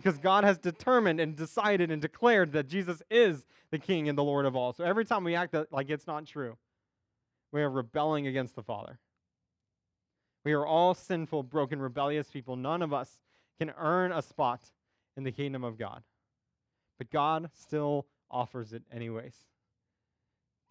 because 0.00 0.16
God 0.16 0.44
has 0.44 0.56
determined 0.56 1.20
and 1.20 1.36
decided 1.36 1.90
and 1.90 2.00
declared 2.00 2.52
that 2.52 2.66
Jesus 2.66 3.02
is 3.10 3.44
the 3.70 3.78
King 3.78 4.08
and 4.08 4.16
the 4.16 4.24
Lord 4.24 4.46
of 4.46 4.56
all. 4.56 4.72
So 4.72 4.82
every 4.82 5.04
time 5.04 5.24
we 5.24 5.34
act 5.34 5.54
like 5.70 5.90
it's 5.90 6.06
not 6.06 6.24
true, 6.24 6.56
we 7.52 7.60
are 7.60 7.68
rebelling 7.68 8.26
against 8.26 8.56
the 8.56 8.62
Father. 8.62 8.98
We 10.42 10.52
are 10.52 10.64
all 10.64 10.94
sinful, 10.94 11.42
broken, 11.42 11.82
rebellious 11.82 12.28
people. 12.30 12.56
None 12.56 12.80
of 12.80 12.94
us 12.94 13.20
can 13.58 13.74
earn 13.76 14.10
a 14.10 14.22
spot 14.22 14.62
in 15.18 15.24
the 15.24 15.32
kingdom 15.32 15.64
of 15.64 15.78
God. 15.78 16.02
But 16.96 17.10
God 17.10 17.50
still 17.52 18.06
offers 18.30 18.72
it 18.72 18.82
anyways. 18.90 19.34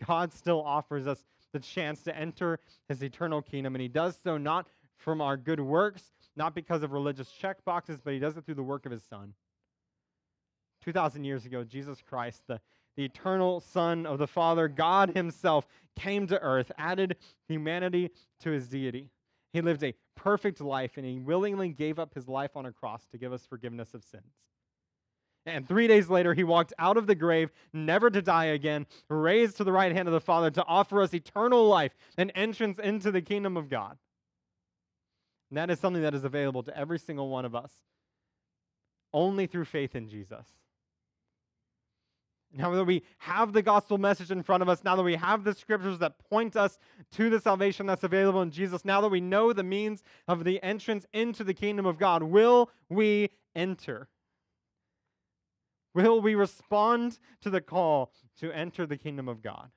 God 0.08 0.34
still 0.34 0.64
offers 0.64 1.06
us 1.06 1.24
the 1.54 1.60
chance 1.60 2.02
to 2.06 2.18
enter 2.18 2.60
his 2.88 3.04
eternal 3.04 3.44
kingdom, 3.44 3.76
and 3.76 3.82
he 3.84 3.90
does 3.90 4.18
so 4.24 4.40
not 4.40 4.66
from 4.98 5.22
our 5.22 5.38
good 5.38 5.60
works, 5.60 6.02
not 6.40 6.56
because 6.56 6.82
of 6.82 6.94
religious 6.94 7.30
check 7.32 7.64
boxes, 7.66 8.00
but 8.04 8.14
he 8.14 8.20
does 8.20 8.38
it 8.38 8.46
through 8.46 8.56
the 8.56 8.64
work 8.64 8.86
of 8.86 8.92
his 8.92 9.04
Son. 9.04 9.34
2,000 10.84 11.26
years 11.26 11.46
ago, 11.46 11.64
Jesus 11.66 12.02
Christ, 12.02 12.42
the, 12.48 12.62
the 12.96 13.04
eternal 13.04 13.60
Son 13.60 14.06
of 14.06 14.18
the 14.18 14.28
Father, 14.28 14.70
God 14.70 15.10
Himself, 15.10 15.68
came 15.98 16.26
to 16.28 16.40
earth, 16.40 16.72
added 16.78 17.18
humanity 17.50 18.10
to 18.40 18.52
His 18.52 18.70
deity. 18.70 19.10
He 19.52 19.62
lived 19.62 19.84
a 19.84 19.94
perfect 20.16 20.62
life, 20.62 20.94
and 20.96 21.06
He 21.06 21.20
willingly 21.20 21.70
gave 21.70 22.00
up 22.00 22.14
His 22.14 22.30
life 22.30 22.56
on 22.56 22.66
a 22.66 22.72
cross 22.72 23.06
to 23.12 23.18
give 23.18 23.34
us 23.34 23.46
forgiveness 23.46 23.94
of 23.94 24.06
sins. 24.06 24.34
And 25.46 25.68
three 25.68 25.88
days 25.88 26.10
later, 26.10 26.34
he 26.34 26.44
walked 26.44 26.74
out 26.80 26.96
of 26.96 27.08
the 27.08 27.16
grave, 27.16 27.50
never 27.74 28.10
to 28.10 28.22
die 28.22 28.46
again, 28.46 28.86
raised 29.10 29.58
to 29.58 29.64
the 29.64 29.72
right 29.72 29.92
hand 29.92 30.08
of 30.08 30.14
the 30.14 30.20
Father 30.22 30.52
to 30.52 30.66
offer 30.66 31.02
us 31.02 31.14
eternal 31.14 31.68
life 31.68 31.96
and 32.18 32.32
entrance 32.36 32.78
into 32.78 33.12
the 33.12 33.22
kingdom 33.22 33.58
of 33.58 33.70
God. 33.70 33.98
And 35.50 35.58
that 35.58 35.70
is 35.70 35.80
something 35.80 36.02
that 36.04 36.14
is 36.14 36.24
available 36.24 36.64
to 36.64 36.78
every 36.78 37.00
single 37.00 37.30
one 37.30 37.46
of 37.46 37.56
us 37.56 37.72
only 39.14 39.48
through 39.48 39.66
faith 39.66 39.96
in 39.96 40.08
Jesus. 40.08 40.46
Now 42.52 42.72
that 42.72 42.86
we 42.86 43.04
have 43.20 43.54
the 43.54 43.62
gospel 43.62 44.00
message 44.00 44.32
in 44.32 44.42
front 44.42 44.64
of 44.64 44.70
us, 44.70 44.84
now 44.84 44.96
that 44.96 45.04
we 45.04 45.16
have 45.16 45.44
the 45.44 45.54
scriptures 45.54 46.00
that 46.00 46.18
point 46.30 46.56
us 46.56 46.80
to 47.12 47.30
the 47.30 47.40
salvation 47.40 47.86
that's 47.86 48.04
available 48.04 48.42
in 48.42 48.50
Jesus, 48.50 48.84
now 48.84 49.02
that 49.02 49.10
we 49.10 49.22
know 49.22 49.54
the 49.54 49.64
means 49.64 50.04
of 50.28 50.44
the 50.44 50.62
entrance 50.64 51.06
into 51.14 51.44
the 51.44 51.54
kingdom 51.54 51.86
of 51.86 52.00
God, 52.00 52.24
will 52.24 52.72
we 52.90 53.30
enter? 53.56 54.08
Will 55.94 56.22
we 56.22 56.34
respond 56.34 57.20
to 57.42 57.52
the 57.52 57.62
call 57.62 58.12
to 58.40 58.52
enter 58.52 58.88
the 58.88 58.98
kingdom 58.98 59.28
of 59.28 59.44
God? 59.44 59.70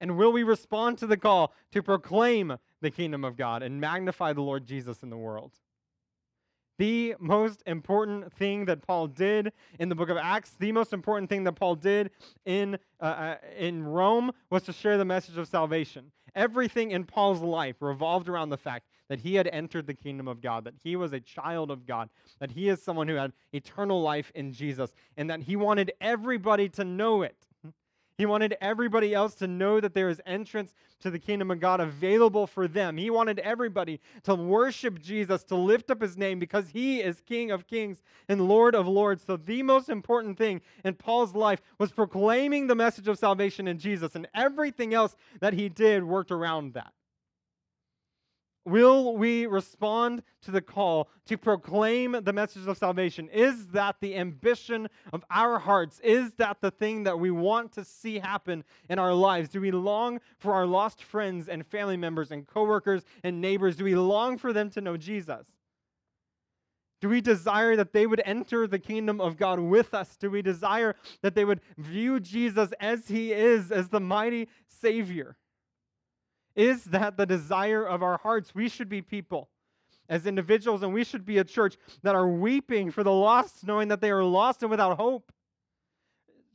And 0.00 0.16
will 0.16 0.32
we 0.32 0.44
respond 0.44 0.98
to 0.98 1.06
the 1.06 1.16
call 1.16 1.52
to 1.72 1.82
proclaim 1.82 2.58
the 2.80 2.90
kingdom 2.90 3.24
of 3.24 3.36
God 3.36 3.62
and 3.62 3.80
magnify 3.80 4.32
the 4.32 4.42
Lord 4.42 4.66
Jesus 4.66 5.02
in 5.02 5.10
the 5.10 5.16
world? 5.16 5.52
The 6.78 7.14
most 7.18 7.62
important 7.66 8.32
thing 8.32 8.64
that 8.64 8.80
Paul 8.80 9.06
did 9.06 9.52
in 9.78 9.90
the 9.90 9.94
book 9.94 10.08
of 10.08 10.16
Acts, 10.16 10.52
the 10.58 10.72
most 10.72 10.94
important 10.94 11.28
thing 11.28 11.44
that 11.44 11.52
Paul 11.52 11.74
did 11.74 12.10
in, 12.46 12.78
uh, 13.00 13.04
uh 13.04 13.34
in 13.58 13.84
Rome 13.84 14.32
was 14.48 14.62
to 14.62 14.72
share 14.72 14.96
the 14.96 15.04
message 15.04 15.36
of 15.36 15.46
salvation. 15.46 16.10
Everything 16.34 16.92
in 16.92 17.04
Paul's 17.04 17.42
life 17.42 17.76
revolved 17.80 18.30
around 18.30 18.48
the 18.48 18.56
fact 18.56 18.86
that 19.10 19.20
he 19.20 19.34
had 19.34 19.48
entered 19.48 19.86
the 19.86 19.94
kingdom 19.94 20.26
of 20.26 20.40
God, 20.40 20.64
that 20.64 20.74
he 20.82 20.96
was 20.96 21.12
a 21.12 21.20
child 21.20 21.70
of 21.70 21.84
God, 21.84 22.08
that 22.38 22.52
he 22.52 22.68
is 22.68 22.80
someone 22.80 23.08
who 23.08 23.16
had 23.16 23.32
eternal 23.52 24.00
life 24.00 24.32
in 24.34 24.52
Jesus, 24.52 24.94
and 25.16 25.28
that 25.28 25.42
he 25.42 25.56
wanted 25.56 25.92
everybody 26.00 26.68
to 26.70 26.84
know 26.84 27.22
it. 27.22 27.46
He 28.20 28.26
wanted 28.26 28.54
everybody 28.60 29.14
else 29.14 29.34
to 29.36 29.46
know 29.46 29.80
that 29.80 29.94
there 29.94 30.10
is 30.10 30.20
entrance 30.26 30.74
to 31.00 31.10
the 31.10 31.18
kingdom 31.18 31.50
of 31.50 31.58
God 31.58 31.80
available 31.80 32.46
for 32.46 32.68
them. 32.68 32.98
He 32.98 33.08
wanted 33.08 33.38
everybody 33.38 33.98
to 34.24 34.34
worship 34.34 35.00
Jesus, 35.00 35.42
to 35.44 35.54
lift 35.54 35.90
up 35.90 36.02
his 36.02 36.18
name 36.18 36.38
because 36.38 36.68
he 36.68 37.00
is 37.00 37.22
King 37.22 37.50
of 37.50 37.66
kings 37.66 38.02
and 38.28 38.46
Lord 38.46 38.74
of 38.74 38.86
lords. 38.86 39.24
So, 39.26 39.38
the 39.38 39.62
most 39.62 39.88
important 39.88 40.36
thing 40.36 40.60
in 40.84 40.96
Paul's 40.96 41.34
life 41.34 41.62
was 41.78 41.92
proclaiming 41.92 42.66
the 42.66 42.74
message 42.74 43.08
of 43.08 43.18
salvation 43.18 43.66
in 43.66 43.78
Jesus, 43.78 44.14
and 44.14 44.28
everything 44.34 44.92
else 44.92 45.16
that 45.40 45.54
he 45.54 45.70
did 45.70 46.04
worked 46.04 46.30
around 46.30 46.74
that. 46.74 46.92
Will 48.70 49.16
we 49.16 49.46
respond 49.46 50.22
to 50.42 50.52
the 50.52 50.60
call 50.60 51.10
to 51.26 51.36
proclaim 51.36 52.16
the 52.22 52.32
message 52.32 52.68
of 52.68 52.78
salvation? 52.78 53.28
Is 53.30 53.66
that 53.68 53.96
the 54.00 54.14
ambition 54.14 54.88
of 55.12 55.24
our 55.28 55.58
hearts? 55.58 55.98
Is 56.04 56.34
that 56.34 56.60
the 56.60 56.70
thing 56.70 57.02
that 57.02 57.18
we 57.18 57.32
want 57.32 57.72
to 57.72 57.84
see 57.84 58.20
happen 58.20 58.62
in 58.88 59.00
our 59.00 59.12
lives? 59.12 59.48
Do 59.48 59.60
we 59.60 59.72
long 59.72 60.20
for 60.38 60.54
our 60.54 60.66
lost 60.66 61.02
friends 61.02 61.48
and 61.48 61.66
family 61.66 61.96
members 61.96 62.30
and 62.30 62.46
coworkers 62.46 63.02
and 63.24 63.40
neighbors? 63.40 63.74
Do 63.74 63.82
we 63.82 63.96
long 63.96 64.38
for 64.38 64.52
them 64.52 64.70
to 64.70 64.80
know 64.80 64.96
Jesus? 64.96 65.48
Do 67.00 67.08
we 67.08 67.20
desire 67.20 67.74
that 67.74 67.92
they 67.92 68.06
would 68.06 68.22
enter 68.24 68.68
the 68.68 68.78
kingdom 68.78 69.20
of 69.20 69.36
God 69.36 69.58
with 69.58 69.94
us? 69.94 70.16
Do 70.16 70.30
we 70.30 70.42
desire 70.42 70.94
that 71.22 71.34
they 71.34 71.44
would 71.44 71.60
view 71.76 72.20
Jesus 72.20 72.70
as 72.78 73.08
he 73.08 73.32
is, 73.32 73.72
as 73.72 73.88
the 73.88 74.00
mighty 74.00 74.48
Savior? 74.68 75.36
Is 76.56 76.84
that 76.84 77.16
the 77.16 77.26
desire 77.26 77.86
of 77.86 78.02
our 78.02 78.18
hearts? 78.18 78.54
We 78.54 78.68
should 78.68 78.88
be 78.88 79.02
people 79.02 79.48
as 80.08 80.26
individuals, 80.26 80.82
and 80.82 80.92
we 80.92 81.04
should 81.04 81.24
be 81.24 81.38
a 81.38 81.44
church 81.44 81.76
that 82.02 82.14
are 82.14 82.28
weeping 82.28 82.90
for 82.90 83.04
the 83.04 83.12
lost, 83.12 83.66
knowing 83.66 83.88
that 83.88 84.00
they 84.00 84.10
are 84.10 84.24
lost 84.24 84.62
and 84.62 84.70
without 84.70 84.96
hope. 84.96 85.32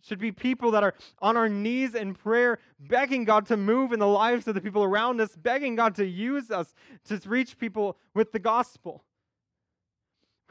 Should 0.01 0.19
be 0.19 0.31
people 0.31 0.71
that 0.71 0.83
are 0.83 0.93
on 1.19 1.35
our 1.35 1.49
knees 1.49 1.95
in 1.95 2.13
prayer, 2.13 2.59
begging 2.79 3.23
God 3.23 3.47
to 3.47 3.57
move 3.57 3.91
in 3.91 3.99
the 3.99 4.07
lives 4.07 4.47
of 4.47 4.53
the 4.53 4.61
people 4.61 4.83
around 4.83 5.19
us, 5.19 5.35
begging 5.35 5.75
God 5.75 5.95
to 5.95 6.05
use 6.05 6.51
us 6.51 6.75
to 7.05 7.19
reach 7.25 7.57
people 7.57 7.97
with 8.13 8.31
the 8.31 8.37
gospel. 8.39 9.03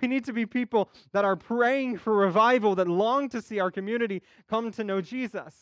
We 0.01 0.09
need 0.09 0.25
to 0.25 0.33
be 0.33 0.45
people 0.45 0.91
that 1.13 1.25
are 1.25 1.37
praying 1.37 1.99
for 1.99 2.17
revival, 2.17 2.75
that 2.75 2.89
long 2.89 3.29
to 3.29 3.41
see 3.41 3.61
our 3.61 3.71
community 3.71 4.23
come 4.49 4.73
to 4.73 4.83
know 4.83 5.01
Jesus. 5.01 5.55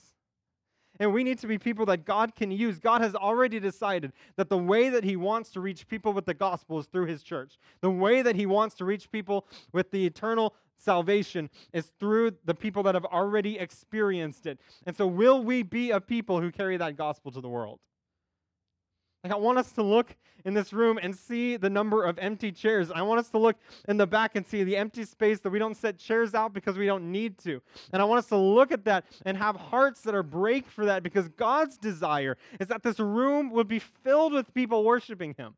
And 1.03 1.13
we 1.13 1.25
need 1.25 1.41
to 1.41 1.49
be 1.49 1.59
people 1.59 1.85
that 1.87 2.05
God 2.05 2.37
can 2.37 2.53
use. 2.53 2.79
God 2.79 3.01
has 3.01 3.17
already 3.17 3.59
decided 3.59 4.13
that 4.37 4.49
the 4.49 4.57
way 4.57 4.89
that 4.89 5.03
He 5.03 5.17
wants 5.17 5.51
to 5.51 5.61
reach 5.61 5.89
people 5.89 6.13
with 6.13 6.27
the 6.27 6.33
gospel 6.33 6.79
is 6.79 6.87
through 6.87 7.07
His 7.07 7.25
church. 7.25 7.59
The 7.81 7.91
way 7.91 8.23
that 8.23 8.37
He 8.37 8.47
wants 8.47 8.77
to 8.77 8.85
reach 8.85 9.11
people 9.11 9.49
with 9.73 9.91
the 9.91 10.07
eternal 10.07 10.55
salvation 10.79 11.51
is 11.73 11.91
through 11.99 12.35
the 12.45 12.55
people 12.55 12.85
that 12.85 12.95
have 12.95 13.05
already 13.07 13.59
experienced 13.59 14.47
it. 14.47 14.61
And 14.87 14.97
so, 14.97 15.09
will 15.09 15.43
we 15.43 15.65
be 15.65 15.91
a 15.91 16.01
people 16.01 16.41
who 16.41 16.53
carry 16.53 16.77
that 16.77 16.97
gospel 16.97 17.33
to 17.33 17.41
the 17.41 17.49
world? 17.49 17.81
Like, 19.25 19.33
I 19.33 19.37
want 19.37 19.59
us 19.59 19.71
to 19.73 19.83
look 19.83 20.17
in 20.45 20.53
this 20.55 20.73
room 20.73 20.99
and 21.01 21.15
see 21.15 21.57
the 21.57 21.71
number 21.71 22.05
of 22.05 22.19
empty 22.19 22.51
chairs. 22.51 22.91
I 22.91 23.03
want 23.03 23.21
us 23.21 23.29
to 23.31 23.39
look 23.39 23.57
in 23.87 23.97
the 23.97 24.07
back 24.07 24.35
and 24.35 24.45
see 24.45 24.65
the 24.65 24.77
empty 24.77 25.05
space 25.05 25.39
that 25.41 25.51
we 25.51 25.61
don't 25.61 25.77
set 25.77 25.97
chairs 25.97 26.35
out 26.35 26.53
because 26.53 26.77
we 26.77 26.87
don't 26.87 27.13
need 27.13 27.39
to. 27.39 27.63
And 27.93 28.03
I 28.03 28.05
want 28.05 28.19
us 28.19 28.27
to 28.31 28.37
look 28.37 28.73
at 28.73 28.85
that 28.87 29.05
and 29.25 29.37
have 29.37 29.55
hearts 29.55 30.01
that 30.03 30.15
are 30.15 30.25
break 30.25 30.67
for 30.67 30.85
that 30.87 31.05
because 31.05 31.29
God's 31.29 31.79
desire 31.79 32.37
is 32.59 32.67
that 32.67 32.83
this 32.83 32.99
room 32.99 33.51
would 33.51 33.69
be 33.69 33.79
filled 33.79 34.33
with 34.33 34.53
people 34.55 34.83
worshiping 34.83 35.35
Him. 35.39 35.55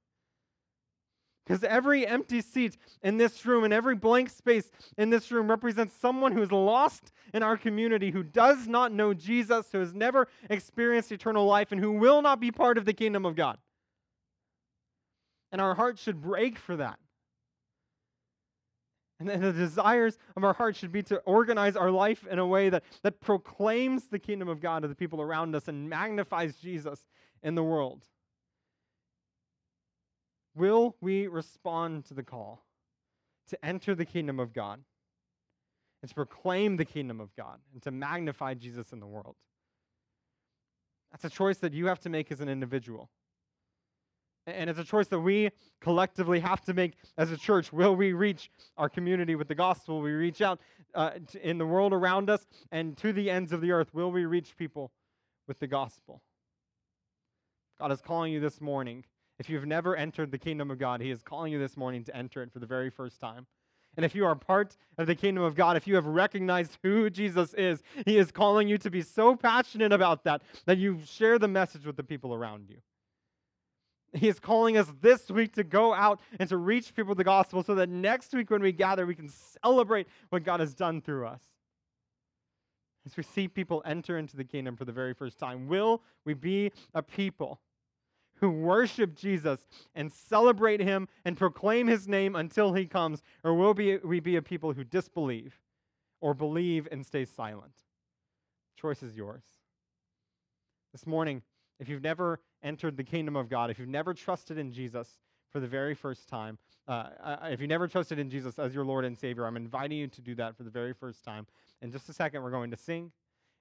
Because 1.45 1.63
every 1.63 2.07
empty 2.07 2.41
seat 2.41 2.79
in 3.03 3.19
this 3.19 3.45
room 3.45 3.65
and 3.65 3.73
every 3.73 3.95
blank 3.95 4.31
space 4.31 4.71
in 4.97 5.11
this 5.11 5.31
room 5.31 5.49
represents 5.49 5.95
someone 5.95 6.33
who 6.33 6.43
is 6.43 6.51
lost 6.51 7.13
in 7.35 7.43
our 7.43 7.59
community, 7.59 8.11
who 8.11 8.23
does 8.23 8.67
not 8.67 8.93
know 8.93 9.13
Jesus, 9.13 9.67
who 9.71 9.81
has 9.81 9.93
never 9.93 10.27
experienced 10.49 11.13
eternal 11.13 11.45
life, 11.45 11.71
and 11.71 11.81
who 11.81 11.93
will 11.93 12.23
not 12.23 12.41
be 12.41 12.51
part 12.51 12.79
of 12.79 12.87
the 12.87 12.95
kingdom 12.95 13.27
of 13.27 13.37
God. 13.37 13.59
And 15.53 15.61
our 15.61 15.75
hearts 15.75 16.03
should 16.03 16.23
break 16.23 16.59
for 16.59 16.77
that. 16.77 16.99
And 19.21 19.29
the 19.29 19.53
desires 19.53 20.19
of 20.37 20.45
our 20.45 20.55
hearts 20.55 20.79
should 20.79 20.93
be 20.93 21.03
to 21.05 21.19
organize 21.19 21.77
our 21.77 21.91
life 21.91 22.27
in 22.27 22.39
a 22.39 22.47
way 22.47 22.69
that, 22.71 22.83
that 23.03 23.21
proclaims 23.21 24.07
the 24.09 24.19
kingdom 24.19 24.49
of 24.49 24.61
God 24.61 24.83
to 24.83 24.89
the 24.89 24.95
people 24.95 25.21
around 25.21 25.55
us 25.55 25.69
and 25.69 25.89
magnifies 25.89 26.57
Jesus 26.57 27.07
in 27.43 27.55
the 27.55 27.63
world. 27.63 28.03
Will 30.55 30.97
we 31.01 31.27
respond 31.27 32.05
to 32.07 32.15
the 32.15 32.23
call 32.23 32.65
to 33.49 33.65
enter 33.65 33.95
the 33.95 34.05
kingdom 34.05 34.39
of 34.39 34.53
God 34.53 34.81
and 36.03 36.09
to 36.09 36.15
proclaim 36.15 36.77
the 36.77 36.85
kingdom 36.85 37.21
of 37.21 37.35
God 37.35 37.59
and 37.73 37.83
to 37.83 37.91
magnify 37.91 38.55
Jesus 38.55 38.93
in 38.93 39.01
the 39.01 39.07
world? 39.07 39.37
That's 41.11 41.25
a 41.25 41.31
choice 41.31 41.59
that 41.59 41.73
you 41.73 41.87
have 41.87 42.01
to 42.01 42.09
make 42.09 42.31
as 42.33 42.41
an 42.41 42.49
individual. 42.49 43.09
And 44.47 44.69
it's 44.69 44.79
a 44.79 44.85
choice 44.85 45.09
that 45.09 45.21
we 45.21 45.51
collectively 45.81 46.41
have 46.41 46.61
to 46.67 46.75
make 46.75 46.95
as 47.17 47.31
a 47.31 47.37
church. 47.37 47.73
Will 47.73 47.97
we 47.97 48.13
reach 48.13 48.51
our 48.77 48.89
community 48.89 49.35
with 49.37 49.49
the 49.49 49.55
gospel? 49.55 49.97
Will 49.97 50.03
we 50.03 50.13
reach 50.13 50.43
out 50.43 50.61
uh, 50.95 51.13
in 51.43 51.57
the 51.57 51.67
world 51.67 51.93
around 51.93 52.29
us 52.29 52.47
and 52.71 52.97
to 52.99 53.13
the 53.13 53.31
ends 53.31 53.53
of 53.53 53.61
the 53.61 53.73
earth? 53.73 53.95
Will 53.95 54.13
we 54.13 54.27
reach 54.27 54.57
people 54.57 54.93
with 55.49 55.61
the 55.61 55.67
gospel? 55.67 56.21
God 57.79 57.91
is 57.91 58.01
calling 58.01 58.33
you 58.33 58.41
this 58.41 58.61
morning 58.61 59.05
if 59.39 59.51
you've 59.51 59.67
never 59.67 59.97
entered 59.97 60.31
the 60.31 60.39
kingdom 60.39 60.71
of 60.71 60.79
God, 60.79 61.01
He 61.01 61.11
is 61.11 61.23
calling 61.23 61.53
you 61.53 61.59
this 61.59 61.77
morning 61.77 62.05
to 62.05 62.17
enter 62.17 62.43
it 62.43 62.53
for 62.53 62.59
the 62.59 62.67
very 62.67 62.91
first 62.91 63.21
time. 63.21 63.47
And 63.97 64.05
if 64.05 64.15
you 64.15 64.27
are 64.27 64.35
part 64.35 64.77
of 64.99 65.07
the 65.07 65.15
kingdom 65.15 65.45
of 65.45 65.55
God, 65.55 65.77
if 65.77 65.87
you 65.87 65.95
have 65.95 66.07
recognized 66.07 66.79
who 66.83 67.09
Jesus 67.11 67.55
is, 67.55 67.83
He 68.05 68.19
is 68.19 68.33
calling 68.33 68.69
you 68.69 68.79
to 68.79 68.91
be 68.91 69.03
so 69.03 69.37
passionate 69.37 69.93
about 69.93 70.25
that 70.25 70.43
that 70.67 70.79
you 70.79 71.01
share 71.05 71.39
the 71.39 71.49
message 71.49 71.87
with 71.87 71.97
the 71.97 72.03
people 72.03 72.35
around 72.35 72.69
you. 72.69 72.79
He 74.13 74.29
is 74.29 74.39
calling 74.39 74.77
us 74.77 74.93
this 75.01 75.29
week 75.29 75.53
to 75.55 75.65
go 75.65 75.93
out 75.93 76.21
and 76.39 76.49
to 76.49 76.57
reach 76.57 76.95
people 76.95 77.11
with 77.11 77.19
the 77.19 77.25
gospel 77.25 77.65
so 77.65 77.75
that 77.75 77.89
next 77.89 78.33
week 78.33 78.49
when 78.51 78.63
we 78.63 78.71
gather, 78.71 79.07
we 79.07 79.15
can 79.15 79.29
celebrate 79.29 80.07
what 80.31 80.45
God 80.45 80.61
has 80.61 80.73
done 80.73 81.01
through 81.01 81.27
us. 81.27 81.43
As 83.07 83.17
we 83.17 83.25
see 83.25 83.49
people 83.49 83.83
enter 83.85 84.17
into 84.17 84.37
the 84.37 84.45
kingdom 84.45 84.77
for 84.77 84.85
the 84.85 84.93
very 84.93 85.15
first 85.15 85.39
time, 85.39 85.67
will 85.67 86.01
we 86.25 86.33
be 86.33 86.71
a 86.95 87.03
people 87.03 87.61
who 88.37 88.51
worship 88.51 89.15
Jesus 89.15 89.67
and 89.95 90.13
celebrate 90.13 90.81
him 90.81 91.09
and 91.25 91.37
proclaim 91.37 91.87
his 91.87 92.09
name 92.09 92.37
until 92.37 92.73
he 92.73 92.87
comes? 92.87 93.23
Or 93.43 93.55
will 93.55 93.75
we 93.75 94.21
be 94.21 94.37
a 94.37 94.43
people 94.43 94.73
who 94.73 94.85
disbelieve 94.85 95.59
or 96.21 96.35
believe 96.35 96.89
and 96.91 97.05
stay 97.05 97.25
silent? 97.25 97.73
Choice 98.77 99.03
is 99.03 99.17
yours. 99.17 99.43
This 100.93 101.07
morning, 101.07 101.43
if 101.81 101.89
you've 101.89 102.03
never 102.03 102.41
entered 102.63 102.97
the 102.97 103.05
kingdom 103.05 103.37
of 103.37 103.49
God, 103.49 103.71
if 103.71 103.79
you've 103.79 103.89
never 103.89 104.15
trusted 104.15 104.59
in 104.59 104.73
Jesus 104.73 105.19
for 105.51 105.61
the 105.61 105.67
very 105.67 105.95
first 105.95 106.29
time, 106.29 106.59
uh, 106.87 107.07
if 107.45 107.61
you 107.61 107.67
never 107.67 107.89
trusted 107.89 108.19
in 108.19 108.29
Jesus 108.29 108.59
as 108.59 108.75
your 108.75 108.85
Lord 108.85 109.05
and 109.05 109.17
Savior, 109.17 109.47
I'm 109.47 109.57
inviting 109.57 109.99
you 109.99 110.07
to 110.09 110.21
do 110.21 110.35
that 110.35 110.57
for 110.57 110.65
the 110.65 110.71
very 110.71 110.93
first 110.93 111.25
time. 111.25 111.47
In 111.83 111.91
just 111.91 112.09
a 112.09 112.13
second, 112.13 112.43
we're 112.43 112.51
going 112.51 112.71
to 112.71 112.77
sing. 112.77 113.11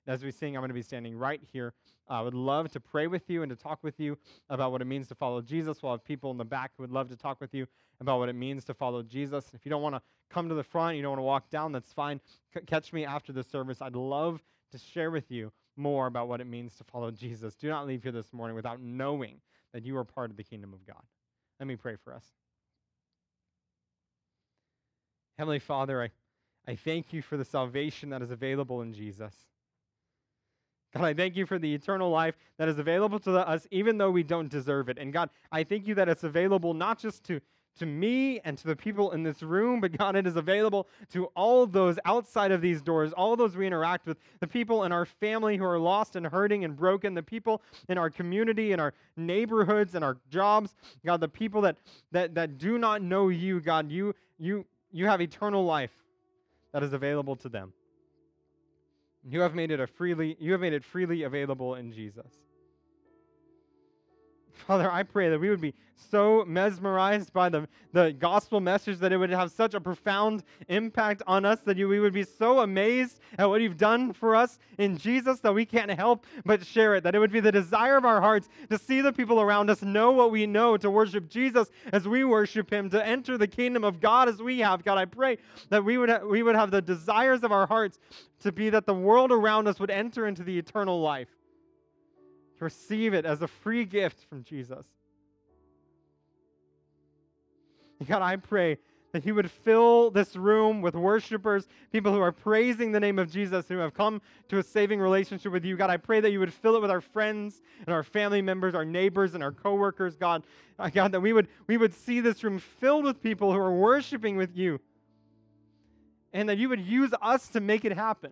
As 0.06 0.24
we 0.24 0.32
sing, 0.32 0.56
I'm 0.56 0.62
going 0.62 0.70
to 0.70 0.74
be 0.74 0.82
standing 0.82 1.18
right 1.18 1.41
here. 1.51 1.74
I 2.10 2.22
would 2.22 2.34
love 2.34 2.70
to 2.74 2.80
pray 2.80 3.08
with 3.08 3.30
you 3.30 3.43
and 3.43 3.49
to 3.49 3.56
talk 3.56 3.80
with 3.84 3.99
you 3.99 4.18
about 4.49 4.74
what 4.74 4.82
it 4.82 4.86
means 4.86 5.08
to 5.08 5.16
follow 5.16 5.41
Jesus. 5.41 5.82
We'll 5.82 5.93
have 5.93 6.04
people 6.04 6.32
in 6.32 6.38
the 6.38 6.43
back 6.45 6.72
who 6.76 6.84
would 6.84 6.91
love 6.91 7.10
to 7.10 7.16
talk 7.16 7.39
with 7.39 7.54
you 7.54 7.66
about 8.01 8.20
what 8.20 8.28
it 8.28 8.36
means 8.36 8.66
to 8.66 8.74
follow 8.74 9.01
Jesus. 9.01 9.45
If 9.54 9.66
you 9.66 9.70
don't 9.70 9.82
want 9.82 9.95
to 9.95 10.01
come 10.30 10.49
to 10.49 10.56
the 10.56 10.64
front, 10.64 10.97
you 10.97 11.01
don't 11.01 11.12
want 11.12 11.20
to 11.20 11.24
walk 11.24 11.49
down, 11.49 11.72
that's 11.72 11.93
fine. 11.93 12.20
C- 12.54 12.62
catch 12.66 12.91
me 12.91 13.06
after 13.06 13.32
the 13.32 13.43
service. 13.43 13.82
I'd 13.82 13.95
love 13.95 14.43
to 14.72 14.78
share 14.78 15.12
with 15.12 15.32
you 15.32 15.51
more 15.78 16.08
about 16.08 16.28
what 16.28 16.41
it 16.41 16.47
means 16.47 16.76
to 16.76 16.84
follow 16.84 17.10
Jesus. 17.10 17.56
Do 17.56 17.70
not 17.70 17.88
leave 17.88 18.04
here 18.04 18.12
this 18.12 18.34
morning 18.34 18.56
without 18.56 18.82
knowing 18.82 19.39
that 19.74 19.86
you 19.86 19.95
are 19.97 20.04
part 20.04 20.30
of 20.30 20.38
the 20.38 20.43
kingdom 20.43 20.74
of 20.74 20.86
God. 20.86 21.01
Let 21.60 21.68
me 21.68 21.78
pray 21.78 21.95
for 22.04 22.14
us. 22.14 22.26
Heavenly 25.38 25.60
Father, 25.60 26.04
I, 26.04 26.10
I 26.72 26.76
thank 26.76 27.14
you 27.14 27.22
for 27.22 27.38
the 27.38 27.45
salvation 27.45 28.10
that 28.10 28.22
is 28.22 28.32
available 28.32 28.82
in 28.82 28.93
Jesus. 28.93 29.34
God, 30.94 31.04
I 31.04 31.14
thank 31.14 31.36
you 31.36 31.46
for 31.46 31.58
the 31.58 31.74
eternal 31.74 32.12
life 32.12 32.36
that 32.58 32.70
is 32.70 32.78
available 32.78 33.20
to 33.20 33.36
us 33.48 33.68
even 33.72 33.98
though 33.98 34.12
we 34.12 34.24
don't 34.24 34.50
deserve 34.50 34.89
it. 34.89 34.98
And 35.00 35.12
God, 35.12 35.30
I 35.52 35.64
thank 35.64 35.88
you 35.88 35.96
that 35.96 36.08
it's 36.08 36.24
available 36.24 36.74
not 36.74 37.00
just 37.00 37.24
to, 37.26 37.41
to 37.80 37.88
me 37.88 38.39
and 38.41 38.58
to 38.60 38.68
the 38.68 38.76
people 38.76 39.12
in 39.12 39.24
this 39.24 39.41
room, 39.41 39.82
but 39.82 39.98
God, 39.98 40.16
it 40.16 40.28
is 40.28 40.36
available 40.36 40.88
to 41.12 41.26
all 41.36 41.66
those 41.66 41.98
outside 42.06 42.52
of 42.52 42.62
these 42.62 42.82
doors, 42.82 43.12
all 43.14 43.36
those 43.36 43.56
we 43.56 43.66
interact 43.66 44.06
with, 44.06 44.18
the 44.39 44.48
people 44.48 44.84
in 44.84 44.91
our 44.91 45.06
family 45.06 45.58
who 45.58 45.66
are 45.66 45.80
lost 45.80 46.16
and 46.16 46.28
hurting 46.28 46.64
and 46.64 46.76
broken, 46.76 47.16
the 47.16 47.24
people 47.24 47.64
in 47.89 47.98
our 47.98 48.12
community, 48.12 48.72
in 48.72 48.80
our 48.80 48.94
neighborhoods, 49.18 49.96
and 49.96 50.06
our 50.06 50.18
jobs. 50.30 50.76
God, 51.04 51.22
the 51.22 51.28
people 51.28 51.62
that, 51.62 51.78
that, 52.12 52.36
that 52.36 52.60
do 52.60 52.78
not 52.78 53.02
know 53.02 53.30
you, 53.30 53.60
God, 53.60 53.91
you, 53.91 54.14
you, 54.38 54.66
you 54.91 55.08
have 55.08 55.22
eternal 55.22 55.66
life 55.66 55.91
that 56.72 56.84
is 56.84 56.94
available 56.94 57.36
to 57.38 57.50
them. 57.50 57.74
You 59.26 59.42
have 59.42 59.56
made 59.56 59.72
it 59.72 59.80
a 59.80 59.88
freely 59.88 60.36
you 60.40 60.52
have 60.52 60.62
made 60.62 60.74
it 60.74 60.84
freely 60.84 61.24
available 61.24 61.76
in 61.76 61.92
Jesus. 61.92 62.28
Father, 64.54 64.89
I 64.91 65.04
pray 65.04 65.30
that 65.30 65.39
we 65.39 65.49
would 65.49 65.62
be 65.62 65.74
so 66.10 66.43
mesmerized 66.45 67.34
by 67.34 67.49
the, 67.49 67.68
the 67.91 68.14
gospel 68.14 68.60
message 68.60 68.99
that 68.99 69.12
it 69.12 69.18
would 69.18 69.30
have 69.30 69.51
such 69.51 69.74
a 69.74 69.82
profound 69.82 70.43
impact 70.68 71.22
on 71.28 71.43
us 71.43 71.60
that 71.62 71.78
you, 71.78 71.88
we 71.88 71.99
would 71.99 72.14
be 72.14 72.24
so 72.24 72.60
amazed 72.60 73.20
at 73.38 73.49
what 73.49 73.62
you've 73.62 73.78
done 73.78 74.14
for 74.14 74.36
us 74.36 74.60
in 74.78 74.97
Jesus 74.97 75.39
that 75.39 75.54
we 75.54 75.66
can't 75.66 75.91
help 75.91 76.26
but 76.45 76.66
share 76.66 76.95
it. 76.95 77.04
That 77.04 77.16
it 77.16 77.20
would 77.20 77.32
be 77.32 77.39
the 77.39 77.51
desire 77.51 77.97
of 77.97 78.06
our 78.06 78.22
hearts 78.22 78.47
to 78.70 78.78
see 78.78 79.01
the 79.01 79.12
people 79.12 79.41
around 79.41 79.70
us 79.70 79.82
know 79.82 80.12
what 80.12 80.32
we 80.32 80.45
know, 80.45 80.78
to 80.78 80.89
worship 80.89 81.30
Jesus 81.30 81.70
as 81.91 82.08
we 82.08 82.24
worship 82.24 82.72
him, 82.72 82.89
to 82.91 83.06
enter 83.06 83.38
the 83.38 83.47
kingdom 83.47 83.84
of 83.84 83.99
God 83.99 84.30
as 84.30 84.41
we 84.41 84.60
have. 84.60 84.84
God, 84.84 84.97
I 84.97 85.06
pray 85.06 85.38
that 85.70 85.84
we 85.84 85.97
would, 85.97 86.10
ha- 86.10 86.22
we 86.26 86.43
would 86.43 86.56
have 86.56 86.72
the 86.72 86.82
desires 86.82 87.43
of 87.43 87.51
our 87.51 87.66
hearts 87.66 87.99
to 88.41 88.51
be 88.51 88.70
that 88.70 88.86
the 88.86 88.93
world 88.93 89.32
around 89.32 89.68
us 89.68 89.80
would 89.80 89.91
enter 89.91 90.28
into 90.28 90.43
the 90.43 90.58
eternal 90.58 91.01
life 91.01 91.30
receive 92.64 93.14
it 93.14 93.26
as 93.26 93.41
a 93.41 93.47
free 93.47 93.86
gift 93.86 94.24
from 94.30 94.43
Jesus. 94.43 94.86
God, 98.07 98.22
I 98.22 98.36
pray 98.36 98.78
that 99.14 99.26
you 99.28 99.36
would 99.36 99.49
fill 99.49 100.09
this 100.09 100.36
room 100.36 100.82
with 100.82 100.95
worshipers, 100.95 101.68
people 101.91 102.11
who 102.11 102.20
are 102.20 102.32
praising 102.32 102.91
the 102.91 102.99
name 102.99 103.20
of 103.20 103.32
Jesus, 103.32 103.68
who 103.68 103.78
have 103.78 103.93
come 103.93 104.22
to 104.49 104.57
a 104.57 104.64
saving 104.64 104.99
relationship 104.99 105.51
with 105.51 105.64
you. 105.64 105.78
God, 105.78 105.91
I 105.91 105.97
pray 105.97 106.20
that 106.20 106.32
you 106.32 106.39
would 106.39 106.51
fill 106.51 106.76
it 106.76 106.82
with 106.82 106.89
our 106.89 106.99
friends 106.99 107.61
and 107.86 107.93
our 107.93 108.01
family 108.01 108.41
members, 108.41 108.74
our 108.74 108.84
neighbors 108.84 109.36
and 109.36 109.43
our 109.43 109.51
coworkers, 109.51 110.16
God. 110.16 110.43
Uh, 110.80 110.89
God, 110.89 111.11
that 111.11 111.22
we 111.22 111.32
would, 111.32 111.47
we 111.68 111.78
would 111.78 111.93
see 111.93 112.20
this 112.20 112.43
room 112.43 112.57
filled 112.57 113.05
with 113.05 113.22
people 113.22 113.53
who 113.53 113.59
are 113.59 113.74
worshiping 113.74 114.36
with 114.36 114.57
you, 114.57 114.82
and 116.34 116.49
that 116.49 116.57
you 116.57 116.68
would 116.68 116.82
use 116.82 117.11
us 117.22 117.47
to 117.49 117.61
make 117.61 117.86
it 117.86 117.93
happen. 117.93 118.32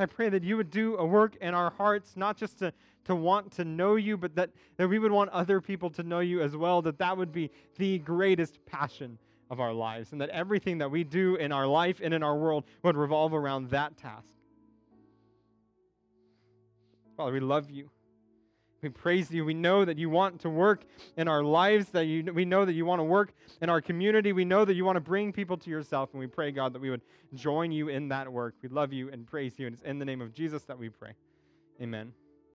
I 0.00 0.06
pray 0.06 0.28
that 0.28 0.42
you 0.42 0.56
would 0.56 0.70
do 0.70 0.96
a 0.96 1.04
work 1.04 1.36
in 1.36 1.54
our 1.54 1.70
hearts, 1.70 2.16
not 2.16 2.36
just 2.36 2.58
to, 2.60 2.72
to 3.04 3.14
want 3.14 3.52
to 3.52 3.64
know 3.64 3.96
you, 3.96 4.16
but 4.16 4.34
that, 4.36 4.50
that 4.76 4.88
we 4.88 4.98
would 4.98 5.12
want 5.12 5.30
other 5.30 5.60
people 5.60 5.90
to 5.90 6.02
know 6.02 6.20
you 6.20 6.40
as 6.42 6.56
well, 6.56 6.82
that 6.82 6.98
that 6.98 7.16
would 7.16 7.32
be 7.32 7.50
the 7.76 7.98
greatest 7.98 8.64
passion 8.66 9.18
of 9.50 9.60
our 9.60 9.72
lives, 9.72 10.12
and 10.12 10.20
that 10.20 10.30
everything 10.30 10.78
that 10.78 10.90
we 10.90 11.04
do 11.04 11.36
in 11.36 11.52
our 11.52 11.66
life 11.66 12.00
and 12.02 12.14
in 12.14 12.22
our 12.22 12.36
world 12.36 12.64
would 12.82 12.96
revolve 12.96 13.34
around 13.34 13.68
that 13.70 13.96
task. 13.96 14.26
Father, 17.16 17.32
we 17.32 17.40
love 17.40 17.70
you. 17.70 17.90
We 18.82 18.88
praise 18.88 19.30
you. 19.30 19.44
We 19.44 19.54
know 19.54 19.84
that 19.84 19.96
you 19.96 20.10
want 20.10 20.40
to 20.40 20.50
work 20.50 20.84
in 21.16 21.28
our 21.28 21.44
lives, 21.44 21.90
that 21.90 22.06
you, 22.06 22.32
we 22.32 22.44
know 22.44 22.64
that 22.64 22.72
you 22.72 22.84
want 22.84 22.98
to 22.98 23.04
work 23.04 23.32
in 23.60 23.70
our 23.70 23.80
community. 23.80 24.32
We 24.32 24.44
know 24.44 24.64
that 24.64 24.74
you 24.74 24.84
want 24.84 24.96
to 24.96 25.00
bring 25.00 25.32
people 25.32 25.56
to 25.58 25.70
yourself, 25.70 26.10
and 26.12 26.18
we 26.18 26.26
pray, 26.26 26.50
God, 26.50 26.72
that 26.72 26.82
we 26.82 26.90
would 26.90 27.02
join 27.34 27.70
you 27.70 27.88
in 27.88 28.08
that 28.08 28.30
work. 28.30 28.54
We 28.60 28.68
love 28.68 28.92
you 28.92 29.08
and 29.10 29.24
praise 29.24 29.56
you, 29.56 29.68
and 29.68 29.74
it's 29.74 29.84
in 29.84 30.00
the 30.00 30.04
name 30.04 30.20
of 30.20 30.34
Jesus 30.34 30.64
that 30.64 30.78
we 30.78 30.88
pray. 30.88 31.12
Amen. 31.80 32.12